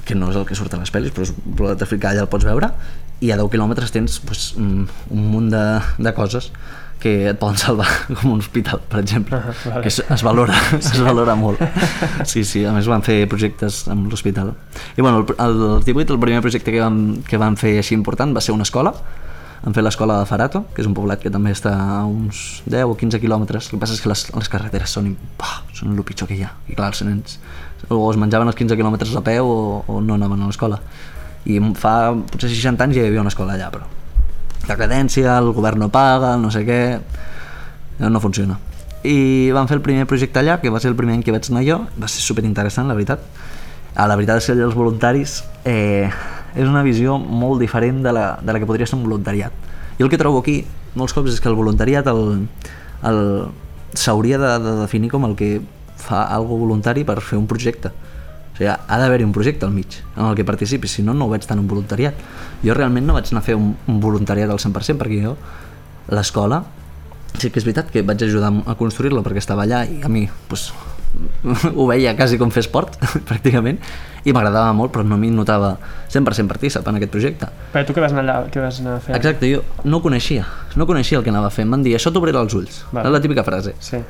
que 0.09 0.17
no 0.17 0.33
és 0.33 0.41
el 0.41 0.49
que 0.49 0.57
surt 0.59 0.75
a 0.75 0.81
les 0.81 0.91
pel·lis, 0.91 1.15
però 1.15 1.29
és 1.29 1.35
un 1.37 1.55
poblat 1.55 1.85
africà, 1.85 2.11
allà 2.11 2.25
el 2.25 2.33
pots 2.33 2.49
veure, 2.49 2.73
i 3.23 3.31
a 3.31 3.39
10 3.39 3.53
quilòmetres 3.53 3.95
tens 3.95 4.19
pues, 4.25 4.51
un, 4.59 4.89
un 5.15 5.31
munt 5.31 5.51
de, 5.55 5.65
de 5.99 6.15
coses 6.17 6.51
que 6.99 7.29
et 7.31 7.39
poden 7.39 7.57
salvar, 7.61 7.87
com 8.21 8.33
un 8.35 8.41
hospital, 8.43 8.81
per 8.91 9.01
exemple, 9.05 9.39
Ah, 9.39 9.53
vale. 9.65 9.83
que 9.85 9.89
es, 9.93 10.01
es 10.03 10.23
valora, 10.27 10.57
es 10.79 10.99
valora 11.03 11.37
molt. 11.39 11.61
Sí, 12.27 12.43
sí, 12.45 12.65
a 12.67 12.73
més 12.75 12.89
van 12.91 13.05
fer 13.07 13.21
projectes 13.31 13.85
amb 13.93 14.11
l'hospital. 14.11 14.53
I 14.97 15.03
bueno, 15.05 15.23
el, 15.23 15.35
el, 15.39 15.63
el 15.79 15.85
18, 15.85 16.15
el 16.15 16.21
primer 16.21 16.43
projecte 16.43 16.73
que 16.75 16.81
vam, 16.83 17.23
que 17.23 17.39
vam 17.39 17.57
fer 17.61 17.77
així 17.79 17.95
important 17.95 18.35
va 18.37 18.43
ser 18.43 18.55
una 18.57 18.67
escola, 18.67 18.93
vam 19.63 19.75
fer 19.75 19.83
l'escola 19.83 20.21
de 20.21 20.27
Farato, 20.31 20.65
que 20.75 20.83
és 20.83 20.87
un 20.91 20.95
poblat 20.95 21.23
que 21.23 21.31
també 21.35 21.51
està 21.55 21.73
a 21.75 22.03
uns 22.07 22.63
10 22.67 22.85
o 22.91 22.97
15 22.99 23.19
quilòmetres. 23.23 23.69
El 23.71 23.77
que 23.77 23.81
passa 23.83 23.95
és 23.95 24.03
que 24.03 24.11
les, 24.11 24.25
les 24.35 24.51
carreteres 24.51 24.91
són, 24.95 25.13
bah, 25.39 25.61
són 25.75 25.95
el 25.95 26.03
pitjor 26.07 26.29
que 26.31 26.37
hi 26.39 26.45
ha. 26.47 26.53
I 26.71 26.75
clar, 26.79 26.91
els 26.95 27.03
nens 27.07 27.39
o 27.95 28.01
es 28.11 28.19
menjaven 28.19 28.51
els 28.51 28.57
15 28.59 28.75
quilòmetres 28.79 29.15
a 29.15 29.23
peu 29.23 29.47
o, 29.47 29.61
o 29.87 30.01
no 30.03 30.15
anaven 30.19 30.43
a 30.43 30.51
l'escola. 30.51 30.81
I 31.47 31.61
fa 31.79 32.11
potser 32.31 32.51
60 32.51 32.85
anys 32.89 32.99
ja 32.99 33.05
hi 33.07 33.11
havia 33.13 33.23
una 33.23 33.31
escola 33.31 33.55
allà, 33.55 33.69
però 33.71 33.87
decadència, 34.69 35.37
el 35.39 35.53
govern 35.57 35.85
no 35.85 35.91
paga, 35.93 36.37
no 36.41 36.53
sé 36.55 36.65
què, 36.69 36.81
no, 37.99 38.11
no 38.11 38.21
funciona. 38.21 38.59
I 39.07 39.51
vam 39.55 39.69
fer 39.71 39.79
el 39.79 39.85
primer 39.85 40.07
projecte 40.11 40.41
allà, 40.41 40.59
que 40.61 40.73
va 40.75 40.81
ser 40.83 40.91
el 40.93 40.99
primer 40.99 41.17
any 41.17 41.23
que 41.27 41.35
vaig 41.35 41.47
anar 41.53 41.65
jo, 41.67 41.79
va 42.01 42.11
ser 42.11 42.25
superinteressant, 42.25 42.89
la 42.91 42.97
veritat. 42.99 43.23
A 43.99 44.07
la 44.11 44.17
veritat 44.19 44.43
és 44.43 44.51
que 44.51 44.59
els 44.59 44.77
voluntaris 44.79 45.41
eh, 45.67 46.11
és 46.55 46.67
una 46.67 46.83
visió 46.87 47.19
molt 47.19 47.63
diferent 47.63 48.03
de 48.05 48.13
la, 48.15 48.27
de 48.43 48.53
la 48.53 48.61
que 48.61 48.69
podria 48.69 48.87
ser 48.87 48.99
un 48.99 49.07
voluntariat. 49.07 49.55
Jo 49.99 50.07
el 50.07 50.13
que 50.13 50.21
trobo 50.21 50.43
aquí, 50.43 50.61
molts 50.99 51.15
cops, 51.17 51.33
és 51.35 51.43
que 51.43 51.51
el 51.51 51.59
voluntariat 51.59 52.07
el, 52.11 52.47
el, 53.09 53.23
s'hauria 53.95 54.39
de, 54.39 54.53
de 54.63 54.77
definir 54.83 55.11
com 55.11 55.27
el 55.27 55.35
que 55.39 55.59
fa 55.99 56.25
algo 56.35 56.59
voluntari 56.61 57.05
per 57.07 57.21
fer 57.25 57.39
un 57.39 57.49
projecte. 57.51 57.91
O 58.59 58.61
sigui, 58.61 58.73
ha 58.75 58.97
d'haver-hi 58.99 59.23
un 59.23 59.31
projecte 59.31 59.66
al 59.66 59.71
mig 59.71 60.01
en 60.16 60.25
el 60.27 60.35
que 60.35 60.44
participis, 60.44 60.97
si 60.99 61.03
no, 61.07 61.14
no 61.14 61.29
ho 61.29 61.31
veig 61.31 61.47
tant 61.47 61.61
un 61.62 61.68
voluntariat. 61.71 62.18
Jo 62.64 62.75
realment 62.75 63.07
no 63.07 63.14
vaig 63.14 63.31
anar 63.31 63.44
a 63.44 63.47
fer 63.47 63.55
un, 63.55 63.71
un 63.87 64.01
voluntariat 64.03 64.51
al 64.51 64.59
100% 64.59 64.99
perquè 64.99 65.21
jo, 65.23 65.37
l'escola, 66.11 66.64
sí 67.38 67.53
que 67.55 67.62
és 67.62 67.66
veritat 67.68 67.92
que 67.94 68.03
vaig 68.03 68.25
ajudar 68.27 68.51
a 68.66 68.75
construir-la 68.75 69.23
perquè 69.23 69.38
estava 69.38 69.62
allà 69.62 69.85
i 69.87 70.01
a 70.03 70.11
mi 70.11 70.25
pues, 70.51 70.73
ho 71.79 71.87
veia 71.87 72.16
quasi 72.18 72.38
com 72.40 72.51
fer 72.51 72.64
esport, 72.64 72.99
pràcticament, 73.31 73.79
i 74.27 74.35
m'agradava 74.35 74.75
molt, 74.75 74.90
però 74.94 75.07
no 75.07 75.21
m'hi 75.21 75.31
notava 75.31 75.77
100% 76.11 76.51
partícip 76.51 76.90
en 76.90 76.99
aquest 76.99 77.14
projecte. 77.14 77.53
Però 77.77 77.85
tu 77.87 77.94
què 77.94 78.03
vas 78.03 78.16
anar 78.16 78.27
allà? 78.27 78.38
Què 78.51 78.64
vas 78.64 78.83
anar 78.83 78.99
a 78.99 79.05
fer? 79.07 79.14
Exacte, 79.18 79.55
jo 79.55 79.62
no 79.87 80.03
coneixia, 80.03 80.51
no 80.75 80.90
coneixia 80.90 81.23
el 81.23 81.27
que 81.27 81.31
anava 81.31 81.55
fent. 81.55 81.71
Em 81.71 81.79
van 81.79 81.87
dir, 81.87 81.94
això 81.94 82.11
t'obrirà 82.11 82.42
els 82.42 82.59
ulls. 82.59 82.83
Vale. 82.90 83.07
És 83.07 83.18
la 83.21 83.23
típica 83.23 83.47
frase. 83.47 83.79
Sí. 83.79 84.03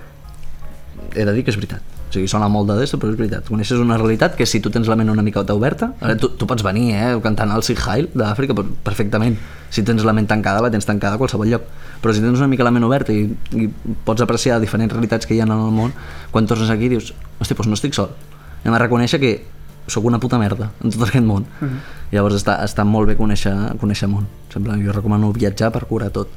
He 1.12 1.24
de 1.28 1.37
dir 1.37 1.44
que 1.44 1.52
és 1.52 1.61
veritat. 1.61 1.97
O 2.09 2.12
sigui, 2.12 2.29
sona 2.31 2.49
molt 2.49 2.71
de 2.71 2.79
d'esto, 2.79 2.97
però 2.97 3.12
és 3.12 3.18
veritat. 3.18 3.49
Coneixes 3.53 3.81
una 3.83 3.99
realitat 3.99 4.37
que 4.37 4.47
si 4.49 4.62
tu 4.64 4.71
tens 4.73 4.88
la 4.88 4.97
ment 4.97 5.11
una 5.12 5.23
mica 5.23 5.42
oberta, 5.53 5.90
ara 6.01 6.16
tu, 6.16 6.31
tu 6.40 6.47
pots 6.49 6.64
venir, 6.64 6.94
eh, 6.97 7.21
cantant 7.23 7.53
el 7.53 7.62
Sig 7.62 7.79
Heil 7.85 8.09
d'Àfrica 8.14 8.57
per- 8.57 8.64
perfectament. 8.87 9.37
Si 9.71 9.85
tens 9.85 10.05
la 10.05 10.14
ment 10.16 10.27
tancada, 10.27 10.62
la 10.64 10.71
tens 10.71 10.88
tancada 10.88 11.16
a 11.16 11.18
qualsevol 11.21 11.51
lloc. 11.53 11.68
Però 12.01 12.14
si 12.14 12.25
tens 12.25 12.38
una 12.38 12.49
mica 12.49 12.64
la 12.64 12.73
ment 12.73 12.85
oberta 12.88 13.12
i, 13.12 13.29
i 13.53 13.68
pots 14.05 14.25
apreciar 14.25 14.59
diferents 14.61 14.92
realitats 14.92 15.27
que 15.27 15.37
hi 15.37 15.40
ha 15.40 15.44
en 15.44 15.53
el 15.53 15.71
món, 15.71 15.92
quan 16.33 16.47
tornes 16.47 16.71
aquí 16.71 16.88
dius, 16.88 17.12
hosti, 17.38 17.55
doncs 17.55 17.68
no 17.68 17.77
estic 17.77 17.92
sol. 17.92 18.16
Hem 18.64 18.73
de 18.73 18.79
reconèixer 18.79 19.21
que 19.21 19.44
sóc 19.88 20.05
una 20.05 20.18
puta 20.21 20.38
merda 20.38 20.71
en 20.83 20.90
tot 20.90 21.09
aquest 21.09 21.25
món. 21.25 21.44
Mm 21.61 21.66
-hmm. 21.68 21.97
Llavors 22.12 22.37
està, 22.37 22.64
està 22.64 22.85
molt 22.85 23.09
bé 23.09 23.16
conèixer, 23.16 23.53
conèixer 23.81 24.09
món. 24.09 24.27
Sempre 24.53 24.73
jo 24.85 24.92
recomano 24.92 25.33
viatjar 25.33 25.71
per 25.73 25.85
curar 25.87 26.11
tot 26.11 26.29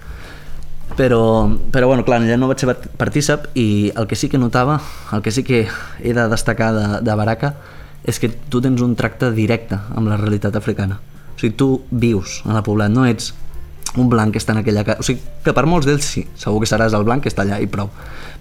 però, 0.98 1.50
però 1.72 1.88
bueno, 1.88 2.04
clar, 2.06 2.22
allà 2.22 2.38
no 2.38 2.48
vaig 2.50 2.60
ser 2.62 2.70
part- 2.72 2.88
partícip 3.00 3.48
i 3.58 3.92
el 3.96 4.08
que 4.08 4.16
sí 4.16 4.30
que 4.30 4.38
notava, 4.42 4.80
el 5.14 5.22
que 5.22 5.32
sí 5.32 5.44
que 5.44 5.68
he 6.02 6.14
de 6.14 6.28
destacar 6.30 6.72
de, 6.76 6.88
de 7.02 7.16
Baraka 7.16 7.54
és 8.04 8.18
que 8.20 8.30
tu 8.50 8.62
tens 8.62 8.82
un 8.82 8.96
tracte 8.98 9.32
directe 9.32 9.78
amb 9.96 10.10
la 10.10 10.18
realitat 10.18 10.56
africana. 10.58 11.00
O 11.36 11.40
sigui, 11.42 11.54
tu 11.58 11.82
vius 11.92 12.42
en 12.46 12.54
la 12.58 12.64
poblat, 12.66 12.90
no 12.92 13.06
ets 13.06 13.34
un 13.98 14.08
blanc 14.10 14.32
que 14.34 14.40
està 14.42 14.54
en 14.56 14.62
aquella 14.62 14.84
casa. 14.88 15.00
O 15.00 15.06
sigui, 15.06 15.22
que 15.46 15.54
per 15.54 15.66
molts 15.70 15.86
d'ells 15.90 16.06
sí, 16.08 16.26
segur 16.40 16.62
que 16.64 16.70
seràs 16.70 16.94
el 16.98 17.04
blanc 17.06 17.24
que 17.24 17.30
està 17.30 17.44
allà 17.46 17.60
i 17.62 17.68
prou. 17.70 17.90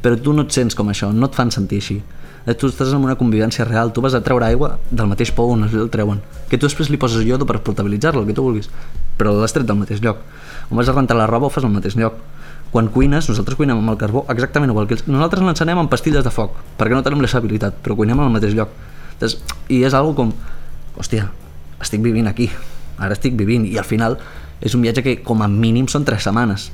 Però 0.01 0.17
tu 0.21 0.33
no 0.33 0.47
et 0.47 0.55
sents 0.57 0.77
com 0.79 0.89
això, 0.93 1.11
no 1.13 1.27
et 1.29 1.37
fan 1.37 1.51
sentir 1.53 1.81
així. 1.83 1.99
Eh, 2.47 2.55
Tu 2.57 2.71
estàs 2.71 2.89
en 2.95 3.05
una 3.05 3.17
convivència 3.21 3.67
real, 3.69 3.93
tu 3.93 4.01
vas 4.01 4.15
a 4.17 4.23
treure 4.25 4.47
aigua 4.47 4.79
del 4.91 5.07
mateix 5.11 5.31
pou 5.37 5.51
on 5.53 5.67
el 5.69 5.91
treuen. 5.93 6.23
Que 6.49 6.57
tu 6.57 6.65
després 6.67 6.89
li 6.89 6.97
poses 6.97 7.25
iodo 7.27 7.45
per 7.47 7.59
potabilitzar-lo, 7.61 8.23
el 8.23 8.27
que 8.31 8.33
tu 8.37 8.43
vulguis. 8.47 8.71
Però 9.21 9.35
l'has 9.37 9.53
tret 9.53 9.67
del 9.69 9.77
mateix 9.77 10.01
lloc. 10.01 10.23
On 10.71 10.79
vas 10.79 10.89
a 10.89 10.95
rentar 10.95 11.17
la 11.19 11.27
roba 11.27 11.47
ho 11.47 11.51
fas 11.51 11.65
al 11.67 11.75
mateix 11.75 11.97
lloc. 11.99 12.19
Quan 12.71 12.87
cuines, 12.95 13.27
nosaltres 13.27 13.59
cuinem 13.59 13.81
amb 13.81 13.91
el 13.91 13.99
carbó 13.99 14.25
exactament 14.31 14.71
igual 14.71 14.87
que 14.87 14.95
ells. 14.95 15.09
Nosaltres 15.11 15.43
l'encenem 15.43 15.79
amb 15.83 15.91
pastilles 15.91 16.23
de 16.23 16.31
foc, 16.31 16.55
perquè 16.79 16.95
no 16.95 17.03
tenim 17.03 17.25
habilitat, 17.27 17.83
però 17.83 17.97
cuinem 17.99 18.21
al 18.21 18.31
mateix 18.31 18.55
lloc. 18.55 18.71
Entonces, 19.15 19.41
I 19.69 19.83
és 19.85 19.95
algo 19.95 20.15
com, 20.15 20.31
hòstia, 20.97 21.29
estic 21.83 22.01
vivint 22.01 22.29
aquí, 22.31 22.49
ara 22.99 23.13
estic 23.17 23.35
vivint, 23.37 23.67
i 23.67 23.77
al 23.79 23.85
final 23.85 24.17
és 24.61 24.75
un 24.77 24.83
viatge 24.85 25.03
que 25.03 25.17
com 25.25 25.43
a 25.43 25.49
mínim 25.49 25.89
són 25.89 26.05
3 26.05 26.23
setmanes. 26.31 26.71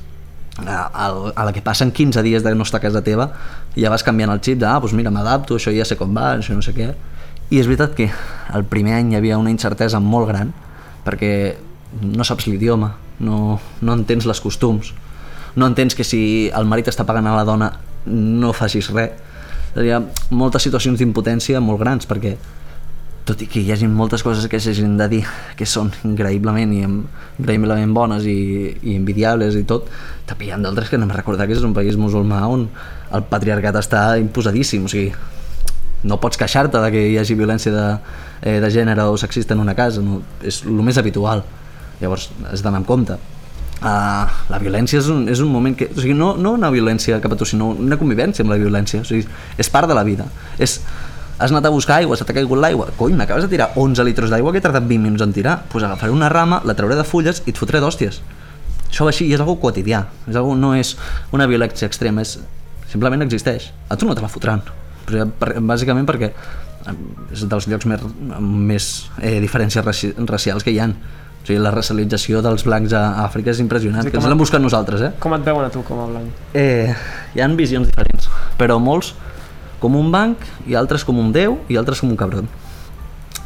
A, 0.57 0.87
a, 0.89 1.07
a 1.35 1.43
la 1.45 1.53
que 1.53 1.61
passen 1.61 1.91
15 1.91 2.23
dies 2.25 2.43
de 2.43 2.53
no 2.55 2.65
estar 2.65 2.79
a 2.79 2.85
casa 2.85 3.03
teva, 3.05 3.29
ja 3.77 3.91
vas 3.93 4.05
canviant 4.05 4.31
el 4.33 4.41
xip 4.41 4.61
de, 4.61 4.65
ah, 4.69 4.79
doncs 4.81 4.95
mira, 4.97 5.13
m'adapto, 5.13 5.57
això 5.57 5.73
ja 5.73 5.85
sé 5.85 5.97
com 5.97 6.13
va, 6.13 6.35
això 6.37 6.55
no 6.57 6.65
sé 6.65 6.73
què. 6.77 6.93
I 7.49 7.61
és 7.61 7.69
veritat 7.69 7.93
que 7.97 8.09
el 8.53 8.65
primer 8.69 8.97
any 8.97 9.13
hi 9.13 9.19
havia 9.19 9.37
una 9.37 9.53
incertesa 9.53 10.01
molt 10.03 10.29
gran, 10.29 10.53
perquè 11.05 11.31
no 12.01 12.25
saps 12.27 12.47
l'idioma, 12.47 12.95
no, 13.19 13.59
no 13.81 13.93
entens 13.97 14.27
les 14.29 14.41
costums, 14.41 14.93
no 15.55 15.67
entens 15.67 15.95
que 15.95 16.05
si 16.05 16.51
el 16.53 16.67
marit 16.69 16.89
està 16.91 17.05
pagant 17.07 17.27
a 17.27 17.35
la 17.37 17.47
dona 17.47 17.71
no 18.07 18.53
facis 18.53 18.91
res. 18.93 19.23
Hi 19.77 19.91
ha 19.93 19.99
moltes 20.33 20.63
situacions 20.65 20.97
d'impotència 20.97 21.59
molt 21.61 21.81
grans 21.81 22.07
perquè 22.09 22.37
tot 23.27 23.41
i 23.43 23.47
que 23.51 23.59
hi 23.59 23.71
hagi 23.73 23.89
moltes 23.91 24.23
coses 24.23 24.47
que 24.47 24.59
s'hagin 24.63 24.95
de 24.97 25.07
dir 25.11 25.23
que 25.59 25.65
són 25.67 25.91
increïblement 26.07 26.71
i 26.73 26.83
em- 26.87 27.01
increïblement 27.37 27.91
bones 27.93 28.23
i, 28.25 28.37
i 28.87 28.95
envidiables 28.95 29.57
i 29.59 29.65
tot, 29.67 29.89
també 30.25 30.47
hi 30.47 30.53
ha 30.55 30.59
d'altres 30.63 30.89
que 30.89 30.95
anem 30.95 31.11
a 31.11 31.17
recordar 31.17 31.45
que 31.49 31.57
és 31.57 31.65
un 31.67 31.75
país 31.75 31.99
musulmà 31.99 32.45
on 32.47 32.69
el 33.11 33.25
patriarcat 33.27 33.75
està 33.81 34.05
imposadíssim, 34.21 34.87
o 34.87 34.91
sigui, 34.91 35.11
no 36.07 36.19
pots 36.23 36.39
queixar-te 36.39 36.79
de 36.79 36.93
que 36.93 37.03
hi 37.11 37.17
hagi 37.19 37.35
violència 37.35 37.73
de, 37.75 37.85
eh, 38.41 38.57
de 38.63 38.71
gènere 38.71 39.09
o 39.11 39.19
sexista 39.19 39.53
en 39.57 39.65
una 39.65 39.75
casa, 39.75 40.01
no, 40.01 40.21
és 40.41 40.63
el 40.63 40.79
més 40.87 40.97
habitual. 40.97 41.43
Llavors, 42.01 42.29
has 42.51 42.63
d'anar 42.65 42.83
amb 42.83 42.89
compte. 42.89 43.17
Uh, 43.77 44.25
la 44.49 44.57
violència 44.57 44.97
és 44.97 45.09
un, 45.13 45.27
és 45.29 45.41
un 45.43 45.51
moment 45.53 45.75
que... 45.77 45.89
O 45.93 46.01
sigui, 46.01 46.15
no, 46.17 46.31
no 46.41 46.55
una 46.57 46.71
violència 46.73 47.19
cap 47.21 47.35
a 47.35 47.37
tu, 47.37 47.45
sinó 47.45 47.69
una 47.75 47.97
convivència 47.99 48.45
amb 48.45 48.53
la 48.53 48.57
violència. 48.61 49.03
O 49.03 49.07
sigui, 49.07 49.27
és 49.57 49.69
part 49.73 49.89
de 49.89 49.97
la 49.97 50.05
vida. 50.07 50.25
És, 50.57 50.79
has 51.37 51.53
anat 51.53 51.67
a 51.69 51.73
buscar 51.73 51.99
aigua, 52.01 52.17
se 52.17 52.25
t'ha 52.25 52.33
caigut 52.33 52.59
l'aigua. 52.61 52.89
Cony, 52.97 53.13
m'acabes 53.17 53.45
de 53.45 53.51
tirar 53.51 53.69
11 53.77 54.05
litres 54.07 54.33
d'aigua 54.33 54.53
que 54.53 54.61
he 54.61 54.65
tardat 54.65 54.87
20 54.87 55.03
minuts 55.03 55.25
en 55.25 55.35
tirar. 55.35 55.59
Doncs 55.61 55.73
pues 55.73 55.85
agafaré 55.85 56.11
una 56.13 56.29
rama, 56.33 56.61
la 56.65 56.73
trauré 56.77 56.97
de 56.97 57.05
fulles 57.05 57.43
i 57.45 57.53
et 57.53 57.61
fotré 57.61 57.81
d'hòsties. 57.83 58.21
Això 58.87 59.05
va 59.05 59.13
així 59.13 59.27
i 59.27 59.35
és 59.35 59.43
algo 59.43 59.57
quotidià. 59.61 60.05
És 60.25 60.39
algo, 60.39 60.55
no 60.57 60.73
és 60.75 60.95
una 61.35 61.45
violència 61.49 61.89
extrema, 61.89 62.25
és, 62.25 62.37
simplement 62.89 63.21
existeix. 63.25 63.69
A 63.89 63.99
tu 63.99 64.09
no 64.09 64.15
te 64.17 64.23
la 64.25 64.31
fotran. 64.31 64.63
Però, 65.07 65.27
per, 65.39 65.53
bàsicament 65.61 66.07
perquè 66.07 66.31
eh, 66.31 66.97
és 67.35 67.45
dels 67.45 67.69
llocs 67.69 67.87
més, 67.87 68.03
més 68.41 68.89
eh, 69.21 69.37
diferències 69.43 69.85
raci 69.85 70.13
racials 70.25 70.65
que 70.65 70.73
hi 70.73 70.81
han. 70.81 70.97
O 71.47 71.49
sigui, 71.49 71.61
la 71.63 71.71
racialització 71.71 72.41
dels 72.43 72.65
blancs 72.67 72.91
a 72.91 73.23
Àfrica 73.23 73.53
és 73.53 73.61
impressionant, 73.63 74.03
Sí, 74.03 74.11
que 74.11 74.19
ens 74.19 74.25
l'hem 74.27 74.39
buscat 74.41 74.59
nosaltres, 74.59 74.99
eh? 74.99 75.11
Com 75.23 75.31
et 75.37 75.45
veuen 75.45 75.63
a 75.63 75.69
tu 75.71 75.79
com 75.87 76.01
a 76.03 76.07
blanc? 76.09 76.41
eh? 76.53 76.91
Hi 77.37 77.39
han 77.39 77.55
visions 77.55 77.87
diferents, 77.87 78.27
però 78.59 78.75
molts 78.83 79.13
com 79.79 79.95
un 79.95 80.11
banc 80.11 80.43
i 80.67 80.75
altres 80.75 81.05
com 81.07 81.15
un 81.23 81.31
déu 81.31 81.55
i 81.71 81.77
altres 81.79 82.03
com 82.03 82.11
un 82.11 82.17
cabron. 82.19 82.49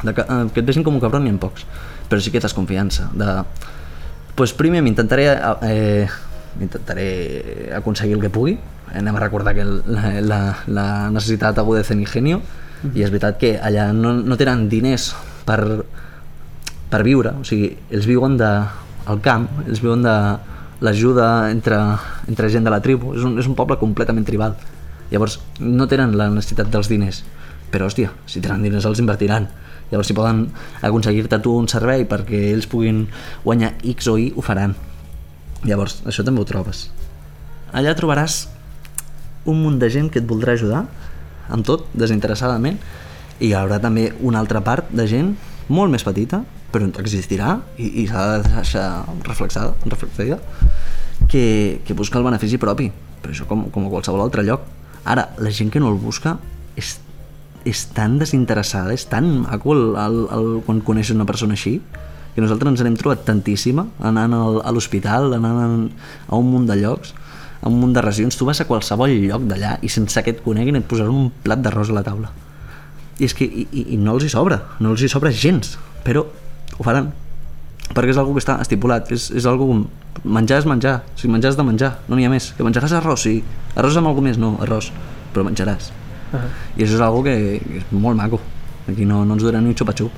De 0.02 0.16
que, 0.16 0.20
eh, 0.26 0.50
que 0.50 0.64
et 0.64 0.66
vegin 0.66 0.82
com 0.82 0.98
un 0.98 1.00
cabron 1.00 1.22
n'hi 1.22 1.30
ha 1.30 1.38
pocs, 1.38 1.62
però 2.10 2.18
sí 2.18 2.34
que 2.34 2.42
tens 2.42 2.58
confiança. 2.58 3.06
De... 3.14 3.44
Pues 4.34 4.50
primer 4.52 4.82
m'intentaré 4.82 5.28
eh, 5.62 6.08
intentaré 6.60 7.70
aconseguir 7.76 8.18
el 8.18 8.20
que 8.26 8.34
pugui, 8.34 8.58
anem 8.92 9.14
a 9.14 9.20
recordar 9.20 9.54
que 9.54 9.62
la, 9.62 10.16
la, 10.20 10.42
la 10.66 10.88
necessitat 11.14 11.62
agudeza 11.62 11.94
en 11.94 12.02
ingenio, 12.02 12.42
i 12.82 13.06
és 13.06 13.14
veritat 13.14 13.38
que 13.38 13.60
allà 13.62 13.92
no, 13.94 14.10
no 14.26 14.36
tenen 14.36 14.66
diners 14.68 15.12
per, 15.46 15.84
per 16.92 17.00
viure, 17.06 17.32
o 17.40 17.44
sigui, 17.48 17.70
ells 17.90 18.06
viuen 18.08 18.36
de, 18.36 18.50
al 19.08 19.20
camp, 19.24 19.48
ells 19.64 19.80
viuen 19.80 20.04
de 20.04 20.14
l'ajuda 20.84 21.48
entre, 21.50 21.78
entre 22.28 22.50
gent 22.52 22.66
de 22.66 22.72
la 22.74 22.82
tribu, 22.84 23.14
és 23.16 23.24
un, 23.24 23.38
és 23.40 23.48
un 23.48 23.56
poble 23.56 23.78
completament 23.80 24.26
tribal. 24.28 24.58
Llavors, 25.12 25.38
no 25.60 25.88
tenen 25.88 26.16
la 26.18 26.28
necessitat 26.32 26.68
dels 26.72 26.90
diners, 26.92 27.22
però, 27.72 27.88
hòstia, 27.88 28.12
si 28.28 28.42
tenen 28.44 28.64
diners 28.66 28.88
els 28.88 29.00
invertiran. 29.00 29.48
Llavors, 29.92 30.08
si 30.08 30.16
poden 30.16 30.46
aconseguir-te 30.84 31.38
tu 31.44 31.54
un 31.56 31.68
servei 31.68 32.04
perquè 32.08 32.46
ells 32.52 32.68
puguin 32.68 33.06
guanyar 33.44 33.74
X 33.94 34.08
o 34.12 34.18
Y, 34.20 34.32
ho 34.36 34.44
faran. 34.44 34.74
Llavors, 35.64 36.00
això 36.08 36.24
també 36.26 36.42
ho 36.42 36.48
trobes. 36.48 36.86
Allà 37.72 37.94
trobaràs 37.96 38.42
un 39.48 39.62
munt 39.62 39.78
de 39.80 39.88
gent 39.92 40.10
que 40.12 40.20
et 40.20 40.28
voldrà 40.28 40.56
ajudar, 40.58 40.86
amb 41.52 41.64
tot, 41.66 41.86
desinteressadament, 41.96 42.80
i 43.40 43.50
hi 43.50 43.54
haurà 43.56 43.80
també 43.82 44.10
una 44.20 44.40
altra 44.42 44.60
part 44.64 44.90
de 44.92 45.06
gent 45.08 45.32
molt 45.72 45.92
més 45.92 46.04
petita, 46.06 46.42
però 46.72 46.88
existirà 47.02 47.58
i, 47.76 48.02
i 48.02 48.06
s'ha 48.08 48.24
de 48.32 48.48
deixar 48.48 48.86
reflexada, 49.28 49.74
reflexada 49.86 50.40
que, 51.28 51.80
que 51.84 51.94
busca 51.94 52.18
el 52.18 52.24
benefici 52.24 52.58
propi, 52.58 52.90
però 53.22 53.34
això 53.34 53.46
com, 53.48 53.66
com 53.72 53.86
a 53.86 53.92
qualsevol 53.92 54.24
altre 54.24 54.44
lloc. 54.46 54.64
Ara, 55.04 55.28
la 55.42 55.52
gent 55.54 55.70
que 55.72 55.80
no 55.82 55.90
el 55.92 55.98
busca 56.00 56.36
és, 56.78 56.96
és 57.68 57.84
tan 57.94 58.18
desinteressada, 58.20 58.94
és 58.94 59.06
tan 59.10 59.28
maco 59.44 59.76
el, 59.76 59.84
el, 59.98 60.18
el, 60.34 60.50
quan 60.66 60.82
coneixes 60.84 61.16
una 61.16 61.28
persona 61.28 61.56
així, 61.58 61.78
que 62.34 62.40
nosaltres 62.40 62.72
ens 62.72 62.84
n'hem 62.84 62.96
trobat 63.00 63.26
tantíssima 63.28 63.86
anant 64.08 64.36
al, 64.36 64.60
a 64.64 64.72
l'hospital, 64.72 65.34
anant 65.36 65.90
a 66.28 66.38
un 66.38 66.48
munt 66.48 66.68
de 66.70 66.78
llocs, 66.80 67.12
a 67.60 67.68
un 67.68 67.78
munt 67.80 67.92
de 67.94 68.02
regions. 68.04 68.38
Tu 68.38 68.48
vas 68.48 68.60
a 68.62 68.68
qualsevol 68.68 69.12
lloc 69.22 69.44
d'allà 69.50 69.76
i 69.84 69.90
sense 69.92 70.22
que 70.24 70.32
et 70.36 70.44
coneguin 70.44 70.80
et 70.80 70.88
posaran 70.88 71.12
un 71.12 71.32
plat 71.44 71.60
d'arròs 71.62 71.92
a 71.92 71.98
la 71.98 72.04
taula. 72.06 72.32
I 73.20 73.28
és 73.28 73.36
que 73.36 73.44
i, 73.44 73.66
i, 73.70 73.84
i 73.94 73.98
no 74.00 74.16
els 74.16 74.24
hi 74.26 74.32
sobra, 74.32 74.62
no 74.80 74.94
els 74.94 75.04
hi 75.04 75.10
sobra 75.12 75.30
gens, 75.30 75.76
però 76.06 76.24
ho 76.78 76.86
faran 76.86 77.12
perquè 77.92 78.12
és 78.12 78.20
algo 78.20 78.34
que 78.36 78.42
està 78.42 78.56
estipulat, 78.62 79.10
és, 79.12 79.28
és 79.36 79.46
algo 79.48 79.68
com 79.68 79.82
menjar 80.24 80.60
és 80.62 80.68
menjar, 80.68 81.00
o 81.02 81.18
sigui, 81.18 81.32
menjar 81.34 81.52
és 81.52 81.58
de 81.58 81.66
menjar, 81.66 81.92
no 82.08 82.16
n'hi 82.16 82.26
ha 82.28 82.32
més, 82.32 82.52
que 82.56 82.64
menjaràs 82.66 82.94
arròs, 82.98 83.24
sí, 83.26 83.40
arròs 83.76 83.98
amb 84.00 84.10
alguna 84.10 84.30
més, 84.30 84.40
no, 84.40 84.54
arròs, 84.64 84.90
però 85.34 85.44
menjaràs. 85.48 85.90
Uh 86.32 86.38
-huh. 86.38 86.50
I 86.76 86.84
això 86.84 86.94
és 86.94 87.00
algo 87.00 87.22
que, 87.22 87.60
que 87.60 87.78
és 87.78 87.84
molt 87.90 88.16
maco, 88.16 88.40
aquí 88.88 89.04
no, 89.04 89.24
no 89.24 89.34
ens 89.34 89.42
durarà 89.42 89.60
ni 89.60 89.68
un 89.68 89.74
xupa-xup. 89.74 90.12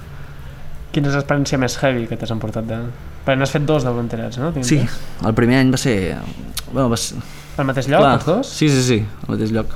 Quina 0.93 1.09
és 1.09 1.15
l'experiència 1.15 1.59
més 1.59 1.77
heavy 1.83 2.07
que 2.07 2.17
t'has 2.17 2.31
emportat 2.31 2.65
de... 2.67 2.79
Perquè 3.25 3.39
n'has 3.39 3.51
fet 3.51 3.65
dos 3.67 3.83
de 3.83 3.91
voluntarats, 3.91 4.39
no? 4.39 4.53
Tinc 4.53 4.65
Sí, 4.65 4.79
entès? 4.79 4.99
el 5.27 5.35
primer 5.35 5.59
any 5.59 5.71
va 5.73 5.77
ser... 5.77 6.19
Bueno, 6.73 6.89
va 6.89 6.97
ser... 6.97 7.17
Al 7.57 7.67
mateix 7.67 7.89
lloc, 7.89 8.05
els 8.05 8.25
dos? 8.25 8.47
Sí, 8.47 8.69
sí, 8.69 8.83
sí, 8.83 9.07
al 9.23 9.35
mateix 9.35 9.51
lloc. 9.51 9.67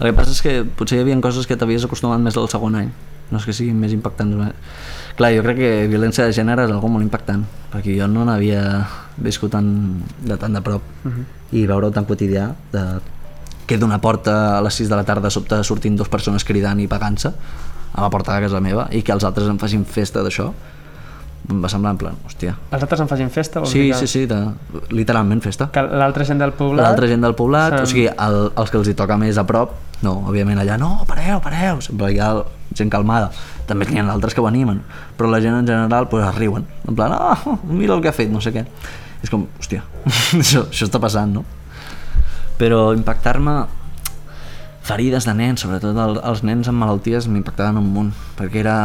El 0.00 0.10
que 0.10 0.12
passa 0.12 0.30
és 0.30 0.42
que 0.42 0.64
potser 0.64 0.98
hi 0.98 1.00
havia 1.02 1.20
coses 1.20 1.46
que 1.46 1.56
t'havies 1.56 1.84
acostumat 1.84 2.18
més 2.20 2.36
al 2.36 2.48
segon 2.48 2.74
any, 2.74 2.90
no 3.30 3.38
és 3.38 3.44
que 3.44 3.52
siguin 3.52 3.78
més 3.78 3.92
impactants. 3.92 4.54
Clar, 5.14 5.30
jo 5.36 5.42
crec 5.46 5.58
que 5.60 5.72
violència 5.90 6.26
de 6.26 6.34
gènere 6.34 6.64
és 6.66 6.72
algo 6.74 6.88
molt 6.90 7.04
impactant, 7.06 7.44
perquè 7.70 7.94
jo 7.94 8.08
no 8.10 8.24
n'havia 8.26 8.62
viscut 9.22 9.52
tan, 9.54 9.68
de 10.26 10.36
tan 10.36 10.52
de 10.52 10.62
prop 10.62 10.82
Uh 11.04 11.10
-huh. 11.10 11.24
i 11.52 11.66
veure-ho 11.66 11.90
tan 11.90 12.06
quotidià 12.06 12.54
de 12.72 13.00
que 13.66 13.78
d'una 13.78 14.00
porta 14.00 14.58
a 14.58 14.62
les 14.62 14.74
6 14.74 14.88
de 14.88 14.96
la 14.96 15.04
tarda 15.04 15.30
sobte 15.30 15.62
sortint 15.64 15.96
dues 15.96 16.08
persones 16.08 16.44
cridant 16.44 16.80
i 16.80 16.86
pagant-se 16.86 17.32
a 17.94 18.02
la 18.02 18.10
porta 18.10 18.34
de 18.34 18.40
casa 18.40 18.60
meva 18.60 18.88
i 18.90 19.02
que 19.02 19.12
els 19.12 19.24
altres 19.24 19.48
em 19.48 19.58
facin 19.58 19.84
festa 19.84 20.22
d'això 20.22 20.52
em 21.50 21.60
va 21.60 21.68
semblar 21.68 21.92
en 21.92 21.98
plan, 22.00 22.14
hòstia 22.24 22.54
Els 22.72 22.82
altres 22.82 23.00
en 23.00 23.08
facin 23.08 23.30
festa? 23.30 23.60
Vols 23.60 23.70
sí, 23.70 23.80
dir 23.80 23.92
que, 23.92 23.98
sí, 23.98 24.06
sí, 24.06 24.26
de, 24.26 24.38
literalment 24.96 25.42
festa 25.44 25.68
Que 25.72 25.82
l'altra 25.82 26.24
gent 26.24 26.40
del 26.40 26.54
poblat... 26.56 26.86
l'altra 26.86 27.06
gent 27.10 27.20
del 27.20 27.34
poblat, 27.34 27.80
o 27.82 27.86
sigui, 27.86 28.06
el, 28.08 28.38
els 28.56 28.70
que 28.70 28.80
els 28.80 28.88
hi 28.88 28.94
toca 28.94 29.18
més 29.20 29.38
a 29.38 29.44
prop, 29.44 29.74
no, 30.02 30.22
òbviament 30.30 30.62
allà, 30.62 30.78
no, 30.80 31.04
pareu, 31.08 31.40
pareu, 31.44 31.82
sempre 31.84 32.12
hi 32.14 32.18
ha 32.18 32.32
gent 32.74 32.90
calmada, 32.92 33.30
també 33.68 33.86
n'hi 33.88 34.02
ha 34.02 34.06
d'altres 34.08 34.34
que 34.34 34.42
ho 34.42 34.48
animen, 34.48 34.82
però 35.18 35.30
la 35.30 35.40
gent 35.44 35.56
en 35.60 35.66
general 35.68 36.08
pues, 36.10 36.26
es 36.26 36.34
riuen, 36.38 36.66
en 36.88 36.98
plan, 36.98 37.14
ah, 37.14 37.58
mira 37.64 37.94
el 37.94 38.02
que 38.02 38.10
ha 38.10 38.16
fet, 38.16 38.30
no 38.32 38.42
sé 38.44 38.52
què. 38.54 38.66
És 39.24 39.32
com, 39.32 39.46
hòstia, 39.60 39.84
això, 40.42 40.66
això 40.68 40.88
està 40.88 41.00
passant, 41.00 41.32
no? 41.32 41.44
Però 42.60 42.92
impactar-me 42.94 43.54
ferides 44.84 45.24
de 45.24 45.34
nens, 45.34 45.64
sobretot 45.64 45.96
el, 45.96 46.18
els 46.20 46.44
nens 46.44 46.68
amb 46.68 46.82
malalties 46.82 47.28
m'impactaven 47.32 47.80
un 47.80 47.88
munt, 47.94 48.12
perquè 48.36 48.60
era, 48.60 48.76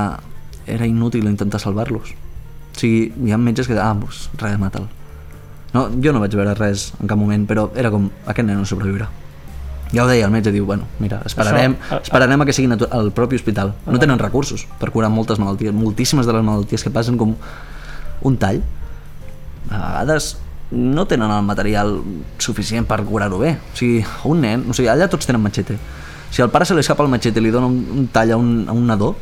era 0.65 0.87
inútil 0.87 1.27
intentar 1.27 1.59
salvar-los. 1.59 2.13
O 2.15 2.79
sigui, 2.79 3.09
hi 3.25 3.35
ha 3.35 3.41
metges 3.41 3.67
que, 3.67 3.75
ah, 3.75 3.91
doncs, 3.97 4.29
res, 4.39 4.55
mata'l. 4.61 4.87
No, 5.73 5.89
jo 6.01 6.13
no 6.15 6.21
vaig 6.23 6.33
veure 6.33 6.55
res 6.57 6.93
en 6.97 7.09
cap 7.09 7.19
moment, 7.19 7.43
però 7.49 7.67
era 7.77 7.91
com, 7.93 8.07
aquest 8.25 8.47
nen 8.47 8.57
no 8.61 8.69
sobreviurà. 8.69 9.09
Ja 9.91 10.03
ho 10.03 10.07
deia, 10.07 10.25
el 10.25 10.31
metge 10.31 10.51
diu, 10.53 10.65
bueno, 10.65 10.83
mira, 10.99 11.21
esperarem, 11.25 11.75
Això- 11.89 12.01
esperarem 12.03 12.41
a 12.41 12.45
que 12.45 12.53
sigui 12.53 12.67
natu- 12.69 12.87
al 12.91 13.11
propi 13.11 13.35
hospital. 13.35 13.73
No 13.87 13.97
tenen 13.99 14.19
recursos 14.19 14.67
per 14.79 14.91
curar 14.91 15.09
moltes 15.09 15.39
malalties, 15.39 15.73
moltíssimes 15.73 16.25
de 16.27 16.33
les 16.33 16.43
malalties 16.43 16.83
que 16.83 16.91
passen 16.91 17.17
com 17.17 17.35
un 18.21 18.37
tall. 18.37 18.61
A 19.71 20.01
vegades 20.01 20.37
no 20.71 21.07
tenen 21.07 21.31
el 21.31 21.41
material 21.43 22.01
suficient 22.37 22.85
per 22.85 23.01
curar-ho 23.03 23.39
bé. 23.39 23.57
O 23.73 23.75
sigui, 23.75 24.05
un 24.25 24.41
nen, 24.41 24.65
o 24.69 24.73
sigui, 24.73 24.87
allà 24.89 25.07
tots 25.09 25.25
tenen 25.25 25.41
matxete. 25.41 25.77
Si 26.29 26.43
al 26.43 26.51
pare 26.51 26.65
se 26.65 26.75
li 26.75 26.81
escapa 26.81 27.01
el 27.01 27.09
matxete 27.09 27.39
i 27.39 27.41
li 27.41 27.49
dona 27.49 27.65
un, 27.65 27.79
un 27.91 28.07
tall 28.13 28.31
a 28.31 28.37
un, 28.37 28.65
a 28.69 28.71
un 28.71 28.85
nadó, 28.85 29.15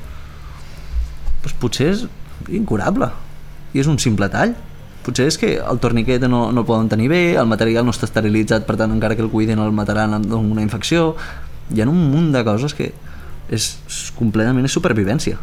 doncs 1.43 1.53
potser 1.61 1.87
és 1.93 2.05
incurable. 2.51 3.07
I 3.73 3.79
és 3.79 3.87
un 3.87 3.97
simple 3.99 4.27
tall. 4.33 4.53
Potser 5.07 5.29
és 5.31 5.37
que 5.39 5.53
el 5.63 5.77
torniquet 5.79 6.25
no, 6.27 6.49
no 6.51 6.63
el 6.65 6.67
poden 6.67 6.89
tenir 6.91 7.07
bé, 7.07 7.21
el 7.39 7.47
material 7.47 7.85
no 7.87 7.93
està 7.95 8.09
esterilitzat, 8.09 8.65
per 8.67 8.75
tant, 8.75 8.91
encara 8.91 9.15
que 9.15 9.23
el 9.23 9.29
cuidin 9.31 9.61
el 9.63 9.71
mataran 9.71 10.17
amb 10.19 10.33
una 10.35 10.65
infecció. 10.65 11.13
Hi 11.71 11.83
ha 11.83 11.87
un 11.87 12.01
munt 12.11 12.33
de 12.35 12.41
coses 12.43 12.75
que 12.75 12.89
és, 13.47 13.69
és 13.87 14.01
completament 14.17 14.67
és 14.67 14.75
supervivència. 14.75 15.39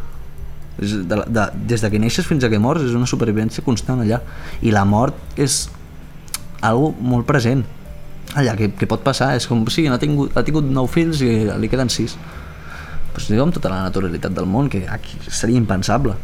És 0.77 0.93
de, 1.09 1.17
de, 1.31 1.47
des 1.71 1.81
de 1.81 1.89
que 1.89 2.01
neixes 2.03 2.27
fins 2.29 2.45
a 2.45 2.51
que 2.51 2.59
mors 2.61 2.85
és 2.85 2.93
una 2.93 3.09
supervivència 3.09 3.65
constant 3.65 4.03
allà. 4.03 4.21
I 4.61 4.75
la 4.75 4.85
mort 4.85 5.39
és 5.41 5.63
algo 6.61 6.91
molt 6.99 7.25
present 7.25 7.65
allà, 8.35 8.53
que, 8.59 8.69
que 8.77 8.89
pot 8.89 9.01
passar. 9.01 9.33
És 9.39 9.49
com, 9.49 9.65
sí, 9.73 9.87
ha 9.89 9.97
tingut, 10.01 10.35
ha 10.37 10.45
tingut 10.45 10.69
nou 10.69 10.85
fills 10.91 11.25
i 11.25 11.31
li 11.57 11.71
queden 11.71 11.89
sis. 11.89 12.19
Pues 13.15 13.31
digue 13.31 13.41
amb 13.41 13.55
tota 13.55 13.71
la 13.71 13.81
naturalitat 13.87 14.35
del 14.35 14.45
món, 14.45 14.69
que 14.69 14.85
aquí 14.91 15.17
seria 15.25 15.57
impensable. 15.57 16.19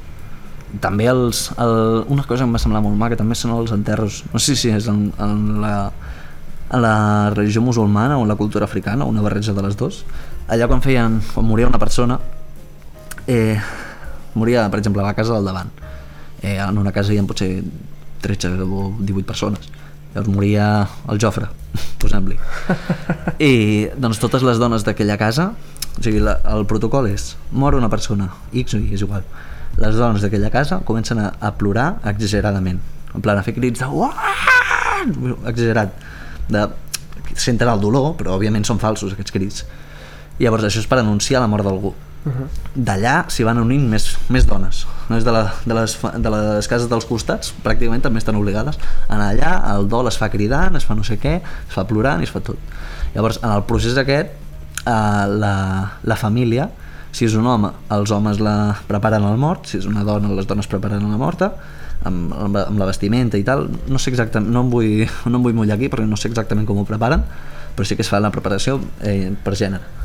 També 0.79 1.07
els, 1.11 1.49
el, 1.59 2.05
una 2.07 2.23
cosa 2.23 2.43
que 2.43 2.47
em 2.47 2.55
va 2.55 2.61
semblar 2.61 2.81
molt 2.85 2.95
maca 2.99 3.17
també 3.19 3.35
són 3.35 3.55
els 3.57 3.73
enterros. 3.75 4.21
No 4.31 4.39
sé 4.39 4.55
si 4.55 4.71
és 4.71 4.87
en, 4.87 5.09
en, 5.19 5.61
la, 5.63 5.91
en 6.71 6.83
la 6.85 6.95
religió 7.35 7.61
musulmana 7.61 8.17
o 8.17 8.23
en 8.23 8.31
la 8.31 8.37
cultura 8.39 8.65
africana, 8.65 9.05
una 9.05 9.21
barreja 9.21 9.53
de 9.57 9.65
les 9.65 9.75
dues. 9.77 10.03
Allà 10.47 10.67
quan 10.71 10.83
feien, 10.83 11.19
quan 11.33 11.47
moria 11.47 11.67
una 11.67 11.79
persona, 11.79 12.19
eh, 13.27 13.59
moria, 14.35 14.69
per 14.69 14.79
exemple, 14.79 15.01
a 15.03 15.05
la 15.05 15.15
casa 15.17 15.33
del 15.33 15.45
davant. 15.45 15.71
Eh, 16.41 16.57
en 16.57 16.77
una 16.77 16.91
casa 16.91 17.13
hi 17.13 17.19
ha 17.19 17.27
potser 17.27 17.63
13 18.21 18.61
o 18.63 18.91
18 18.99 19.27
persones. 19.27 19.69
Llavors 20.13 20.31
moria 20.33 20.65
el 21.09 21.19
Jofre, 21.21 21.47
posem-li. 22.01 22.37
I 23.39 23.53
doncs 23.95 24.19
totes 24.19 24.43
les 24.43 24.59
dones 24.59 24.83
d'aquella 24.87 25.17
casa, 25.19 25.51
o 25.91 26.03
sigui, 26.03 26.19
la, 26.23 26.37
el 26.55 26.65
protocol 26.67 27.07
és, 27.11 27.35
mor 27.51 27.77
una 27.77 27.89
persona, 27.91 28.31
X 28.51 28.75
o 28.75 28.81
Y, 28.81 28.95
és 28.95 29.05
igual. 29.05 29.23
Les 29.81 29.97
dones 29.97 30.21
d'aquella 30.21 30.51
casa 30.53 30.81
comencen 30.85 31.19
a, 31.21 31.31
a 31.41 31.51
plorar 31.57 31.95
exageradament. 32.11 32.79
En 33.15 33.23
plan, 33.23 33.39
a 33.39 33.43
fer 33.45 33.55
crits 33.57 33.81
de... 33.81 33.87
"Uah!" 33.89 34.13
Exagerat. 35.49 35.95
De, 36.51 36.67
senten 37.35 37.69
el 37.71 37.81
dolor, 37.81 38.13
però 38.19 38.35
òbviament 38.37 38.65
són 38.67 38.79
falsos 38.81 39.15
aquests 39.15 39.33
crits. 39.33 39.65
I 40.37 40.45
llavors 40.45 40.67
això 40.67 40.81
és 40.83 40.89
per 40.89 41.01
anunciar 41.01 41.41
la 41.41 41.49
mort 41.51 41.65
d'algú. 41.65 41.93
D'allà 42.75 43.15
s'hi 43.33 43.45
van 43.47 43.57
unint 43.57 43.87
més, 43.89 44.11
més 44.29 44.45
dones. 44.45 44.83
No 45.09 45.17
és 45.17 45.25
de, 45.25 45.33
la, 45.33 45.47
de, 45.65 45.73
les, 45.73 45.95
de 45.97 46.33
les 46.35 46.69
cases 46.69 46.89
dels 46.91 47.07
costats, 47.09 47.49
pràcticament 47.65 48.03
també 48.05 48.21
estan 48.21 48.37
obligades 48.37 48.77
a 48.77 49.15
anar 49.15 49.31
allà, 49.31 49.53
el 49.73 49.89
dol 49.89 50.09
es 50.11 50.19
fa 50.21 50.29
cridant, 50.29 50.77
es 50.77 50.85
fa 50.85 50.95
no 50.97 51.05
sé 51.07 51.17
què, 51.21 51.39
es 51.41 51.73
fa 51.73 51.87
plorant 51.89 52.21
i 52.21 52.29
es 52.29 52.33
fa 52.33 52.43
tot. 52.45 52.61
Llavors, 53.15 53.41
en 53.41 53.49
el 53.49 53.65
procés 53.65 53.97
aquest, 53.97 54.37
eh, 54.85 55.25
la, 55.41 55.55
la 56.05 56.19
família, 56.21 56.69
si 57.11 57.27
és 57.27 57.35
un 57.35 57.47
home, 57.47 57.71
els 57.91 58.11
homes 58.11 58.39
la 58.43 58.55
preparen 58.87 59.25
al 59.27 59.39
mort, 59.39 59.67
si 59.67 59.79
és 59.81 59.87
una 59.89 60.05
dona, 60.07 60.31
les 60.35 60.47
dones 60.47 60.69
preparen 60.71 61.03
la 61.11 61.19
morta, 61.19 61.51
amb, 62.07 62.33
amb, 62.33 62.59
amb 62.63 62.79
la 62.79 62.87
vestimenta 62.89 63.37
i 63.37 63.45
tal, 63.47 63.67
no 63.91 63.99
sé 63.99 64.13
exactament, 64.13 64.51
no 64.51 64.65
em 64.65 64.71
vull, 64.71 65.03
no 65.31 65.39
em 65.39 65.47
vull 65.49 65.57
mullar 65.57 65.77
aquí 65.77 65.91
perquè 65.91 66.07
no 66.07 66.19
sé 66.19 66.31
exactament 66.31 66.67
com 66.69 66.81
ho 66.81 66.87
preparen, 66.87 67.25
però 67.75 67.87
sí 67.87 67.97
que 67.97 68.05
es 68.05 68.11
fa 68.11 68.19
la 68.19 68.31
preparació 68.33 68.79
eh, 69.03 69.31
per 69.43 69.55
gènere. 69.59 69.99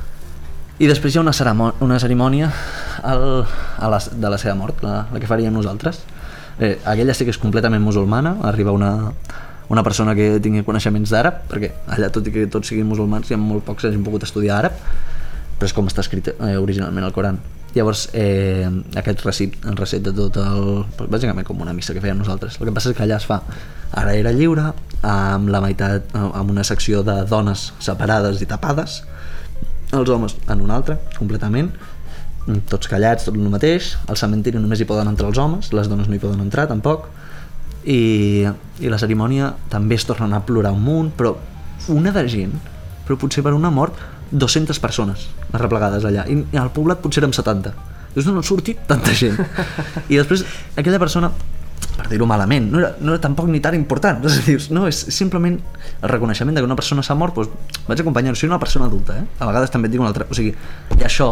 I 0.76 0.90
després 0.90 1.14
hi 1.14 1.18
ha 1.18 1.22
una, 1.22 1.32
ceremò 1.32 1.70
una 1.80 1.96
cerimònia 1.98 2.50
al, 3.08 3.46
a 3.80 3.88
la, 3.88 4.00
de 4.12 4.30
la 4.32 4.38
seva 4.38 4.54
mort, 4.58 4.82
la, 4.84 5.06
la 5.08 5.22
que 5.22 5.28
faríem 5.30 5.54
nosaltres. 5.56 6.02
Eh, 6.60 6.76
aquella 6.84 7.14
sí 7.16 7.24
que 7.24 7.32
és 7.32 7.40
completament 7.40 7.80
musulmana, 7.80 8.34
arriba 8.44 8.74
una, 8.76 8.90
una 9.72 9.82
persona 9.86 10.14
que 10.14 10.36
tingui 10.44 10.66
coneixements 10.66 11.14
d'àrab, 11.14 11.46
perquè 11.48 11.72
allà 11.96 12.10
tot 12.12 12.28
i 12.28 12.34
que 12.34 12.44
tots 12.52 12.68
siguin 12.68 12.88
musulmans 12.88 13.30
hi 13.30 13.36
ha 13.36 13.40
molt 13.40 13.64
pocs 13.64 13.86
que 13.86 13.90
hagin 13.90 14.04
pogut 14.04 14.28
estudiar 14.28 14.60
àrab, 14.60 14.76
però 15.56 15.68
és 15.68 15.74
com 15.76 15.88
està 15.88 16.04
escrit 16.04 16.32
eh, 16.34 16.56
originalment 16.60 17.06
al 17.06 17.14
Coran. 17.16 17.40
Llavors, 17.76 18.06
eh, 18.16 18.68
aquest 18.96 19.24
recit, 19.26 19.56
el 19.68 19.76
recit 19.76 20.04
de 20.04 20.12
tot 20.16 20.38
el... 20.40 20.84
Bàsicament 21.12 21.44
com 21.44 21.60
una 21.60 21.74
missa 21.76 21.92
que 21.92 22.00
fèiem 22.00 22.16
nosaltres. 22.16 22.56
El 22.60 22.70
que 22.70 22.76
passa 22.76 22.92
és 22.92 22.96
que 22.96 23.04
allà 23.04 23.18
es 23.20 23.26
fa 23.28 23.42
ara 23.96 24.14
era 24.16 24.32
lliure, 24.32 24.70
amb 25.06 25.50
la 25.52 25.60
meitat, 25.64 26.14
amb 26.16 26.52
una 26.52 26.64
secció 26.64 27.02
de 27.06 27.18
dones 27.28 27.70
separades 27.84 28.40
i 28.42 28.48
tapades, 28.48 29.02
els 29.96 30.10
homes 30.10 30.34
en 30.50 30.64
una 30.64 30.80
altra, 30.80 30.96
completament, 31.18 31.70
tots 32.70 32.88
callats, 32.90 33.26
tot 33.28 33.36
el 33.36 33.50
mateix, 33.50 33.94
al 34.08 34.18
cementiri 34.18 34.60
només 34.62 34.80
hi 34.80 34.88
poden 34.88 35.10
entrar 35.10 35.30
els 35.30 35.38
homes, 35.42 35.72
les 35.76 35.90
dones 35.90 36.08
no 36.08 36.16
hi 36.16 36.22
poden 36.22 36.42
entrar 36.42 36.66
tampoc, 36.70 37.10
i, 37.86 38.46
i 38.82 38.90
la 38.90 38.98
cerimònia 38.98 39.52
també 39.70 39.98
es 39.98 40.06
tornen 40.06 40.34
a 40.34 40.42
plorar 40.46 40.74
un 40.74 40.82
munt, 40.82 41.12
però 41.18 41.36
una 41.92 42.12
de 42.14 42.24
gent, 42.30 42.54
però 43.06 43.18
potser 43.20 43.44
per 43.46 43.54
una 43.54 43.70
mort 43.70 44.00
200 44.32 44.80
persones 44.82 45.28
arreplegades 45.56 46.06
allà, 46.08 46.26
i, 46.30 46.40
al 46.60 46.72
poblat 46.74 47.02
potser 47.02 47.24
érem 47.24 47.34
70. 47.36 47.74
Dius, 48.14 48.24
no, 48.28 48.36
no 48.36 48.44
ha 48.44 48.46
sortit 48.46 48.86
tanta 48.88 49.12
gent. 49.16 49.36
I 50.12 50.20
després 50.20 50.46
aquella 50.76 51.00
persona 51.02 51.32
per 51.96 52.06
dir-ho 52.10 52.26
malament, 52.28 52.68
no 52.70 52.80
era, 52.80 52.90
no 53.00 53.14
era 53.14 53.20
tampoc 53.22 53.48
ni 53.48 53.60
tan 53.64 53.74
important. 53.76 54.20
És 54.28 54.38
a 54.38 54.44
dir, 54.44 54.56
no, 54.76 54.84
és 54.88 54.98
simplement 55.14 55.56
el 55.56 56.10
reconeixement 56.12 56.56
de 56.56 56.62
que 56.62 56.68
una 56.68 56.76
persona 56.78 57.04
s'ha 57.04 57.16
mort, 57.18 57.36
doncs 57.36 57.86
vaig 57.88 58.02
acompanyar, 58.02 58.36
sigui, 58.36 58.52
una 58.52 58.60
persona 58.62 58.88
adulta, 58.90 59.16
eh? 59.16 59.24
A 59.40 59.48
vegades 59.48 59.72
també 59.72 59.88
et 59.88 59.96
dic 59.96 60.02
una 60.02 60.10
altra, 60.12 60.28
o 60.28 60.36
sigui, 60.36 60.52
hi 60.52 61.02
ha 61.02 61.08
això, 61.08 61.30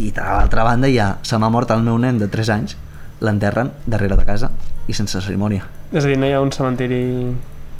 i 0.00 0.12
de 0.16 0.24
l'altra 0.24 0.64
banda 0.64 0.88
hi 0.88 0.98
ha, 1.02 1.10
se 1.26 1.38
m'ha 1.38 1.50
mort 1.52 1.74
el 1.74 1.82
meu 1.86 1.98
nen 2.00 2.20
de 2.22 2.30
3 2.30 2.52
anys, 2.54 2.76
l'enterren 3.20 3.74
darrere 3.86 4.16
de 4.16 4.24
casa 4.24 4.48
i 4.88 4.96
sense 4.96 5.20
cerimònia. 5.20 5.66
És 5.92 6.04
a 6.04 6.08
dir, 6.08 6.16
no 6.20 6.28
hi 6.28 6.36
ha 6.36 6.40
un 6.44 6.54
cementiri... 6.54 7.02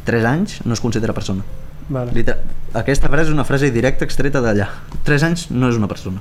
3 0.05 0.25
anys 0.27 0.61
no 0.65 0.75
es 0.75 0.81
considera 0.83 1.15
persona. 1.17 1.45
Vale. 1.91 2.15
Liter 2.15 2.39
aquesta 2.79 3.09
frase 3.11 3.31
és 3.31 3.35
una 3.35 3.45
frase 3.45 3.71
directa 3.75 4.07
extreta 4.07 4.41
d'allà. 4.43 4.69
3 5.07 5.25
anys 5.27 5.49
no 5.51 5.71
és 5.73 5.79
una 5.79 5.89
persona. 5.91 6.21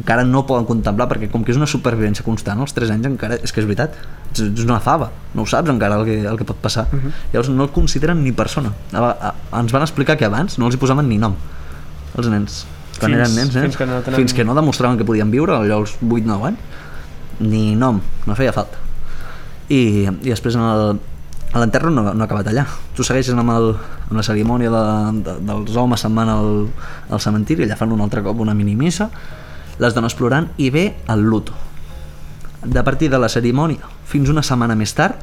Encara 0.00 0.24
no 0.24 0.42
poden 0.48 0.66
contemplar 0.68 1.06
perquè 1.08 1.28
com 1.32 1.44
que 1.44 1.52
és 1.52 1.58
una 1.60 1.68
supervivència 1.68 2.24
constant, 2.24 2.60
als 2.60 2.74
3 2.76 2.90
anys 2.94 3.08
encara, 3.08 3.38
és 3.44 3.52
que 3.52 3.60
és 3.60 3.68
veritat, 3.68 3.96
és, 4.34 4.64
una 4.64 4.80
fava, 4.84 5.10
no 5.36 5.44
ho 5.44 5.48
saps 5.48 5.70
encara 5.72 5.98
el 6.00 6.04
que, 6.08 6.18
el 6.28 6.38
que 6.40 6.46
pot 6.48 6.60
passar. 6.60 6.86
Uh 6.92 6.98
-huh. 6.98 7.12
Llavors 7.32 7.48
no 7.50 7.64
el 7.64 7.70
consideren 7.70 8.22
ni 8.24 8.32
persona. 8.32 8.72
A, 8.92 9.32
a, 9.52 9.60
ens 9.60 9.72
van 9.72 9.82
explicar 9.82 10.16
que 10.16 10.24
abans 10.24 10.58
no 10.58 10.66
els 10.66 10.74
hi 10.74 10.78
posaven 10.78 11.08
ni 11.08 11.18
nom, 11.18 11.34
els 12.16 12.28
nens. 12.28 12.66
Quan 12.98 13.12
Fins- 13.12 13.20
eren 13.20 13.34
nens, 13.34 13.56
eh? 13.56 13.62
fins 13.62 13.76
que 13.76 13.86
no 13.86 14.00
tenen- 14.02 14.16
fins 14.16 14.34
que 14.34 14.44
no 14.44 14.54
demostraven 14.54 14.98
que 14.98 15.04
podien 15.04 15.30
viure, 15.30 15.52
allò 15.52 15.76
als 15.80 15.96
8-9 16.02 16.46
anys, 16.46 16.58
ni 17.40 17.74
nom, 17.74 18.00
no 18.26 18.34
feia 18.34 18.52
falta. 18.52 18.76
I, 19.68 20.08
i 20.22 20.28
després 20.30 20.54
en 20.54 20.60
el, 20.62 21.00
l'enterro 21.60 21.90
no, 21.92 22.04
no 22.14 22.22
ha 22.22 22.26
acabat 22.26 22.48
allà. 22.48 22.64
Tu 22.96 23.04
segueixes 23.04 23.36
amb, 23.36 23.52
el, 23.52 23.74
amb 24.08 24.16
la 24.16 24.24
cerimònia 24.24 24.72
de, 24.72 24.84
de, 25.26 25.36
dels 25.50 25.76
homes 25.76 26.00
se'n 26.00 26.14
van 26.16 26.30
al, 26.32 26.52
al 27.12 27.20
cementiri, 27.20 27.66
allà 27.66 27.76
fan 27.76 27.92
un 27.92 28.00
altre 28.04 28.22
cop 28.24 28.40
una 28.40 28.56
minimissa, 28.56 29.10
les 29.82 29.94
dones 29.96 30.16
plorant 30.16 30.48
i 30.56 30.70
ve 30.72 30.86
el 31.12 31.24
luto. 31.28 31.56
De 32.62 32.82
partir 32.86 33.10
de 33.10 33.18
la 33.18 33.28
cerimònia 33.32 33.90
fins 34.08 34.30
una 34.30 34.44
setmana 34.46 34.76
més 34.78 34.94
tard, 34.94 35.18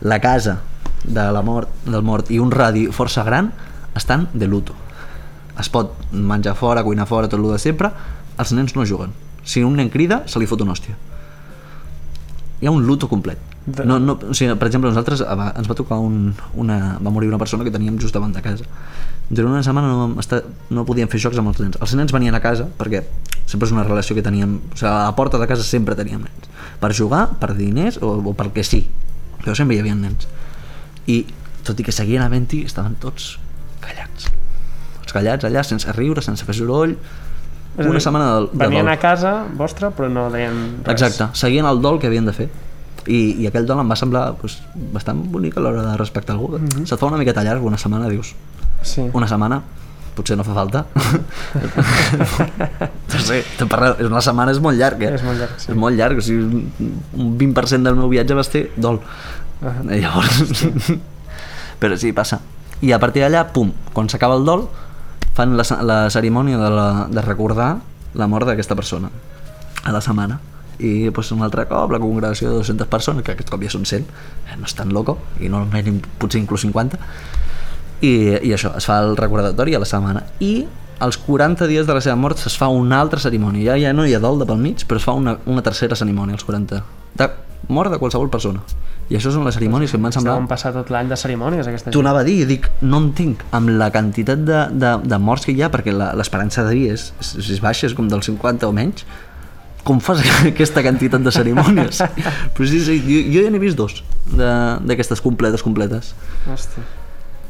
la 0.00 0.20
casa 0.22 0.60
de 1.04 1.24
la 1.32 1.42
mort, 1.42 1.70
del 1.84 2.04
mort 2.06 2.30
i 2.30 2.38
un 2.38 2.52
radi 2.54 2.86
força 2.92 3.24
gran 3.26 3.50
estan 3.98 4.28
de 4.32 4.46
luto. 4.46 4.76
Es 5.58 5.68
pot 5.68 5.96
menjar 6.12 6.54
fora, 6.54 6.84
cuinar 6.86 7.08
fora, 7.10 7.28
tot 7.28 7.40
el 7.40 7.50
de 7.50 7.58
sempre, 7.58 7.90
els 8.38 8.54
nens 8.54 8.76
no 8.76 8.86
juguen. 8.86 9.12
Si 9.42 9.64
un 9.64 9.76
nen 9.76 9.90
crida, 9.90 10.22
se 10.26 10.38
li 10.38 10.46
fot 10.46 10.62
una 10.62 10.76
hòstia. 10.76 10.94
Hi 12.60 12.66
ha 12.66 12.72
un 12.74 12.84
luto 12.86 13.08
complet. 13.08 13.38
De- 13.66 13.84
No, 13.86 13.98
no, 14.00 14.18
o 14.18 14.34
sigui, 14.34 14.54
per 14.58 14.66
exemple, 14.66 14.90
nosaltres 14.90 15.20
va- 15.22 15.52
ens 15.56 15.68
va 15.70 15.74
tocar 15.78 15.98
un, 16.02 16.34
una... 16.54 16.98
va 16.98 17.10
morir 17.10 17.28
una 17.28 17.38
persona 17.38 17.64
que 17.64 17.70
teníem 17.70 17.98
just 18.00 18.14
davant 18.14 18.32
de 18.34 18.42
casa. 18.42 18.64
Durant 19.28 19.52
una 19.52 19.62
setmana 19.62 19.88
no, 19.92 20.06
estar, 20.20 20.42
no 20.70 20.84
podíem 20.88 21.08
fer 21.12 21.20
jocs 21.20 21.38
amb 21.38 21.52
els 21.52 21.60
nens. 21.60 21.76
Els 21.80 21.94
nens 21.94 22.12
venien 22.16 22.34
a 22.34 22.40
casa 22.40 22.66
perquè 22.78 23.02
sempre 23.46 23.68
és 23.68 23.72
una 23.76 23.84
relació 23.84 24.16
que 24.16 24.22
teníem... 24.24 24.56
O 24.72 24.76
sigui, 24.76 24.88
a 24.90 25.04
la 25.10 25.14
porta 25.16 25.38
de 25.38 25.46
casa 25.46 25.62
sempre 25.62 25.94
teníem 25.94 26.24
nens. 26.24 26.48
Per 26.80 26.90
jugar, 26.96 27.26
per 27.38 27.52
diners 27.58 28.00
o, 28.02 28.16
o 28.18 28.34
pel 28.34 28.50
que 28.56 28.64
sí. 28.64 28.86
Però 29.44 29.54
sempre 29.54 29.76
hi 29.76 29.80
havia 29.84 29.94
nens. 29.94 30.26
I 31.06 31.22
tot 31.68 31.78
i 31.78 31.84
que 31.84 31.92
seguien 31.92 32.22
havent-hi, 32.24 32.64
estaven 32.66 32.96
tots 32.98 33.36
callats. 33.84 34.30
Tots 35.02 35.12
callats 35.14 35.44
allà, 35.44 35.62
sense 35.62 35.92
riure, 35.92 36.24
sense 36.24 36.44
fer 36.48 36.56
soroll. 36.56 36.96
És 37.78 37.86
Una 37.86 37.94
dir, 37.94 38.02
setmana 38.02 38.26
de, 38.34 38.40
de 38.52 38.58
Venien 38.58 38.84
dol. 38.84 38.92
a 38.92 38.98
casa 38.98 39.44
vostra, 39.56 39.90
però 39.94 40.08
no 40.10 40.28
deien 40.30 40.82
res. 40.84 40.92
Exacte, 41.00 41.28
seguien 41.38 41.64
el 41.66 41.80
dol 41.80 41.98
que 42.00 42.08
havien 42.08 42.26
de 42.26 42.32
fer 42.32 42.48
i, 43.06 43.36
i 43.40 43.46
aquell 43.46 43.64
dol 43.66 43.78
em 43.80 43.88
va 43.88 43.96
semblar 43.96 44.34
pues, 44.40 44.58
bastant 44.92 45.22
bonic 45.32 45.56
a 45.56 45.60
l'hora 45.60 45.82
de 45.86 45.96
respectar 45.96 46.34
algú 46.34 46.58
mm 46.58 46.66
-hmm. 46.68 46.86
se't 46.86 46.98
fa 47.00 47.06
una 47.06 47.16
miqueta 47.16 47.42
llarg 47.44 47.62
una 47.64 47.78
setmana 47.78 48.08
dius 48.08 48.34
Sí. 48.82 49.08
una 49.12 49.26
setmana 49.26 49.62
potser 50.14 50.36
no 50.36 50.44
fa 50.44 50.52
falta 50.54 50.84
no 53.14 53.20
sé, 53.20 53.44
te 53.58 53.66
parla, 53.66 53.96
una 54.04 54.20
setmana 54.20 54.52
és 54.52 54.60
molt 54.60 54.78
llarg 54.78 55.02
eh? 55.02 55.14
És 55.14 55.22
molt 55.24 55.38
llarg, 55.40 55.54
sí. 55.58 55.70
és 55.72 55.76
molt 55.78 55.96
llarg 55.96 56.18
o 56.18 56.24
sigui, 56.24 56.42
un- 56.44 57.02
un 57.16 57.38
20% 57.38 57.82
del 57.88 57.96
meu 57.96 58.08
viatge 58.08 58.34
va 58.34 58.44
ser 58.44 58.70
dol 58.76 59.00
Ah. 59.60 59.72
I 59.90 59.98
llavors 59.98 60.44
però 61.80 61.96
sí, 61.98 62.12
passa 62.12 62.38
i 62.80 62.92
a 62.92 62.98
partir 63.02 63.22
d'allà, 63.24 63.40
pum, 63.52 63.72
quan 63.92 64.08
s'acaba 64.08 64.36
el 64.36 64.44
dol 64.46 64.68
fan 65.38 65.54
la, 65.56 65.64
la 65.86 65.98
cerimònia 66.10 66.58
de, 66.58 66.70
la, 66.74 66.88
de 67.10 67.22
recordar 67.22 67.76
la 68.18 68.26
mort 68.26 68.48
d'aquesta 68.48 68.74
persona 68.74 69.10
a 69.84 69.92
la 69.94 70.00
setmana. 70.02 70.40
I 70.78 71.10
pues, 71.14 71.30
un 71.34 71.42
altre 71.42 71.64
cop 71.70 71.90
la 71.94 71.98
congregació 72.02 72.50
de 72.50 72.60
200 72.62 72.86
persones 72.90 73.24
que 73.26 73.34
aquest 73.34 73.50
cop 73.50 73.62
ja 73.62 73.70
són 73.70 73.86
100 73.86 74.02
eh, 74.02 74.58
no 74.58 74.66
és 74.66 74.74
tan 74.78 74.92
loco 74.94 75.16
i 75.42 75.50
normalment 75.50 76.04
potser 76.22 76.38
inclús 76.38 76.62
50 76.62 77.00
i, 77.98 78.12
i 78.46 78.52
això, 78.54 78.76
es 78.78 78.86
fa 78.86 79.00
el 79.02 79.16
recordatori 79.18 79.74
a 79.74 79.80
la 79.82 79.88
setmana. 79.90 80.22
I 80.38 80.68
als 81.02 81.18
40 81.22 81.66
dies 81.70 81.86
de 81.86 81.94
la 81.94 82.02
seva 82.02 82.14
mort 82.18 82.38
es 82.46 82.58
fa 82.58 82.70
una 82.70 83.00
altra 83.02 83.22
cerimònia. 83.22 83.72
Ja, 83.72 83.78
ja 83.78 83.94
no 83.94 84.06
hi 84.06 84.14
ha 84.14 84.22
dol 84.22 84.38
de 84.38 84.46
pel 84.46 84.62
mig 84.62 84.86
però 84.86 85.02
es 85.02 85.06
fa 85.06 85.14
una, 85.18 85.38
una 85.46 85.66
tercera 85.66 85.98
cerimònia 85.98 86.38
als 86.38 86.46
40 86.46 86.82
de 87.18 87.30
mort 87.68 87.90
de 87.90 87.98
qualsevol 87.98 88.30
persona 88.30 88.62
i 89.08 89.16
això 89.16 89.30
són 89.32 89.46
les 89.48 89.54
cerimònies 89.56 89.88
que 89.90 89.96
em 89.96 90.02
van 90.04 90.12
semblar 90.12 90.34
Estàvem 90.34 90.48
passar 90.50 90.72
tot 90.74 90.90
l'any 90.92 91.08
de 91.08 91.16
cerimònies, 91.16 91.66
aquesta 91.70 91.92
T'ho 91.94 92.02
anava 92.04 92.20
a 92.20 92.24
dir, 92.26 92.42
dic, 92.48 92.66
no 92.82 92.98
entenc 93.00 93.40
amb 93.56 93.70
la 93.80 93.88
quantitat 93.94 94.42
de, 94.44 94.58
de, 94.76 94.90
de 95.08 95.18
morts 95.18 95.46
que 95.48 95.54
hi 95.56 95.62
ha, 95.64 95.70
perquè 95.72 95.94
l'esperança 95.96 96.66
de 96.66 96.74
vida 96.76 96.92
és, 96.98 97.06
és, 97.24 97.48
és 97.56 97.62
baixa, 97.64 97.86
és 97.88 97.94
com 97.96 98.04
del 98.10 98.20
50 98.26 98.68
o 98.68 98.72
menys, 98.76 99.06
com 99.88 100.02
fas 100.04 100.20
aquesta 100.50 100.82
quantitat 100.84 101.24
de 101.24 101.32
cerimònies? 101.32 102.02
Però 102.54 102.68
sí, 102.68 102.82
sí, 102.84 102.98
jo, 103.06 103.22
jo 103.32 103.40
ja 103.46 103.50
n'he 103.54 103.62
vist 103.62 103.78
dos 103.80 104.02
de- 104.28 104.76
d'aquestes 104.84 105.24
completes, 105.24 105.64
completes. 105.64 106.12
Hòstia. 106.44 106.84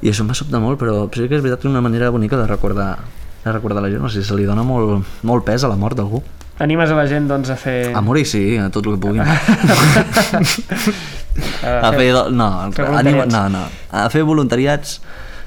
I 0.07 0.13
això 0.13 0.23
em 0.23 0.31
va 0.31 0.37
sobtar 0.39 0.61
molt, 0.63 0.79
però 0.79 1.09
sí 1.11 1.27
que 1.27 1.35
és 1.35 1.43
veritat 1.43 1.59
que 1.59 1.67
és 1.67 1.73
una 1.75 1.83
manera 1.83 2.13
bonica 2.15 2.39
de 2.39 2.47
recordar, 2.47 3.01
de 3.43 3.51
recordar 3.51 3.83
la 3.83 3.91
gent, 3.91 3.99
no 4.05 4.07
sé, 4.15 4.23
se 4.23 4.37
li 4.39 4.47
dona 4.47 4.63
molt, 4.63 5.03
molt 5.27 5.43
pes 5.49 5.67
a 5.67 5.73
la 5.73 5.75
mort 5.75 5.99
d'algú. 5.99 6.23
Animes 6.63 6.91
a 6.91 6.95
la 6.99 7.07
gent, 7.11 7.27
doncs, 7.31 7.51
a 7.51 7.57
fer... 7.59 7.91
A 7.95 8.01
morir 8.03 8.25
sí, 8.27 8.55
a 8.59 8.69
tot 8.71 8.87
el 8.87 8.95
que 8.95 9.03
puguin. 9.09 9.27
a 11.63 11.89
a 11.89 11.93
fer, 11.93 12.13
no, 12.33 12.47
a 12.47 12.67
anima, 12.67 13.25
voluntariats. 13.25 13.33
no, 13.35 13.49
no, 13.49 13.65
a 13.91 14.09
fer 14.13 14.23
voluntariats 14.27 15.01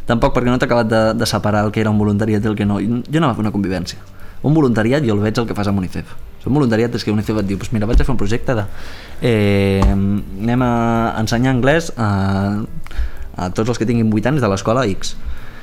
tampoc 0.08 0.34
perquè 0.36 0.52
no 0.52 0.58
t'he 0.60 0.68
acabat 0.68 0.90
de, 0.90 1.02
de 1.18 1.28
separar 1.30 1.66
el 1.66 1.72
que 1.72 1.82
era 1.84 1.92
un 1.94 2.00
voluntariat 2.00 2.44
i 2.44 2.50
el 2.52 2.58
que 2.58 2.66
no. 2.68 2.80
Jo 2.82 3.22
anava 3.22 3.34
a 3.34 3.38
fer 3.38 3.46
una 3.46 3.54
convivència. 3.54 4.02
Un 4.42 4.56
voluntariat 4.58 5.06
jo 5.06 5.16
el 5.16 5.22
veig 5.24 5.38
el 5.38 5.48
que 5.48 5.56
fas 5.58 5.70
amb 5.70 5.80
UNICEF. 5.82 6.16
Un 6.50 6.56
voluntariat 6.58 6.96
és 6.98 7.06
que 7.06 7.14
UNICEF 7.14 7.44
et 7.44 7.50
diu 7.52 7.60
pues 7.62 7.70
mira, 7.74 7.86
vaig 7.90 8.02
a 8.02 8.06
fer 8.06 8.14
un 8.14 8.20
projecte 8.20 8.56
de 8.58 8.66
eh, 9.22 9.84
anem 9.86 10.64
a 10.66 10.72
ensenyar 11.22 11.54
anglès 11.54 11.92
a, 12.02 12.10
a 13.38 13.52
tots 13.54 13.70
els 13.70 13.78
que 13.78 13.86
tinguin 13.86 14.10
8 14.10 14.34
anys 14.34 14.42
de 14.42 14.50
l'escola 14.50 14.88
X. 14.90 15.14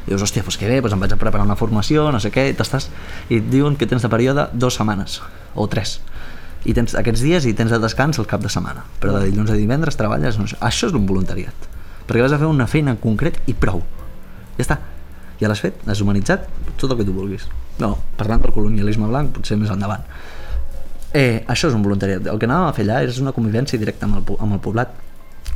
I 0.06 0.14
dius, 0.14 0.22
hòstia, 0.24 0.44
doncs 0.46 0.56
que 0.56 0.70
bé, 0.70 0.78
doncs 0.80 0.94
em 0.94 1.02
vaig 1.02 1.12
a 1.12 1.18
preparar 1.20 1.44
una 1.44 1.58
formació, 1.58 2.06
no 2.14 2.20
sé 2.22 2.30
què, 2.32 2.46
i 2.48 2.54
t'estàs... 2.56 2.86
I 3.28 3.42
et 3.42 3.50
diuen 3.50 3.74
que 3.76 3.90
tens 3.90 4.06
de 4.06 4.08
període 4.08 4.46
dues 4.54 4.78
setmanes, 4.78 5.18
o 5.52 5.66
tres. 5.68 5.98
I 6.66 6.74
tens 6.74 6.94
aquests 6.98 7.22
dies 7.22 7.46
i 7.46 7.52
tens 7.54 7.70
de 7.70 7.78
descans 7.78 8.18
el 8.18 8.26
cap 8.26 8.42
de 8.42 8.50
setmana. 8.50 8.82
Però 9.00 9.14
de 9.18 9.28
dilluns 9.30 9.50
a 9.50 9.56
divendres 9.58 9.96
treballes... 9.96 10.38
No 10.40 10.46
sé. 10.50 10.56
Això 10.60 10.88
és 10.90 10.96
un 10.98 11.06
voluntariat. 11.06 11.68
Perquè 12.08 12.24
vas 12.24 12.32
a 12.34 12.38
fer 12.40 12.48
una 12.50 12.66
feina 12.66 12.90
en 12.96 12.98
concret 13.02 13.38
i 13.46 13.54
prou. 13.54 13.82
Ja 14.58 14.64
està. 14.66 14.78
Ja 15.38 15.46
l'has 15.46 15.60
fet, 15.62 15.76
has 15.86 16.00
humanitzat, 16.02 16.48
tot 16.80 16.90
el 16.90 16.98
que 16.98 17.04
tu 17.06 17.12
vulguis. 17.14 17.44
No, 17.78 17.92
parlant 18.18 18.42
del 18.42 18.50
colonialisme 18.52 19.06
blanc, 19.06 19.30
potser 19.36 19.54
més 19.60 19.70
endavant. 19.70 20.02
Eh, 21.14 21.44
això 21.46 21.70
és 21.70 21.76
un 21.76 21.84
voluntariat. 21.84 22.26
El 22.26 22.40
que 22.42 22.48
anàvem 22.48 22.68
a 22.68 22.74
fer 22.76 22.84
allà 22.88 23.04
és 23.06 23.20
una 23.22 23.30
convivència 23.36 23.78
directa 23.78 24.08
amb 24.08 24.18
el, 24.18 24.24
amb 24.42 24.56
el 24.58 24.60
poblat. 24.64 24.90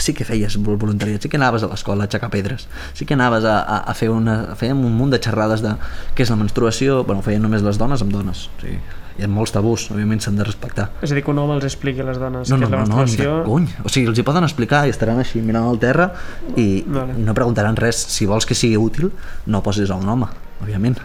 Sí 0.01 0.15
que 0.17 0.25
feies 0.25 0.55
vol- 0.63 0.79
voluntariat, 0.81 1.21
sí 1.21 1.29
que 1.29 1.37
anaves 1.37 1.67
a 1.67 1.69
l'escola 1.69 2.07
a 2.07 2.09
aixecar 2.09 2.31
pedres, 2.33 2.65
sí 2.97 3.05
que 3.05 3.13
anaves 3.19 3.45
a, 3.45 3.59
a, 3.61 3.81
a 3.91 3.95
fer 3.99 4.09
una... 4.09 4.55
Fèiem 4.57 4.79
un 4.87 4.95
munt 4.97 5.11
de 5.13 5.19
xerrades 5.21 5.61
de 5.67 5.75
què 6.17 6.25
és 6.25 6.31
la 6.33 6.39
menstruació, 6.41 7.03
bueno, 7.05 7.21
feien 7.27 7.43
només 7.45 7.61
les 7.67 7.77
dones 7.79 8.01
amb 8.07 8.15
dones. 8.15 8.47
O 8.57 8.63
sigui, 8.63 8.79
hi 9.19 9.25
ha 9.25 9.29
molts 9.29 9.53
tabús, 9.53 9.85
òbviament 9.93 10.21
s'han 10.25 10.37
de 10.41 10.45
respectar. 10.47 10.89
És 11.03 11.13
a 11.13 11.15
dir, 11.17 11.23
que 11.25 11.31
un 11.31 11.39
home 11.43 11.55
els 11.59 11.65
expliqui 11.69 12.01
a 12.01 12.07
les 12.09 12.19
dones 12.21 12.49
No, 12.51 12.57
no, 12.57 12.67
és 12.67 12.71
la 12.73 12.79
no, 12.79 12.87
no, 12.87 13.05
ni 13.05 13.17
de 13.17 13.27
menstruació. 13.27 13.35
cony. 13.47 13.67
O 13.85 13.89
sigui, 13.93 14.07
els 14.09 14.19
hi 14.19 14.25
poden 14.27 14.45
explicar 14.47 14.87
i 14.87 14.91
estaran 14.95 15.19
així 15.23 15.43
mirant 15.45 15.69
al 15.69 15.79
terra 15.83 16.11
i, 16.57 16.85
Vale. 16.87 17.15
no 17.19 17.35
preguntaran 17.35 17.77
res. 17.77 17.97
Si 18.13 18.27
vols 18.27 18.47
que 18.49 18.55
sigui 18.59 18.77
útil, 18.81 19.11
no 19.47 19.63
posis 19.63 19.91
a 19.91 19.97
un 20.01 20.09
home, 20.09 20.27
òbviament. 20.63 20.99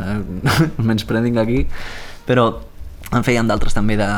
Eh, 0.00 0.18
almenys 0.78 1.04
prenguin 1.06 1.38
aquí. 1.38 1.66
Però 2.26 2.48
en 3.12 3.24
feien 3.26 3.46
d'altres 3.46 3.74
també 3.74 3.96
de 4.00 4.08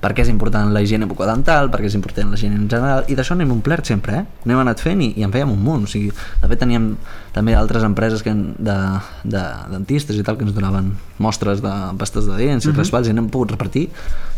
per 0.00 0.14
què 0.16 0.24
és 0.24 0.30
important 0.32 0.72
la 0.72 0.80
higiene 0.80 1.06
bucodental, 1.08 1.68
per 1.72 1.82
què 1.82 1.90
és 1.90 1.96
important 1.96 2.30
la 2.32 2.38
higiene 2.38 2.56
en 2.56 2.68
general, 2.72 3.04
i 3.12 3.16
d'això 3.18 3.36
n'hem 3.36 3.50
omplert 3.52 3.88
sempre, 3.90 4.22
eh? 4.22 4.46
N'hem 4.48 4.60
anat 4.62 4.80
fent 4.80 5.02
i, 5.04 5.10
i 5.20 5.26
en 5.26 5.32
fèiem 5.34 5.52
un 5.52 5.60
munt, 5.60 5.84
o 5.84 5.90
sigui, 5.90 6.08
de 6.10 6.50
fet 6.50 6.62
teníem 6.62 6.94
també 7.34 7.56
altres 7.56 7.84
empreses 7.86 8.24
que, 8.24 8.32
de, 8.32 8.78
de 9.24 9.42
dentistes 9.74 10.16
i 10.16 10.24
tal 10.24 10.38
que 10.40 10.46
ens 10.48 10.56
donaven 10.56 10.94
mostres 11.20 11.60
de 11.64 11.74
pastes 12.00 12.30
de 12.30 12.38
dents 12.40 12.64
i 12.64 12.72
raspalls 12.72 13.10
i 13.10 13.16
n'hem 13.16 13.28
pogut 13.32 13.52
repartir 13.52 13.90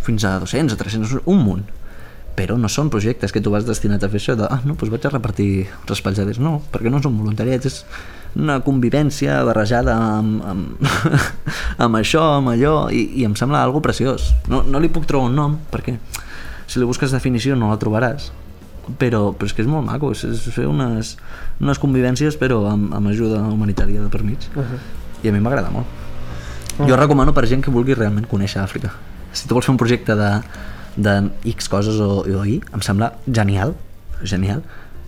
fins 0.02 0.26
a 0.26 0.38
200 0.42 0.74
o 0.74 0.82
300, 0.82 1.22
un 1.30 1.46
munt. 1.46 1.62
Però 2.32 2.56
no 2.56 2.68
són 2.72 2.88
projectes 2.90 3.30
que 3.30 3.42
tu 3.44 3.52
vas 3.52 3.66
destinat 3.68 4.02
a 4.02 4.08
fer 4.10 4.18
això 4.18 4.34
de, 4.38 4.48
ah, 4.48 4.62
no, 4.64 4.74
doncs 4.74 4.90
vaig 4.90 5.06
a 5.06 5.12
repartir 5.12 5.68
raspalls 5.86 6.18
de 6.18 6.24
dents. 6.26 6.40
No, 6.42 6.56
perquè 6.72 6.90
no 6.90 7.02
són 7.04 7.18
voluntariats, 7.20 7.68
és 7.68 7.82
una 8.38 8.60
convivència 8.64 9.42
barrejada 9.44 9.94
amb, 10.18 10.42
amb, 10.48 10.86
amb 11.84 11.98
això, 11.98 12.22
amb 12.38 12.52
allò, 12.54 12.88
i, 12.92 13.04
i 13.20 13.26
em 13.28 13.36
sembla 13.38 13.62
algo 13.62 13.82
preciós. 13.84 14.30
No, 14.48 14.62
no 14.64 14.80
li 14.80 14.90
puc 14.92 15.06
trobar 15.08 15.30
un 15.30 15.36
nom, 15.36 15.58
perquè 15.72 15.98
si 16.66 16.80
li 16.80 16.88
busques 16.88 17.12
definició 17.12 17.56
no 17.58 17.68
la 17.72 17.78
trobaràs, 17.80 18.30
però, 18.98 19.28
però 19.36 19.50
és 19.50 19.54
que 19.56 19.64
és 19.64 19.70
molt 19.70 19.86
maco, 19.86 20.12
és, 20.16 20.24
és 20.24 20.46
fer 20.54 20.66
unes, 20.70 21.16
unes 21.60 21.80
convivències 21.82 22.38
però 22.40 22.62
amb, 22.72 22.94
amb 22.96 23.12
ajuda 23.12 23.42
humanitària 23.52 24.02
de 24.02 24.08
per 24.12 24.22
mig. 24.24 24.48
Uh 24.56 24.62
-huh. 24.62 24.80
I 25.22 25.28
a 25.28 25.32
mi 25.32 25.40
m'agrada 25.40 25.70
molt. 25.70 25.86
Jo 26.88 26.96
recomano 26.96 27.32
per 27.32 27.46
gent 27.46 27.62
que 27.62 27.70
vulgui 27.70 27.94
realment 27.94 28.26
conèixer 28.26 28.62
Àfrica. 28.62 28.90
Si 29.32 29.46
tu 29.46 29.54
vols 29.54 29.66
fer 29.66 29.72
un 29.72 29.78
projecte 29.78 30.14
de, 30.16 30.40
de 30.96 31.30
X 31.44 31.68
coses 31.68 32.00
o, 32.00 32.24
o 32.24 32.44
Y, 32.44 32.62
em 32.72 32.80
sembla 32.80 33.12
genial 33.26 33.74
genial, 34.24 34.62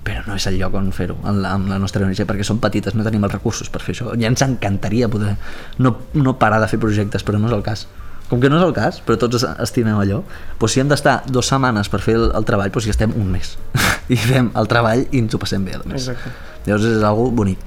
però 0.05 0.21
no 0.27 0.35
és 0.37 0.45
el 0.51 0.59
lloc 0.61 0.75
on 0.77 0.91
fer-ho 0.93 1.15
amb, 1.25 1.39
la, 1.41 1.55
amb 1.57 1.69
la 1.73 1.79
nostra 1.81 2.05
ONG 2.05 2.19
perquè 2.29 2.45
som 2.45 2.59
petites, 2.61 2.95
no 2.95 3.05
tenim 3.07 3.25
els 3.25 3.33
recursos 3.33 3.71
per 3.73 3.81
fer 3.83 3.95
això. 3.95 4.11
Ja 4.21 4.29
ens 4.29 4.43
encantaria 4.45 5.09
poder 5.09 5.37
no, 5.81 5.95
no 6.15 6.35
parar 6.39 6.61
de 6.61 6.69
fer 6.69 6.79
projectes, 6.83 7.25
però 7.25 7.41
no 7.41 7.49
és 7.49 7.55
el 7.57 7.63
cas. 7.65 7.87
Com 8.29 8.41
que 8.41 8.49
no 8.49 8.57
és 8.57 8.65
el 8.65 8.73
cas, 8.77 9.03
però 9.05 9.17
tots 9.21 9.37
es- 9.43 9.47
estimem 9.65 9.97
allò 10.01 10.23
doncs 10.61 10.73
si 10.73 10.81
hem 10.81 10.89
d'estar 10.89 11.23
dues 11.29 11.49
setmanes 11.49 11.89
per 11.93 12.01
fer 12.05 12.15
el, 12.17 12.31
el 12.37 12.45
treball, 12.49 12.71
doncs 12.73 12.87
hi 12.89 12.93
estem 12.95 13.13
un 13.21 13.31
mes. 13.33 13.55
I 14.13 14.17
fem 14.21 14.51
el 14.57 14.69
treball 14.69 15.07
i 15.11 15.21
ens 15.25 15.35
ho 15.37 15.41
passem 15.41 15.65
bé 15.65 15.77
a 15.77 15.83
més. 15.85 16.09
Exacte. 16.09 16.33
llavors 16.67 16.85
és 16.89 17.03
algo 17.05 17.31
bonic. 17.31 17.59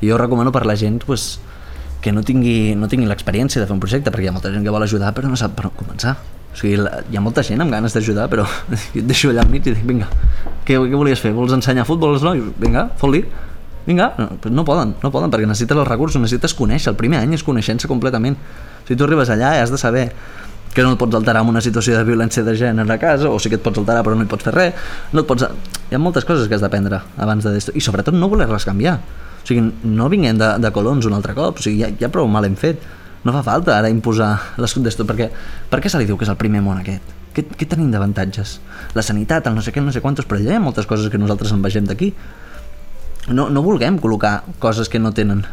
I 0.00 0.08
jo 0.10 0.16
recomano 0.20 0.52
per 0.52 0.64
la 0.68 0.76
gent 0.76 1.02
pues, 1.04 1.38
que 2.04 2.12
no 2.12 2.20
tingui, 2.24 2.74
no 2.76 2.88
tingui 2.88 3.08
l'experiència 3.08 3.60
de 3.62 3.66
fer 3.68 3.72
un 3.76 3.80
projecte 3.80 4.12
perquè 4.12 4.26
hi 4.26 4.28
ha 4.32 4.36
molta 4.36 4.50
gent 4.52 4.64
que 4.64 4.72
vol 4.72 4.84
ajudar 4.84 5.14
però 5.16 5.28
no 5.28 5.36
sap 5.40 5.54
per 5.56 5.70
on 5.70 5.76
començar 5.78 6.16
o 6.54 6.58
sigui, 6.58 6.76
la, 6.78 7.00
hi 7.10 7.18
ha 7.18 7.22
molta 7.22 7.42
gent 7.42 7.60
amb 7.64 7.74
ganes 7.74 7.96
d'ajudar 7.96 8.28
però 8.30 8.44
jo 8.94 9.02
et 9.02 9.08
deixo 9.08 9.32
allà 9.32 9.42
al 9.42 9.50
mig 9.50 9.66
i 9.66 9.74
dic 9.74 9.82
vinga, 9.86 10.06
què, 10.64 10.78
què 10.78 10.94
volies 10.94 11.20
fer? 11.20 11.34
Vols 11.34 11.52
ensenyar 11.56 11.86
futbol 11.88 12.14
als 12.14 12.22
nois? 12.22 12.44
Vinga, 12.62 12.86
fot-li. 13.00 13.24
Vinga, 13.84 14.14
no, 14.16 14.30
no 14.48 14.64
poden, 14.64 14.94
no 15.02 15.10
poden 15.12 15.32
perquè 15.32 15.48
necessites 15.50 15.76
els 15.76 15.88
recursos, 15.88 16.22
necessites 16.22 16.54
conèixer 16.56 16.94
el 16.94 16.96
primer 16.96 17.18
any 17.20 17.34
és 17.36 17.44
coneixença 17.44 17.90
completament. 17.90 18.38
Si 18.88 18.96
tu 18.96 19.04
arribes 19.04 19.28
allà 19.34 19.58
has 19.60 19.74
de 19.74 19.80
saber 19.80 20.06
que 20.74 20.82
no 20.82 20.94
et 20.94 20.98
pots 20.98 21.14
alterar 21.18 21.44
en 21.44 21.52
una 21.52 21.62
situació 21.62 21.98
de 21.98 22.06
violència 22.06 22.42
de 22.46 22.56
gènere 22.58 22.96
a 22.96 22.98
casa 22.98 23.30
o 23.30 23.38
sí 23.38 23.52
que 23.52 23.60
et 23.60 23.62
pots 23.62 23.78
alterar 23.78 24.02
però 24.06 24.16
no 24.18 24.24
hi 24.24 24.30
pots 24.30 24.48
fer 24.48 24.54
res 24.56 24.88
no 25.12 25.22
et 25.22 25.28
pots... 25.28 25.46
hi 25.90 25.94
ha 25.94 26.00
moltes 26.02 26.26
coses 26.26 26.48
que 26.50 26.56
has 26.56 26.64
d'aprendre 26.64 26.98
abans 27.16 27.46
de 27.46 27.54
i 27.78 27.82
sobretot 27.84 28.16
no 28.16 28.28
voler-les 28.32 28.66
canviar. 28.66 28.98
O 29.44 29.46
sigui, 29.46 29.62
no 29.84 30.08
vinguem 30.08 30.40
de, 30.40 30.50
de 30.58 30.72
colons 30.74 31.06
un 31.06 31.14
altre 31.14 31.36
cop 31.36 31.60
o 31.60 31.64
sigui, 31.64 31.84
ja, 31.84 31.92
ja 32.00 32.10
prou 32.10 32.26
mal 32.30 32.48
hem 32.48 32.56
fet 32.58 32.82
no 33.24 33.32
fa 33.32 33.42
falta 33.42 33.76
ara 33.78 33.90
imposar 33.92 34.30
les 34.60 34.74
d'esto 34.84 35.06
perquè 35.08 35.30
per 35.70 35.80
què 35.80 35.90
se 35.90 35.98
li 35.98 36.08
diu 36.08 36.18
que 36.20 36.26
és 36.26 36.32
el 36.32 36.40
primer 36.40 36.62
món 36.62 36.80
aquest? 36.80 37.12
Què, 37.34 37.42
què 37.48 37.66
tenim 37.66 37.90
d'avantatges? 37.90 38.58
La 38.94 39.02
sanitat, 39.02 39.48
el 39.48 39.56
no 39.56 39.62
sé 39.64 39.72
què, 39.74 39.82
no 39.82 39.92
sé 39.92 40.02
quantos, 40.04 40.28
però 40.28 40.38
allà 40.38 40.52
hi 40.52 40.58
ha 40.60 40.62
moltes 40.62 40.86
coses 40.86 41.10
que 41.10 41.18
nosaltres 41.18 41.52
en 41.52 41.64
vegem 41.64 41.88
d'aquí 41.88 42.12
no, 43.32 43.48
no 43.48 43.62
vulguem 43.64 43.98
col·locar 43.98 44.42
coses 44.60 44.90
que 44.92 45.00
no 45.00 45.14
tenen 45.16 45.44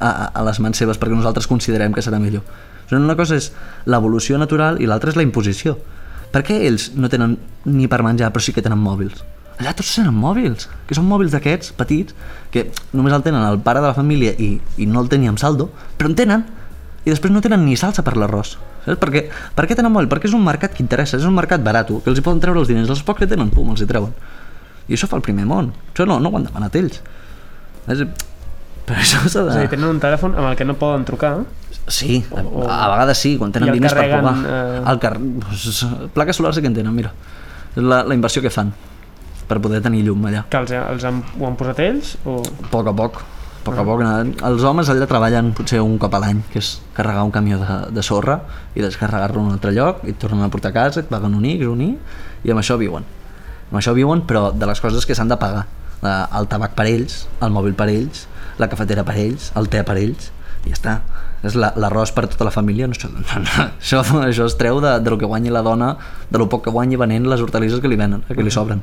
a, 0.00 0.30
a, 0.32 0.42
les 0.46 0.60
mans 0.64 0.78
seves 0.80 0.98
perquè 0.98 1.16
nosaltres 1.16 1.48
considerem 1.50 1.92
que 1.92 2.04
serà 2.04 2.20
millor. 2.20 2.44
Una 2.90 3.14
cosa 3.14 3.36
és 3.38 3.50
l'evolució 3.86 4.38
natural 4.40 4.80
i 4.82 4.88
l'altra 4.88 5.12
és 5.12 5.18
la 5.18 5.26
imposició. 5.26 5.76
Per 6.32 6.42
què 6.46 6.56
ells 6.66 6.90
no 6.96 7.10
tenen 7.12 7.36
ni 7.68 7.86
per 7.90 8.00
menjar 8.06 8.32
però 8.32 8.42
sí 8.42 8.54
que 8.56 8.64
tenen 8.64 8.80
mòbils? 8.80 9.20
Allà 9.60 9.74
tots 9.76 9.92
tenen 9.92 10.16
mòbils, 10.16 10.70
que 10.88 10.96
són 10.96 11.04
mòbils 11.04 11.34
d'aquests 11.34 11.74
petits, 11.76 12.16
que 12.50 12.70
només 12.96 13.12
el 13.12 13.22
tenen 13.26 13.44
el 13.44 13.60
pare 13.60 13.82
de 13.82 13.90
la 13.90 13.96
família 13.96 14.32
i, 14.40 14.54
i 14.80 14.88
no 14.88 15.02
el 15.04 15.10
tenia 15.12 15.28
amb 15.30 15.42
saldo, 15.42 15.68
però 15.98 16.08
en 16.08 16.16
tenen, 16.16 16.46
i 17.04 17.10
després 17.10 17.32
no 17.32 17.40
tenen 17.40 17.62
ni 17.64 17.76
salsa 17.80 18.02
per 18.04 18.16
l'arròs. 18.20 18.56
Saps? 18.84 18.98
Perquè, 19.00 19.22
per 19.56 19.64
què 19.68 19.76
tenen 19.78 19.92
mòbil? 19.92 20.08
Perquè 20.10 20.28
és 20.28 20.34
un 20.36 20.44
mercat 20.44 20.74
que 20.76 20.82
interessa, 20.84 21.16
és 21.16 21.24
un 21.28 21.34
mercat 21.36 21.62
barat, 21.64 21.88
que 21.88 22.10
els 22.12 22.18
hi 22.20 22.24
poden 22.26 22.40
treure 22.42 22.60
els 22.60 22.68
diners, 22.68 22.90
els 22.92 23.02
pocs 23.06 23.20
que 23.24 23.28
tenen, 23.30 23.48
pum, 23.54 23.70
els 23.72 23.80
hi 23.80 23.88
treuen. 23.88 24.12
I 24.90 24.96
això 24.98 25.06
fa 25.08 25.16
el 25.16 25.22
primer 25.24 25.46
món. 25.48 25.72
Això 25.94 26.04
no, 26.08 26.18
no 26.20 26.28
ho 26.32 26.36
han 26.36 26.44
demanat 26.48 26.76
ells. 26.76 27.00
És, 27.90 28.04
però 28.86 28.98
això 29.00 29.20
s'ha 29.22 29.46
És 29.46 29.54
a 29.54 29.58
dir, 29.60 29.64
de... 29.68 29.72
tenen 29.76 29.88
un 29.94 30.00
telèfon 30.02 30.34
amb 30.36 30.50
el 30.50 30.56
que 30.58 30.64
no 30.68 30.74
poden 30.80 31.04
trucar 31.08 31.38
Sí, 31.90 32.20
a, 32.36 32.42
o- 32.44 32.66
a 32.70 32.86
vegades 32.92 33.18
sí, 33.18 33.32
quan 33.38 33.50
tenen 33.54 33.72
diners 33.74 33.94
per 33.96 34.02
carreguen, 34.04 34.22
pagar. 34.44 34.60
eh, 34.84 34.90
El 34.92 34.98
car... 35.02 35.14
pues, 35.18 35.86
plaques 36.14 36.36
solars 36.36 36.54
sí 36.58 36.62
que 36.62 36.68
en 36.70 36.74
tenen, 36.76 36.94
mira. 36.94 37.10
És 37.74 37.82
la, 37.82 38.02
la 38.04 38.14
inversió 38.14 38.42
que 38.44 38.50
fan 38.52 38.70
per 39.50 39.58
poder 39.62 39.80
tenir 39.82 40.04
llum 40.06 40.26
allà. 40.28 40.44
que 40.50 40.58
els, 40.60 40.70
els 40.76 41.04
han, 41.08 41.22
ho 41.40 41.46
han 41.48 41.56
posat 41.58 41.80
ells 41.82 42.12
o... 42.24 42.36
A 42.38 42.68
poc 42.70 42.86
a 42.86 42.94
poc. 42.94 43.22
Poc 43.64 43.76
a 43.76 43.84
poc. 43.84 44.00
Els 44.00 44.62
homes 44.64 44.88
allà 44.88 45.06
treballen 45.08 45.50
potser 45.56 45.82
un 45.84 45.98
cop 46.00 46.14
a 46.16 46.20
l'any, 46.22 46.38
que 46.52 46.62
és 46.62 46.70
carregar 46.96 47.26
un 47.26 47.32
camió 47.34 47.58
de, 47.60 47.74
de 47.92 48.02
sorra 48.02 48.38
i 48.74 48.80
descarregar-lo 48.80 49.42
en 49.42 49.50
un 49.50 49.56
altre 49.58 49.74
lloc 49.76 50.00
i 50.06 50.14
et 50.14 50.18
tornen 50.22 50.46
a 50.46 50.48
portar 50.52 50.72
a 50.72 50.76
casa, 50.78 51.02
et 51.02 51.10
paguen 51.12 51.34
un 51.36 51.44
X, 51.44 51.66
un 51.68 51.82
Y, 51.84 51.90
i 52.48 52.54
amb 52.54 52.62
això 52.62 52.78
viuen. 52.80 53.04
Amb 53.68 53.76
això 53.82 53.92
viuen, 53.94 54.22
però 54.26 54.48
de 54.56 54.66
les 54.70 54.80
coses 54.80 55.04
que 55.06 55.14
s'han 55.14 55.28
de 55.28 55.36
pagar. 55.40 55.66
La- 56.00 56.28
El 56.40 56.48
tabac 56.48 56.72
per 56.78 56.86
ells, 56.88 57.26
el 57.44 57.52
mòbil 57.52 57.74
per 57.76 57.90
ells, 57.92 58.24
la 58.58 58.68
cafetera 58.72 59.04
per 59.04 59.18
ells, 59.20 59.50
el 59.60 59.68
te 59.68 59.84
per 59.84 59.98
ells, 60.00 60.30
i 60.64 60.72
ja 60.72 60.78
està. 60.78 60.94
És 61.44 61.54
la- 61.54 61.74
l'arròs 61.76 62.14
per 62.16 62.26
tota 62.32 62.44
la 62.48 62.50
família, 62.54 62.88
no, 62.88 62.96
no, 63.12 63.20
no, 63.20 63.68
això, 63.80 64.00
això 64.24 64.46
es 64.48 64.56
treu 64.56 64.80
de, 64.80 64.96
de 65.00 65.10
lo 65.12 65.18
que 65.20 65.28
guanyi 65.28 65.52
la 65.52 65.60
dona, 65.62 65.94
de 66.30 66.38
lo 66.40 66.48
poc 66.48 66.64
que 66.64 66.70
guanyi 66.72 66.96
venent 66.96 67.28
les 67.28 67.40
hortalisses 67.44 67.80
que 67.80 67.88
li 67.88 67.96
venen, 68.00 68.24
que 68.28 68.42
li 68.42 68.50
sobren. 68.50 68.80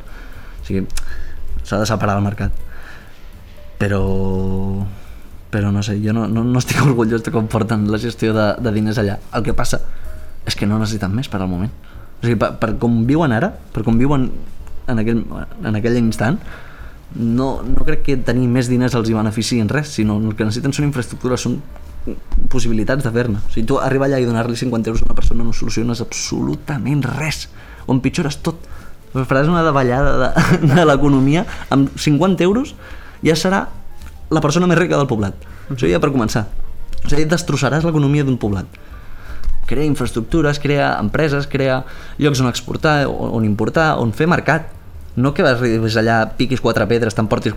O 0.62 0.66
sigui, 0.70 0.86
s'ha 1.64 1.82
de 1.82 1.86
separar 1.90 2.18
el 2.22 2.24
mercat 2.26 2.54
però 3.78 4.04
però 5.52 5.72
no 5.72 5.82
sé, 5.84 5.96
jo 6.04 6.12
no, 6.14 6.28
no, 6.28 6.44
no 6.44 6.60
estic 6.60 6.82
orgullós 6.86 7.24
de 7.24 7.32
com 7.32 7.48
porten 7.48 7.88
la 7.92 8.02
gestió 8.02 8.34
de, 8.36 8.50
de 8.60 8.76
diners 8.76 9.00
allà 9.02 9.18
el 9.38 9.46
que 9.46 9.56
passa 9.58 9.82
és 10.48 10.56
que 10.56 10.68
no 10.68 10.80
necessiten 10.80 11.14
més 11.16 11.30
per 11.32 11.42
al 11.42 11.52
moment 11.52 11.72
o 12.18 12.26
sigui, 12.26 12.38
per, 12.40 12.54
per 12.60 12.76
com 12.82 13.04
viuen 13.08 13.36
ara 13.36 13.54
per 13.74 13.86
com 13.88 14.00
viuen 14.00 14.30
en 14.88 15.04
aquell, 15.04 15.24
en 15.64 15.80
aquell 15.80 16.00
instant 16.00 16.40
no, 17.16 17.62
no 17.64 17.86
crec 17.88 18.04
que 18.04 18.18
tenir 18.20 18.48
més 18.52 18.68
diners 18.70 18.96
els 18.98 19.10
hi 19.10 19.16
benefici 19.16 19.62
en 19.64 19.70
res, 19.72 19.94
sinó 19.96 20.18
el 20.20 20.36
que 20.36 20.46
necessiten 20.46 20.76
són 20.76 20.90
infraestructures, 20.90 21.46
són 21.46 21.62
possibilitats 22.52 23.04
de 23.04 23.12
fer-ne. 23.12 23.40
O 23.40 23.54
sigui, 23.54 23.66
tu 23.68 23.80
arribar 23.82 24.08
allà 24.10 24.20
i 24.22 24.28
donar-li 24.28 24.58
50 24.60 24.92
euros 24.92 25.04
a 25.04 25.10
una 25.10 25.16
persona 25.18 25.46
no 25.48 25.54
soluciones 25.56 26.02
absolutament 26.04 27.04
res, 27.08 27.48
o 27.86 27.96
empitjores 27.96 28.40
tot. 28.44 28.60
Faràs 29.16 29.50
una 29.50 29.64
davallada 29.66 30.14
de, 30.20 30.60
de 30.76 30.86
l'economia 30.86 31.46
amb 31.74 31.96
50 31.96 32.44
euros 32.48 32.76
ja 33.26 33.36
serà 33.36 33.66
la 34.30 34.44
persona 34.44 34.68
més 34.68 34.80
rica 34.80 34.98
del 34.98 35.08
poblat. 35.08 35.36
O 35.70 35.76
sigui, 35.76 35.94
ja 35.94 36.02
per 36.04 36.12
començar. 36.14 36.46
O 37.04 37.10
sigui, 37.10 37.26
destrossaràs 37.30 37.86
l'economia 37.88 38.26
d'un 38.28 38.38
poblat. 38.40 38.68
Crea 39.68 39.88
infraestructures, 39.88 40.60
crea 40.64 40.94
empreses, 41.02 41.48
crea 41.52 41.82
llocs 42.20 42.42
on 42.44 42.50
exportar, 42.52 43.02
on 43.08 43.46
importar, 43.46 43.96
on 44.00 44.14
fer 44.16 44.28
mercat. 44.28 44.74
No 45.18 45.34
que 45.34 45.42
vas 45.42 45.98
allà, 45.98 46.20
piquis 46.38 46.62
quatre 46.62 46.86
pedres, 46.88 47.16
t'emportis 47.18 47.56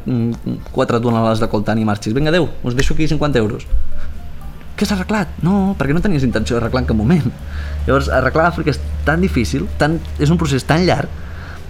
quatre 0.73 1.01
tonelades 1.01 1.43
de 1.43 1.49
coltant 1.53 1.79
i 1.79 1.85
marxis. 1.85 2.17
Vinga, 2.17 2.33
adeu, 2.33 2.49
us 2.65 2.75
deixo 2.75 2.95
aquí 2.95 3.07
50 3.07 3.39
euros. 3.39 3.67
Què 4.81 4.87
s'ha 4.89 4.97
arreglat? 4.97 5.35
No, 5.45 5.75
perquè 5.77 5.93
no 5.93 6.01
tenies 6.01 6.25
intenció 6.25 6.57
d'arreglar 6.57 6.87
en 6.87 6.89
cap 6.89 6.97
moment. 6.97 7.27
Llavors, 7.85 8.09
arreglar 8.17 8.47
Àfrica 8.49 8.73
és 8.73 8.81
tan 9.05 9.21
difícil, 9.21 9.67
tan, 9.77 9.99
és 10.17 10.33
un 10.33 10.39
procés 10.41 10.65
tan 10.65 10.87
llarg, 10.89 11.13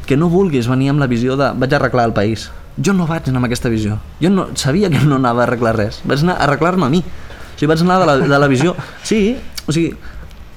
que 0.06 0.14
no 0.16 0.30
vulguis 0.30 0.68
venir 0.70 0.92
amb 0.92 1.02
la 1.02 1.08
visió 1.10 1.34
de 1.38 1.50
vaig 1.58 1.74
arreglar 1.74 2.06
el 2.06 2.14
país. 2.14 2.46
Jo 2.80 2.94
no 2.96 3.06
vaig 3.08 3.28
anar 3.28 3.42
amb 3.42 3.50
aquesta 3.50 3.68
visió. 3.68 3.98
Jo 4.22 4.30
no, 4.32 4.48
sabia 4.56 4.88
que 4.88 5.02
no 5.04 5.18
anava 5.20 5.44
a 5.44 5.46
arreglar 5.48 5.74
res. 5.76 6.00
Vaig 6.08 6.24
anar 6.24 6.38
a 6.38 6.46
arreglar-me 6.46 6.86
a 6.86 6.92
mi. 6.92 7.02
O 7.04 7.58
sigui, 7.58 7.68
vaig 7.68 7.82
anar 7.84 7.98
de 8.00 8.06
la, 8.08 8.16
de 8.24 8.38
la 8.40 8.48
visió... 8.48 8.74
Sí, 9.04 9.36
o 9.66 9.74
sigui, 9.74 9.92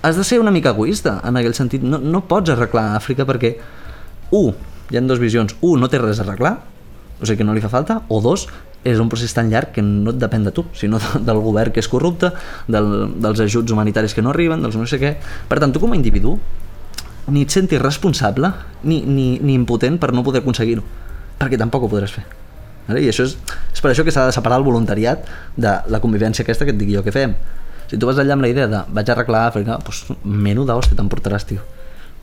has 0.04 0.16
de 0.20 0.24
ser 0.24 0.40
una 0.40 0.52
mica 0.52 0.72
egoista 0.72 1.18
en 1.28 1.40
aquell 1.40 1.56
sentit. 1.58 1.84
No, 1.84 2.00
no 2.00 2.24
pots 2.28 2.54
arreglar 2.54 2.94
Àfrica 2.96 3.28
perquè, 3.28 3.58
un, 4.40 4.54
hi 4.92 5.00
ha 5.00 5.04
dues 5.04 5.20
visions. 5.20 5.58
Un, 5.62 5.84
no 5.84 5.92
té 5.92 6.00
res 6.00 6.22
a 6.22 6.26
arreglar, 6.28 6.58
o 7.20 7.26
sigui 7.26 7.42
que 7.42 7.48
no 7.48 7.56
li 7.56 7.64
fa 7.64 7.72
falta, 7.72 8.02
o 8.08 8.22
dos, 8.24 8.48
és 8.84 9.00
un 9.00 9.08
procés 9.12 9.32
tan 9.36 9.52
llarg 9.52 9.72
que 9.76 9.84
no 9.84 10.12
et 10.12 10.20
depèn 10.20 10.44
de 10.44 10.52
tu, 10.56 10.66
sinó 10.76 11.00
de, 11.00 11.24
del 11.28 11.40
govern 11.44 11.72
que 11.76 11.84
és 11.84 11.88
corrupte, 11.92 12.34
del, 12.68 12.90
dels 13.24 13.44
ajuts 13.46 13.72
humanitaris 13.72 14.16
que 14.16 14.24
no 14.24 14.32
arriben, 14.32 14.64
dels 14.64 14.76
no 14.80 14.88
sé 14.88 15.00
què. 15.00 15.16
Per 15.50 15.60
tant, 15.64 15.72
tu 15.76 15.84
com 15.84 15.96
a 15.96 16.00
individu 16.00 16.36
ni 17.32 17.46
et 17.46 17.56
sentis 17.56 17.80
responsable 17.80 18.50
ni, 18.84 19.00
ni, 19.08 19.28
ni 19.40 19.56
impotent 19.56 19.96
per 20.00 20.12
no 20.12 20.26
poder 20.28 20.44
aconseguir-ho, 20.44 20.84
perquè 21.40 21.60
tampoc 21.60 21.86
ho 21.86 21.92
podràs 21.92 22.14
fer. 22.16 22.24
Vale? 22.88 23.04
I 23.04 23.10
això 23.12 23.26
és, 23.28 23.36
és 23.72 23.82
per 23.82 23.92
això 23.92 24.04
que 24.04 24.12
s'ha 24.12 24.28
de 24.28 24.36
separar 24.36 24.60
el 24.60 24.66
voluntariat 24.68 25.28
de 25.56 25.76
la 25.92 26.02
convivència 26.04 26.44
aquesta 26.44 26.68
que 26.68 26.74
et 26.76 26.80
dic 26.80 26.92
jo 26.94 27.04
que 27.06 27.14
fem. 27.16 27.36
Si 27.90 28.00
tu 28.00 28.10
vas 28.10 28.20
allà 28.20 28.36
amb 28.36 28.46
la 28.46 28.52
idea 28.52 28.68
de 28.68 28.82
vaig 28.96 29.12
arreglar 29.14 29.48
Àfrica, 29.50 29.78
doncs 29.84 30.04
menuda 30.24 30.76
hòstia 30.80 30.98
t'emportaràs, 31.00 31.48
tio. 31.48 31.64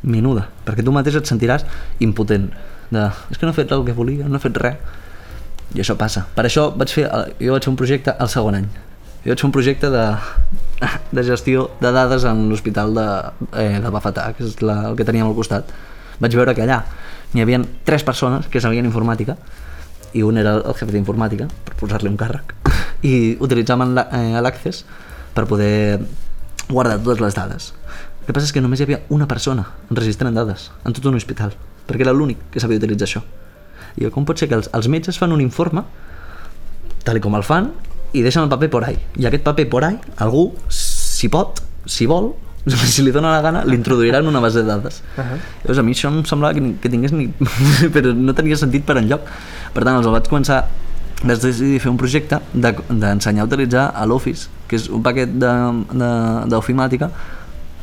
Menuda. 0.02 0.46
Perquè 0.66 0.84
tu 0.84 0.92
mateix 0.92 1.20
et 1.20 1.28
sentiràs 1.28 1.66
impotent. 2.04 2.48
De, 2.90 3.06
és 3.30 3.38
que 3.38 3.46
no 3.46 3.52
he 3.52 3.56
fet 3.56 3.72
el 3.76 3.84
que 3.86 3.94
volia, 3.96 4.28
no 4.28 4.40
he 4.40 4.42
fet 4.42 4.56
res. 4.60 4.78
I 5.76 5.84
això 5.84 5.94
passa. 5.94 6.24
Per 6.34 6.44
això 6.48 6.70
vaig 6.74 6.90
fer, 6.90 7.04
jo 7.38 7.52
vaig 7.54 7.66
fer 7.66 7.70
un 7.70 7.78
projecte 7.78 8.16
al 8.18 8.30
segon 8.32 8.56
any. 8.58 8.66
Jo 9.22 9.30
vaig 9.30 9.42
fer 9.42 9.46
un 9.46 9.54
projecte 9.54 9.92
de, 9.92 10.06
de 11.16 11.24
gestió 11.28 11.68
de 11.80 11.92
dades 11.94 12.26
en 12.26 12.48
l'hospital 12.50 12.96
de, 12.96 13.06
eh, 13.62 13.76
de 13.84 13.92
Bafetà, 13.94 14.32
que 14.34 14.48
és 14.48 14.58
la, 14.64 14.80
el 14.90 14.98
que 14.98 15.06
teníem 15.06 15.28
al 15.28 15.36
costat. 15.38 15.70
Vaig 16.20 16.34
veure 16.36 16.56
que 16.56 16.66
allà 16.66 16.82
n'hi 17.32 17.42
havia 17.44 17.60
tres 17.86 18.04
persones 18.06 18.48
que 18.50 18.60
sabien 18.62 18.86
informàtica 18.88 19.36
i 20.12 20.24
un 20.26 20.38
era 20.40 20.56
el 20.58 20.74
jefe 20.74 20.90
d'informàtica, 20.94 21.46
per 21.64 21.76
posar-li 21.78 22.10
un 22.10 22.18
càrrec, 22.18 22.54
i 23.10 23.36
utilitzaven 23.38 23.94
eh, 24.02 24.40
l'Access 24.42 24.84
per 25.34 25.46
poder 25.46 26.00
guardar 26.70 26.98
totes 26.98 27.22
les 27.22 27.36
dades. 27.36 27.68
El 28.20 28.26
que 28.26 28.34
passa 28.34 28.48
és 28.48 28.54
que 28.54 28.62
només 28.62 28.80
hi 28.80 28.86
havia 28.88 29.02
una 29.14 29.28
persona 29.30 29.68
enregistrant 29.90 30.34
dades 30.34 30.70
en 30.84 30.96
tot 30.96 31.06
un 31.10 31.18
hospital, 31.18 31.54
perquè 31.86 32.06
era 32.06 32.14
l'únic 32.14 32.42
que 32.50 32.62
sabia 32.62 32.80
utilitzar 32.82 33.08
això. 33.08 33.22
I 33.98 34.10
com 34.14 34.26
pot 34.26 34.38
ser 34.38 34.50
que 34.50 34.58
els, 34.58 34.70
els 34.74 34.90
metges 34.90 35.18
fan 35.18 35.32
un 35.34 35.42
informe, 35.42 35.84
tal 37.06 37.22
com 37.22 37.38
el 37.38 37.46
fan, 37.46 37.70
i 38.12 38.22
deixen 38.26 38.42
el 38.42 38.50
paper 38.50 38.70
por 38.70 38.86
ahí. 38.86 38.98
I 39.18 39.26
aquest 39.30 39.44
paper 39.46 39.68
por 39.70 39.86
ahí, 39.86 39.98
algú, 40.18 40.50
si 40.68 41.30
pot, 41.30 41.62
si 41.86 42.06
vol, 42.10 42.32
si 42.94 43.02
li 43.02 43.10
dóna 43.12 43.30
la 43.32 43.40
gana, 43.40 43.64
l'introduirà 43.64 44.18
en 44.20 44.26
una 44.28 44.40
base 44.40 44.60
de 44.62 44.64
dades. 44.68 45.02
Uh 45.16 45.22
-huh. 45.22 45.38
Llavors 45.64 45.78
a 45.78 45.82
mi 45.82 45.92
això 45.92 46.08
em 46.08 46.24
semblava 46.24 46.54
que, 46.54 46.60
ni, 46.60 46.74
que 46.74 46.88
tingués 46.88 47.12
ni... 47.12 47.28
però 47.94 48.14
no 48.14 48.34
tenia 48.34 48.56
sentit 48.56 48.84
per 48.84 48.96
enlloc. 48.98 49.20
Per 49.72 49.84
tant, 49.84 49.96
els 49.96 50.06
vaig 50.06 50.28
començar 50.28 50.64
vaig 51.22 51.38
decidir 51.40 51.80
fer 51.80 51.90
un 51.90 51.96
projecte 51.96 52.38
de- 52.52 52.74
d'ensenyar 52.88 53.46
de, 53.46 53.54
a 53.54 53.54
utilitzar 53.54 53.92
a 53.94 54.06
l'Office, 54.06 54.48
que 54.66 54.76
és 54.76 54.88
un 54.88 55.02
paquet 55.02 55.28
d'ofimàtica 56.48 57.10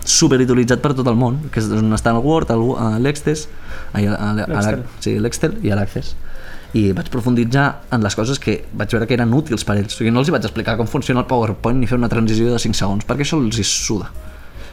superutilitzat 0.08 0.80
per 0.80 0.94
tot 0.96 1.08
el 1.08 1.16
món, 1.16 1.38
que 1.52 1.60
és 1.60 1.68
on 1.70 1.92
està 1.94 2.12
el 2.16 2.22
Word, 2.24 2.50
el- 2.52 2.76
a 2.78 2.98
l'Excel, 3.00 3.38
a- 3.94 4.00
a- 4.00 4.46
a- 4.58 4.62
sí, 5.00 5.20
l'Excel 5.20 5.58
i 5.64 5.70
l'Access 5.70 6.16
i 6.74 6.92
vaig 6.92 7.08
profunditzar 7.10 7.82
en 7.92 8.04
les 8.04 8.16
coses 8.16 8.38
que 8.40 8.66
vaig 8.74 8.92
veure 8.92 9.08
que 9.08 9.14
eren 9.14 9.34
útils 9.34 9.64
per 9.64 9.78
ells. 9.78 9.94
O 9.96 9.98
sigui, 9.98 10.12
no 10.12 10.20
els 10.20 10.28
hi 10.28 10.32
vaig 10.32 10.44
explicar 10.44 10.76
com 10.78 10.86
funciona 10.88 11.22
el 11.22 11.26
PowerPoint 11.26 11.80
ni 11.80 11.88
fer 11.88 11.98
una 11.98 12.10
transició 12.10 12.52
de 12.52 12.60
5 12.60 12.76
segons, 12.76 13.06
perquè 13.08 13.22
això 13.24 13.38
els 13.44 13.58
hi 13.58 13.64
suda. 13.64 14.10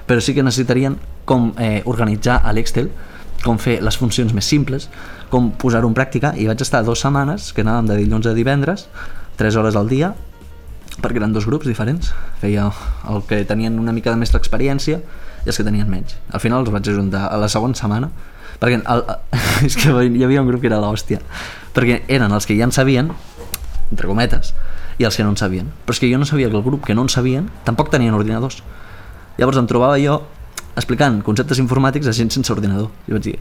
Però 0.06 0.20
sí 0.20 0.34
que 0.36 0.44
necessitarien 0.44 0.98
com 1.24 1.52
eh, 1.58 1.82
organitzar 1.88 2.40
a 2.44 2.52
l'Excel, 2.52 2.90
com 3.44 3.58
fer 3.60 3.78
les 3.84 3.96
funcions 4.00 4.32
més 4.36 4.46
simples, 4.48 4.88
com 5.32 5.50
posar-ho 5.60 5.88
en 5.88 5.96
pràctica, 5.96 6.32
i 6.36 6.46
vaig 6.48 6.60
estar 6.64 6.84
dues 6.84 7.02
setmanes, 7.04 7.52
que 7.52 7.64
anàvem 7.64 7.90
de 7.90 7.98
dilluns 8.02 8.28
a 8.28 8.34
divendres, 8.36 8.88
3 9.40 9.56
hores 9.60 9.76
al 9.76 9.88
dia, 9.90 10.14
perquè 11.02 11.18
eren 11.18 11.32
dos 11.34 11.46
grups 11.48 11.66
diferents. 11.66 12.12
Feia 12.40 12.68
el 13.10 13.24
que 13.28 13.42
tenien 13.48 13.78
una 13.80 13.92
mica 13.92 14.12
de 14.12 14.20
més 14.20 14.32
d'experiència 14.32 15.00
i 15.00 15.50
els 15.50 15.58
que 15.58 15.66
tenien 15.66 15.90
menys. 15.90 16.16
Al 16.30 16.42
final 16.42 16.62
els 16.62 16.72
vaig 16.72 16.88
ajuntar 16.88 17.26
a 17.28 17.40
la 17.40 17.50
segona 17.52 17.76
setmana, 17.78 18.10
perquè 18.60 18.80
el, 18.80 19.04
és 19.68 19.76
que 19.80 19.90
hi 19.90 20.24
havia 20.24 20.44
un 20.44 20.50
grup 20.50 20.62
que 20.62 20.70
era 20.70 20.80
l'hòstia, 20.82 21.20
perquè 21.74 22.02
eren 22.08 22.32
els 22.32 22.46
que 22.46 22.56
ja 22.58 22.68
en 22.68 22.74
sabien, 22.76 23.10
entre 23.90 24.08
cometes, 24.08 24.54
i 24.98 25.04
els 25.04 25.16
que 25.16 25.26
no 25.26 25.34
en 25.34 25.40
sabien. 25.40 25.72
Però 25.84 25.96
és 25.96 26.00
que 26.00 26.10
jo 26.10 26.20
no 26.20 26.28
sabia 26.28 26.50
que 26.50 26.56
el 26.56 26.66
grup 26.66 26.86
que 26.86 26.94
no 26.94 27.04
en 27.06 27.12
sabien 27.12 27.50
tampoc 27.66 27.90
tenien 27.90 28.14
ordinadors. 28.14 28.62
Llavors 29.38 29.58
em 29.60 29.68
trobava 29.70 29.98
jo 30.02 30.20
explicant 30.78 31.20
conceptes 31.26 31.60
informàtics 31.62 32.08
a 32.10 32.14
gent 32.16 32.32
sense 32.34 32.52
ordinador. 32.52 32.90
I 33.08 33.16
vaig 33.16 33.26
dir, 33.28 33.36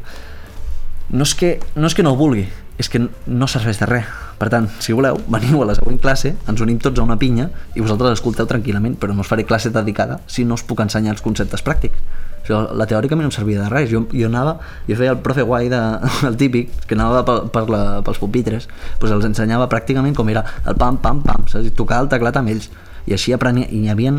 no 1.14 1.26
és, 1.28 1.34
que, 1.38 1.56
no 1.76 1.90
és 1.90 1.96
que 1.98 2.06
no 2.06 2.14
ho 2.14 2.20
vulgui, 2.20 2.46
és 2.82 2.90
que 2.90 3.02
no 3.02 3.48
serveix 3.50 3.80
de 3.82 3.88
res. 3.90 4.12
Per 4.40 4.50
tant, 4.50 4.68
si 4.84 4.96
voleu, 4.96 5.20
veniu 5.32 5.62
a 5.62 5.68
la 5.70 5.76
següent 5.78 6.00
classe, 6.02 6.34
ens 6.50 6.62
unim 6.64 6.80
tots 6.82 7.00
a 7.00 7.06
una 7.06 7.18
pinya 7.22 7.48
i 7.76 7.84
vosaltres 7.84 8.18
escolteu 8.18 8.50
tranquil·lament, 8.50 8.98
però 9.00 9.14
no 9.14 9.24
us 9.24 9.30
faré 9.30 9.46
classe 9.48 9.72
dedicada 9.72 10.20
si 10.28 10.44
no 10.44 10.58
us 10.58 10.66
puc 10.68 10.82
ensenyar 10.84 11.14
els 11.16 11.24
conceptes 11.26 11.64
pràctics. 11.66 12.02
Això, 12.44 12.58
la 12.76 12.88
teòrica 12.90 13.16
a 13.16 13.18
mi 13.18 13.24
no 13.24 13.30
em 13.30 13.36
servia 13.36 13.62
de 13.62 13.70
res. 13.72 13.88
Jo, 13.92 14.02
jo 14.12 14.28
anava, 14.28 14.58
jo 14.90 14.98
feia 15.00 15.14
el 15.14 15.22
profe 15.24 15.46
guai, 15.48 15.70
de, 15.72 15.80
el 16.30 16.36
típic, 16.40 16.74
que 16.90 16.98
anava 16.98 17.24
per, 17.28 17.38
per 17.54 17.64
la, 17.72 17.84
pels 18.04 18.20
pupitres, 18.20 18.68
doncs 19.00 19.16
els 19.16 19.30
ensenyava 19.32 19.70
pràcticament 19.72 20.18
com 20.18 20.32
era 20.34 20.44
el 20.68 20.76
pam, 20.80 21.00
pam, 21.04 21.22
pam, 21.24 21.48
saps? 21.48 21.70
I 21.70 21.76
tocar 21.78 22.02
el 22.04 22.12
teclat 22.12 22.42
amb 22.42 22.52
ells. 22.52 22.68
I 23.08 23.16
així 23.16 23.36
aprenia, 23.36 23.70
i 23.72 23.80
n'hi 23.80 23.92
havia 23.92 24.18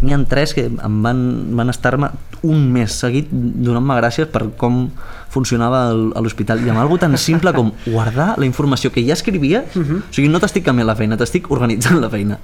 n'hi 0.00 0.12
ha 0.12 0.18
tres 0.28 0.52
que 0.52 0.66
em 0.68 0.96
van, 1.02 1.20
van 1.56 1.72
estar-me 1.72 2.10
un 2.44 2.66
mes 2.72 2.92
seguit 2.92 3.30
donant-me 3.30 3.96
gràcies 3.96 4.28
per 4.32 4.42
com 4.60 4.86
funcionava 5.32 5.86
a 5.88 6.22
l'hospital. 6.24 6.60
I 6.64 6.72
amb 6.72 6.82
algo 6.82 6.98
tan 7.00 7.16
simple 7.20 7.52
com 7.56 7.72
guardar 7.86 8.34
la 8.36 8.48
informació 8.48 8.92
que 8.92 9.04
ja 9.06 9.14
escrivies 9.14 9.76
uh 9.76 9.82
-huh. 9.82 10.00
o 10.00 10.12
sigui, 10.12 10.28
no 10.28 10.40
t'estic 10.40 10.64
canviant 10.64 10.86
la 10.86 10.96
feina, 10.96 11.16
t'estic 11.16 11.50
organitzant 11.50 12.00
la 12.00 12.10
feina. 12.10 12.38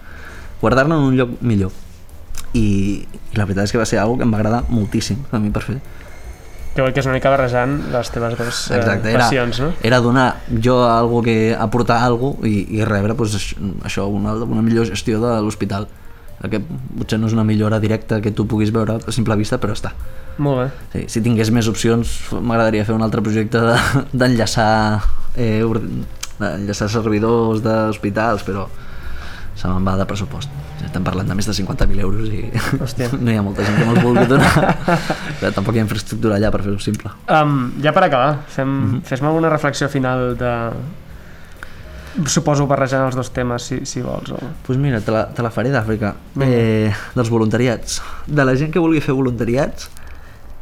Guardar-la 0.61 0.95
en 0.95 1.03
un 1.03 1.17
lloc 1.17 1.41
millor. 1.41 1.73
I, 2.55 3.07
i 3.33 3.37
la 3.37 3.45
veritat 3.45 3.65
és 3.65 3.73
que 3.73 3.79
va 3.79 3.87
ser 3.87 3.99
algo 3.99 4.17
que 4.17 4.25
em 4.25 4.33
va 4.33 4.37
agradar 4.37 4.65
moltíssim 4.69 5.17
a 5.31 5.39
mi 5.39 5.51
per 5.51 5.63
fer. 5.63 5.81
Que 6.75 6.93
que 6.93 7.01
és 7.01 7.07
una 7.07 7.15
mica 7.15 7.29
barrejant 7.29 7.93
les 7.93 8.11
teves 8.11 8.39
dues 8.39 8.71
eh, 8.71 8.77
Exacte, 8.77 9.11
era, 9.11 9.19
passions, 9.19 9.61
no? 9.61 9.73
era 9.83 10.01
donar 10.01 10.37
jo 10.65 10.89
algo 10.89 11.23
que 11.23 11.55
aportar 11.55 12.03
algo 12.03 12.39
i, 12.45 12.79
i 12.79 12.85
rebre 12.85 13.15
pues, 13.15 13.55
això 13.85 14.07
una, 14.07 14.33
una 14.33 14.63
millor 14.63 14.87
gestió 14.87 15.21
de 15.21 15.43
l'hospital 15.43 15.87
que 16.51 16.61
potser 16.99 17.19
no 17.21 17.27
és 17.27 17.33
una 17.33 17.45
millora 17.45 17.79
directa 17.81 18.21
que 18.21 18.31
tu 18.33 18.47
puguis 18.47 18.73
veure 18.73 18.99
a 19.07 19.13
simple 19.13 19.37
vista, 19.37 19.59
però 19.59 19.73
està. 19.73 19.93
Molt 20.39 20.59
bé. 20.63 20.67
Sí, 20.93 21.05
si 21.09 21.21
tingués 21.21 21.51
més 21.53 21.69
opcions, 21.69 22.33
m'agradaria 22.33 22.85
fer 22.85 22.95
un 22.95 23.03
altre 23.03 23.21
projecte 23.23 23.61
de- 23.61 24.05
d'enllaçar 24.13 25.03
eh, 25.37 25.63
ord- 25.63 25.85
d'enllaçar 26.39 26.89
servidors 26.91 27.63
d'hospitals, 27.63 28.43
però 28.43 28.67
se 29.55 29.69
me'n 29.69 29.85
va 29.87 29.97
de 29.97 30.07
pressupost. 30.09 30.49
Ja 30.81 30.87
estem 30.89 31.05
parlant 31.05 31.29
de 31.29 31.35
més 31.39 31.47
de 31.47 31.53
50.000 31.53 32.01
euros 32.01 32.27
i 32.29 32.51
Hòstia. 32.81 33.11
no 33.21 33.31
hi 33.31 33.37
ha 33.37 33.43
molta 33.43 33.63
gent 33.63 33.77
que 33.79 33.85
me'ls 33.87 34.03
vulgui 34.03 34.25
donar. 34.27 34.75
Però 35.39 35.53
tampoc 35.55 35.77
hi 35.77 35.79
ha 35.79 35.85
infraestructura 35.85 36.35
allà 36.41 36.51
per 36.51 36.63
fer-ho 36.65 36.79
simple. 36.83 37.11
Um, 37.29 37.73
ja 37.85 37.93
per 37.93 38.03
acabar, 38.09 38.41
fem, 38.49 38.67
Mhm. 38.67 38.83
mm 38.87 38.91
-hmm. 38.97 39.03
fes-me 39.05 39.29
alguna 39.29 39.49
reflexió 39.51 39.89
final 39.89 40.37
de... 40.37 40.71
Suposo 42.29 42.67
barrejant 42.69 43.07
els 43.07 43.17
dos 43.17 43.31
temes, 43.33 43.65
si, 43.65 43.81
si 43.89 44.03
vols. 44.05 44.35
O... 44.35 44.39
Pues 44.67 44.79
mira, 44.79 45.01
te 45.01 45.13
la, 45.15 45.25
te 45.33 45.45
la 45.45 45.51
faré 45.55 45.73
d'Àfrica. 45.73 46.13
Vinga. 46.35 46.59
Eh, 46.59 46.93
dels 47.17 47.31
voluntariats. 47.33 48.01
De 48.27 48.45
la 48.45 48.55
gent 48.59 48.73
que 48.75 48.83
vulgui 48.83 49.01
fer 49.01 49.15
voluntariats, 49.17 49.89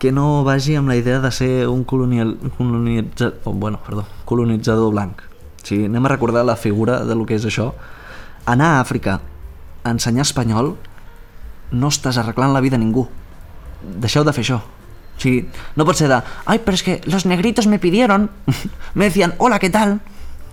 que 0.01 0.13
no 0.15 0.45
vagi 0.47 0.77
amb 0.79 0.89
la 0.89 0.97
idea 0.97 1.19
de 1.21 1.31
ser 1.35 1.67
un 1.69 1.83
colonial, 1.85 2.37
colonitza, 2.57 3.33
oh, 3.45 3.53
bueno, 3.53 3.81
perdó, 3.87 4.07
colonitzador 4.25 4.95
blanc. 4.95 5.25
O 5.61 5.67
sigui, 5.67 5.91
anem 5.91 6.07
a 6.07 6.13
recordar 6.15 6.47
la 6.47 6.57
figura 6.57 7.03
de 7.05 7.19
lo 7.19 7.27
que 7.27 7.37
és 7.37 7.45
això. 7.45 7.73
Anar 8.49 8.77
a 8.77 8.85
Àfrica 8.85 9.19
a 9.83 9.93
ensenyar 9.93 10.25
espanyol 10.25 10.77
no 11.73 11.91
estàs 11.91 12.17
arreglant 12.21 12.55
la 12.55 12.63
vida 12.65 12.79
a 12.79 12.83
ningú. 12.83 13.09
Deixeu 13.83 14.25
de 14.25 14.33
fer 14.33 14.47
això. 14.47 14.61
O 14.63 15.21
sigui, 15.21 15.43
no 15.77 15.85
pot 15.85 15.99
ser 15.99 16.09
de, 16.09 16.23
ay, 16.47 16.63
pero 16.65 16.79
es 16.79 16.83
que 16.87 17.01
los 17.05 17.27
negritos 17.27 17.67
me 17.67 17.79
pidieron, 17.79 18.31
me 18.95 19.11
decían, 19.11 19.35
hola, 19.37 19.59
¿qué 19.59 19.69
tal? 19.69 20.01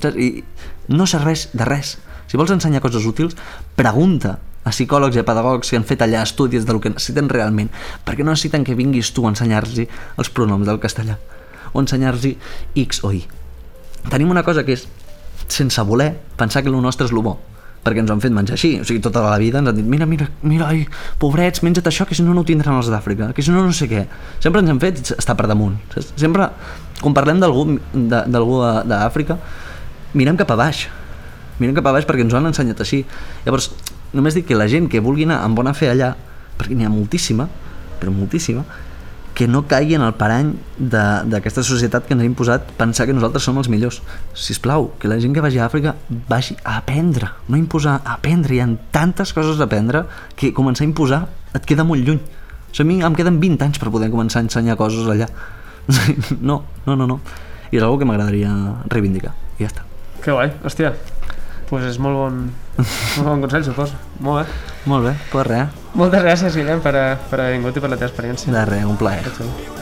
I 0.04 0.44
no 0.88 1.06
serveix 1.08 1.50
de 1.54 1.66
res. 1.66 1.98
Si 2.28 2.38
vols 2.38 2.52
ensenyar 2.52 2.82
coses 2.84 3.06
útils, 3.08 3.36
pregunta 3.76 4.38
a 4.68 4.72
psicòlegs 4.74 5.16
i 5.16 5.22
a 5.22 5.26
pedagogs 5.28 5.70
que 5.72 5.78
han 5.80 5.86
fet 5.88 6.02
allà 6.04 6.24
estudis 6.28 6.66
del 6.68 6.82
que 6.84 6.90
necessiten 6.92 7.30
realment, 7.32 7.70
perquè 8.04 8.26
no 8.26 8.34
necessiten 8.34 8.66
que 8.68 8.76
vinguis 8.76 9.14
tu 9.16 9.24
a 9.26 9.32
ensenyar-los 9.32 9.80
els 10.20 10.30
pronoms 10.36 10.68
del 10.68 10.80
castellà 10.84 11.16
o 11.72 11.80
ensenyar-los 11.80 12.26
X 12.76 13.04
o 13.04 13.14
Y. 13.16 13.24
Tenim 14.12 14.32
una 14.32 14.44
cosa 14.44 14.66
que 14.68 14.76
és, 14.76 14.88
sense 15.48 15.82
voler, 15.88 16.18
pensar 16.36 16.64
que 16.64 16.70
el 16.70 16.82
nostre 16.82 17.08
és 17.08 17.14
el 17.16 17.24
bo 17.24 17.38
perquè 17.88 18.02
ens 18.04 18.12
han 18.12 18.20
fet 18.20 18.34
menjar 18.36 18.58
així, 18.58 18.82
o 18.82 18.84
sigui, 18.84 19.00
tota 19.00 19.22
la 19.24 19.38
vida 19.40 19.62
ens 19.62 19.70
han 19.70 19.78
dit 19.78 19.86
mira, 19.88 20.04
mira, 20.06 20.26
mira, 20.44 20.66
ai, 20.68 20.82
pobrets, 21.22 21.62
menja't 21.64 21.86
això 21.88 22.04
que 22.10 22.16
si 22.18 22.24
no 22.26 22.34
no 22.36 22.42
ho 22.44 22.48
tindran 22.48 22.76
els 22.76 22.90
d'Àfrica, 22.92 23.30
que 23.32 23.40
si 23.46 23.54
no 23.54 23.62
no 23.64 23.72
sé 23.72 23.88
què 23.88 24.02
sempre 24.44 24.60
ens 24.60 24.74
hem 24.74 24.80
fet 24.82 25.14
estar 25.16 25.38
per 25.40 25.48
damunt 25.48 25.78
saps? 25.94 26.10
sempre, 26.20 26.50
quan 27.00 27.16
parlem 27.16 27.40
d'algú 27.40 28.58
a- 28.66 28.84
d'Àfrica 28.84 29.38
mirem 30.14 30.38
cap 30.40 30.52
a 30.52 30.60
baix 30.60 30.88
mirem 31.60 31.76
cap 31.76 31.88
a 31.90 31.96
baix 31.96 32.08
perquè 32.08 32.24
ens 32.26 32.34
ho 32.34 32.40
han 32.40 32.50
ensenyat 32.52 32.82
així 32.84 33.04
llavors, 33.46 33.72
només 34.14 34.38
dic 34.38 34.48
que 34.48 34.58
la 34.58 34.68
gent 34.72 34.90
que 34.92 35.04
vulgui 35.04 35.28
anar 35.28 35.42
amb 35.44 35.58
bona 35.58 35.74
fe 35.74 35.90
allà, 35.92 36.14
perquè 36.58 36.76
n'hi 36.76 36.88
ha 36.88 36.94
moltíssima 36.94 37.48
però 38.00 38.14
moltíssima 38.14 38.64
que 39.38 39.48
no 39.48 39.68
caigui 39.70 39.94
en 39.94 40.02
el 40.02 40.16
parany 40.18 40.48
d'aquesta 40.82 41.62
societat 41.62 42.08
que 42.08 42.16
ens 42.16 42.24
ha 42.24 42.26
imposat 42.26 42.72
pensar 42.80 43.06
que 43.06 43.14
nosaltres 43.14 43.46
som 43.46 43.60
els 43.62 43.68
millors. 43.70 44.00
Si 44.34 44.56
us 44.56 44.58
plau, 44.58 44.88
que 44.98 45.06
la 45.12 45.20
gent 45.22 45.36
que 45.36 45.44
vagi 45.46 45.60
a 45.62 45.68
Àfrica 45.68 45.94
vagi 46.10 46.56
a 46.64 46.80
aprendre, 46.80 47.30
no 47.46 47.60
imposar, 47.60 48.00
a 48.02 48.16
aprendre. 48.16 48.56
Hi 48.56 48.64
ha 48.64 48.68
tantes 48.90 49.36
coses 49.38 49.62
a 49.62 49.68
aprendre 49.70 50.08
que 50.34 50.50
començar 50.58 50.88
a 50.88 50.90
imposar 50.90 51.20
et 51.54 51.70
queda 51.70 51.86
molt 51.86 52.02
lluny. 52.02 52.18
O 52.18 52.74
sigui, 52.74 52.82
a 52.82 52.90
mi 52.90 52.98
em 53.06 53.20
queden 53.20 53.38
20 53.44 53.68
anys 53.68 53.78
per 53.78 53.94
poder 53.94 54.10
començar 54.10 54.42
a 54.42 54.48
ensenyar 54.48 54.78
coses 54.80 55.06
allà. 55.06 55.30
No, 56.42 56.64
no, 56.88 56.96
no, 56.96 57.06
no. 57.06 57.20
I 57.70 57.78
és 57.78 57.84
una 57.84 57.94
que 57.94 58.10
m'agradaria 58.10 58.56
reivindicar. 58.90 59.36
I 59.60 59.68
ja 59.68 59.70
està. 59.70 59.86
Que 60.24 60.34
guai, 60.34 60.52
hòstia. 60.66 60.94
Pues 61.68 61.84
és 61.84 61.98
molt 62.00 62.16
bon, 62.16 62.38
molt 62.80 63.26
bon 63.28 63.44
consell, 63.44 63.66
suposo. 63.68 63.98
Molt 64.24 64.46
bé. 64.46 64.62
Molt 64.88 65.10
bé, 65.10 65.16
pues 65.34 65.50
res. 65.50 65.82
Moltes 65.98 66.24
gràcies, 66.24 66.56
Guillem, 66.56 66.84
per, 66.84 66.94
per 67.28 67.42
haver 67.42 67.58
vingut 67.58 67.76
i 67.76 67.84
per 67.84 67.92
la 67.92 68.00
teva 68.00 68.12
experiència. 68.12 68.54
De 68.54 68.64
res, 68.70 68.88
un 68.88 69.00
plaer. 69.00 69.26
Que 69.28 69.36
xulo. 69.42 69.77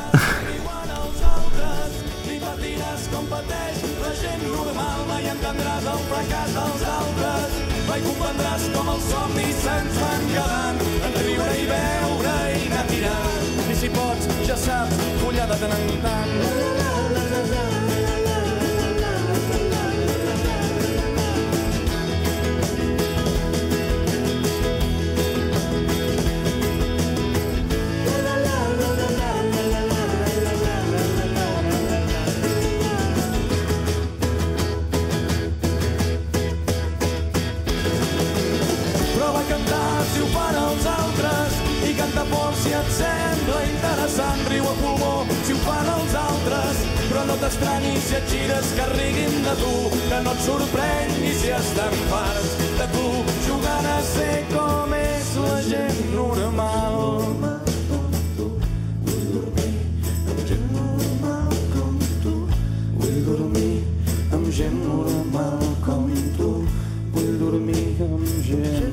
No 47.35 47.41
t'estranyis 47.41 48.03
si 48.07 48.15
et 48.15 48.27
gires 48.31 48.69
que 48.75 48.85
riguin 48.97 49.35
de 49.43 49.55
tu, 49.61 49.73
que 50.09 50.19
no 50.23 50.31
et 50.31 50.41
sorprenguis 50.45 51.41
si 51.41 51.51
estan 51.51 51.95
farts 52.11 52.53
de 52.79 52.87
tu, 52.93 53.07
jugant 53.47 53.89
a 53.91 53.99
ser 54.13 54.37
com 54.53 54.95
és 54.95 55.35
la 55.43 55.59
gent 55.69 56.01
normal. 56.15 57.03
Gent 64.55 64.77
normal 64.87 65.65
com 65.83 66.05
tu. 66.37 66.51
Vull 67.11 67.33
dormir 67.41 67.87
amb 68.07 68.23
gent 68.47 68.84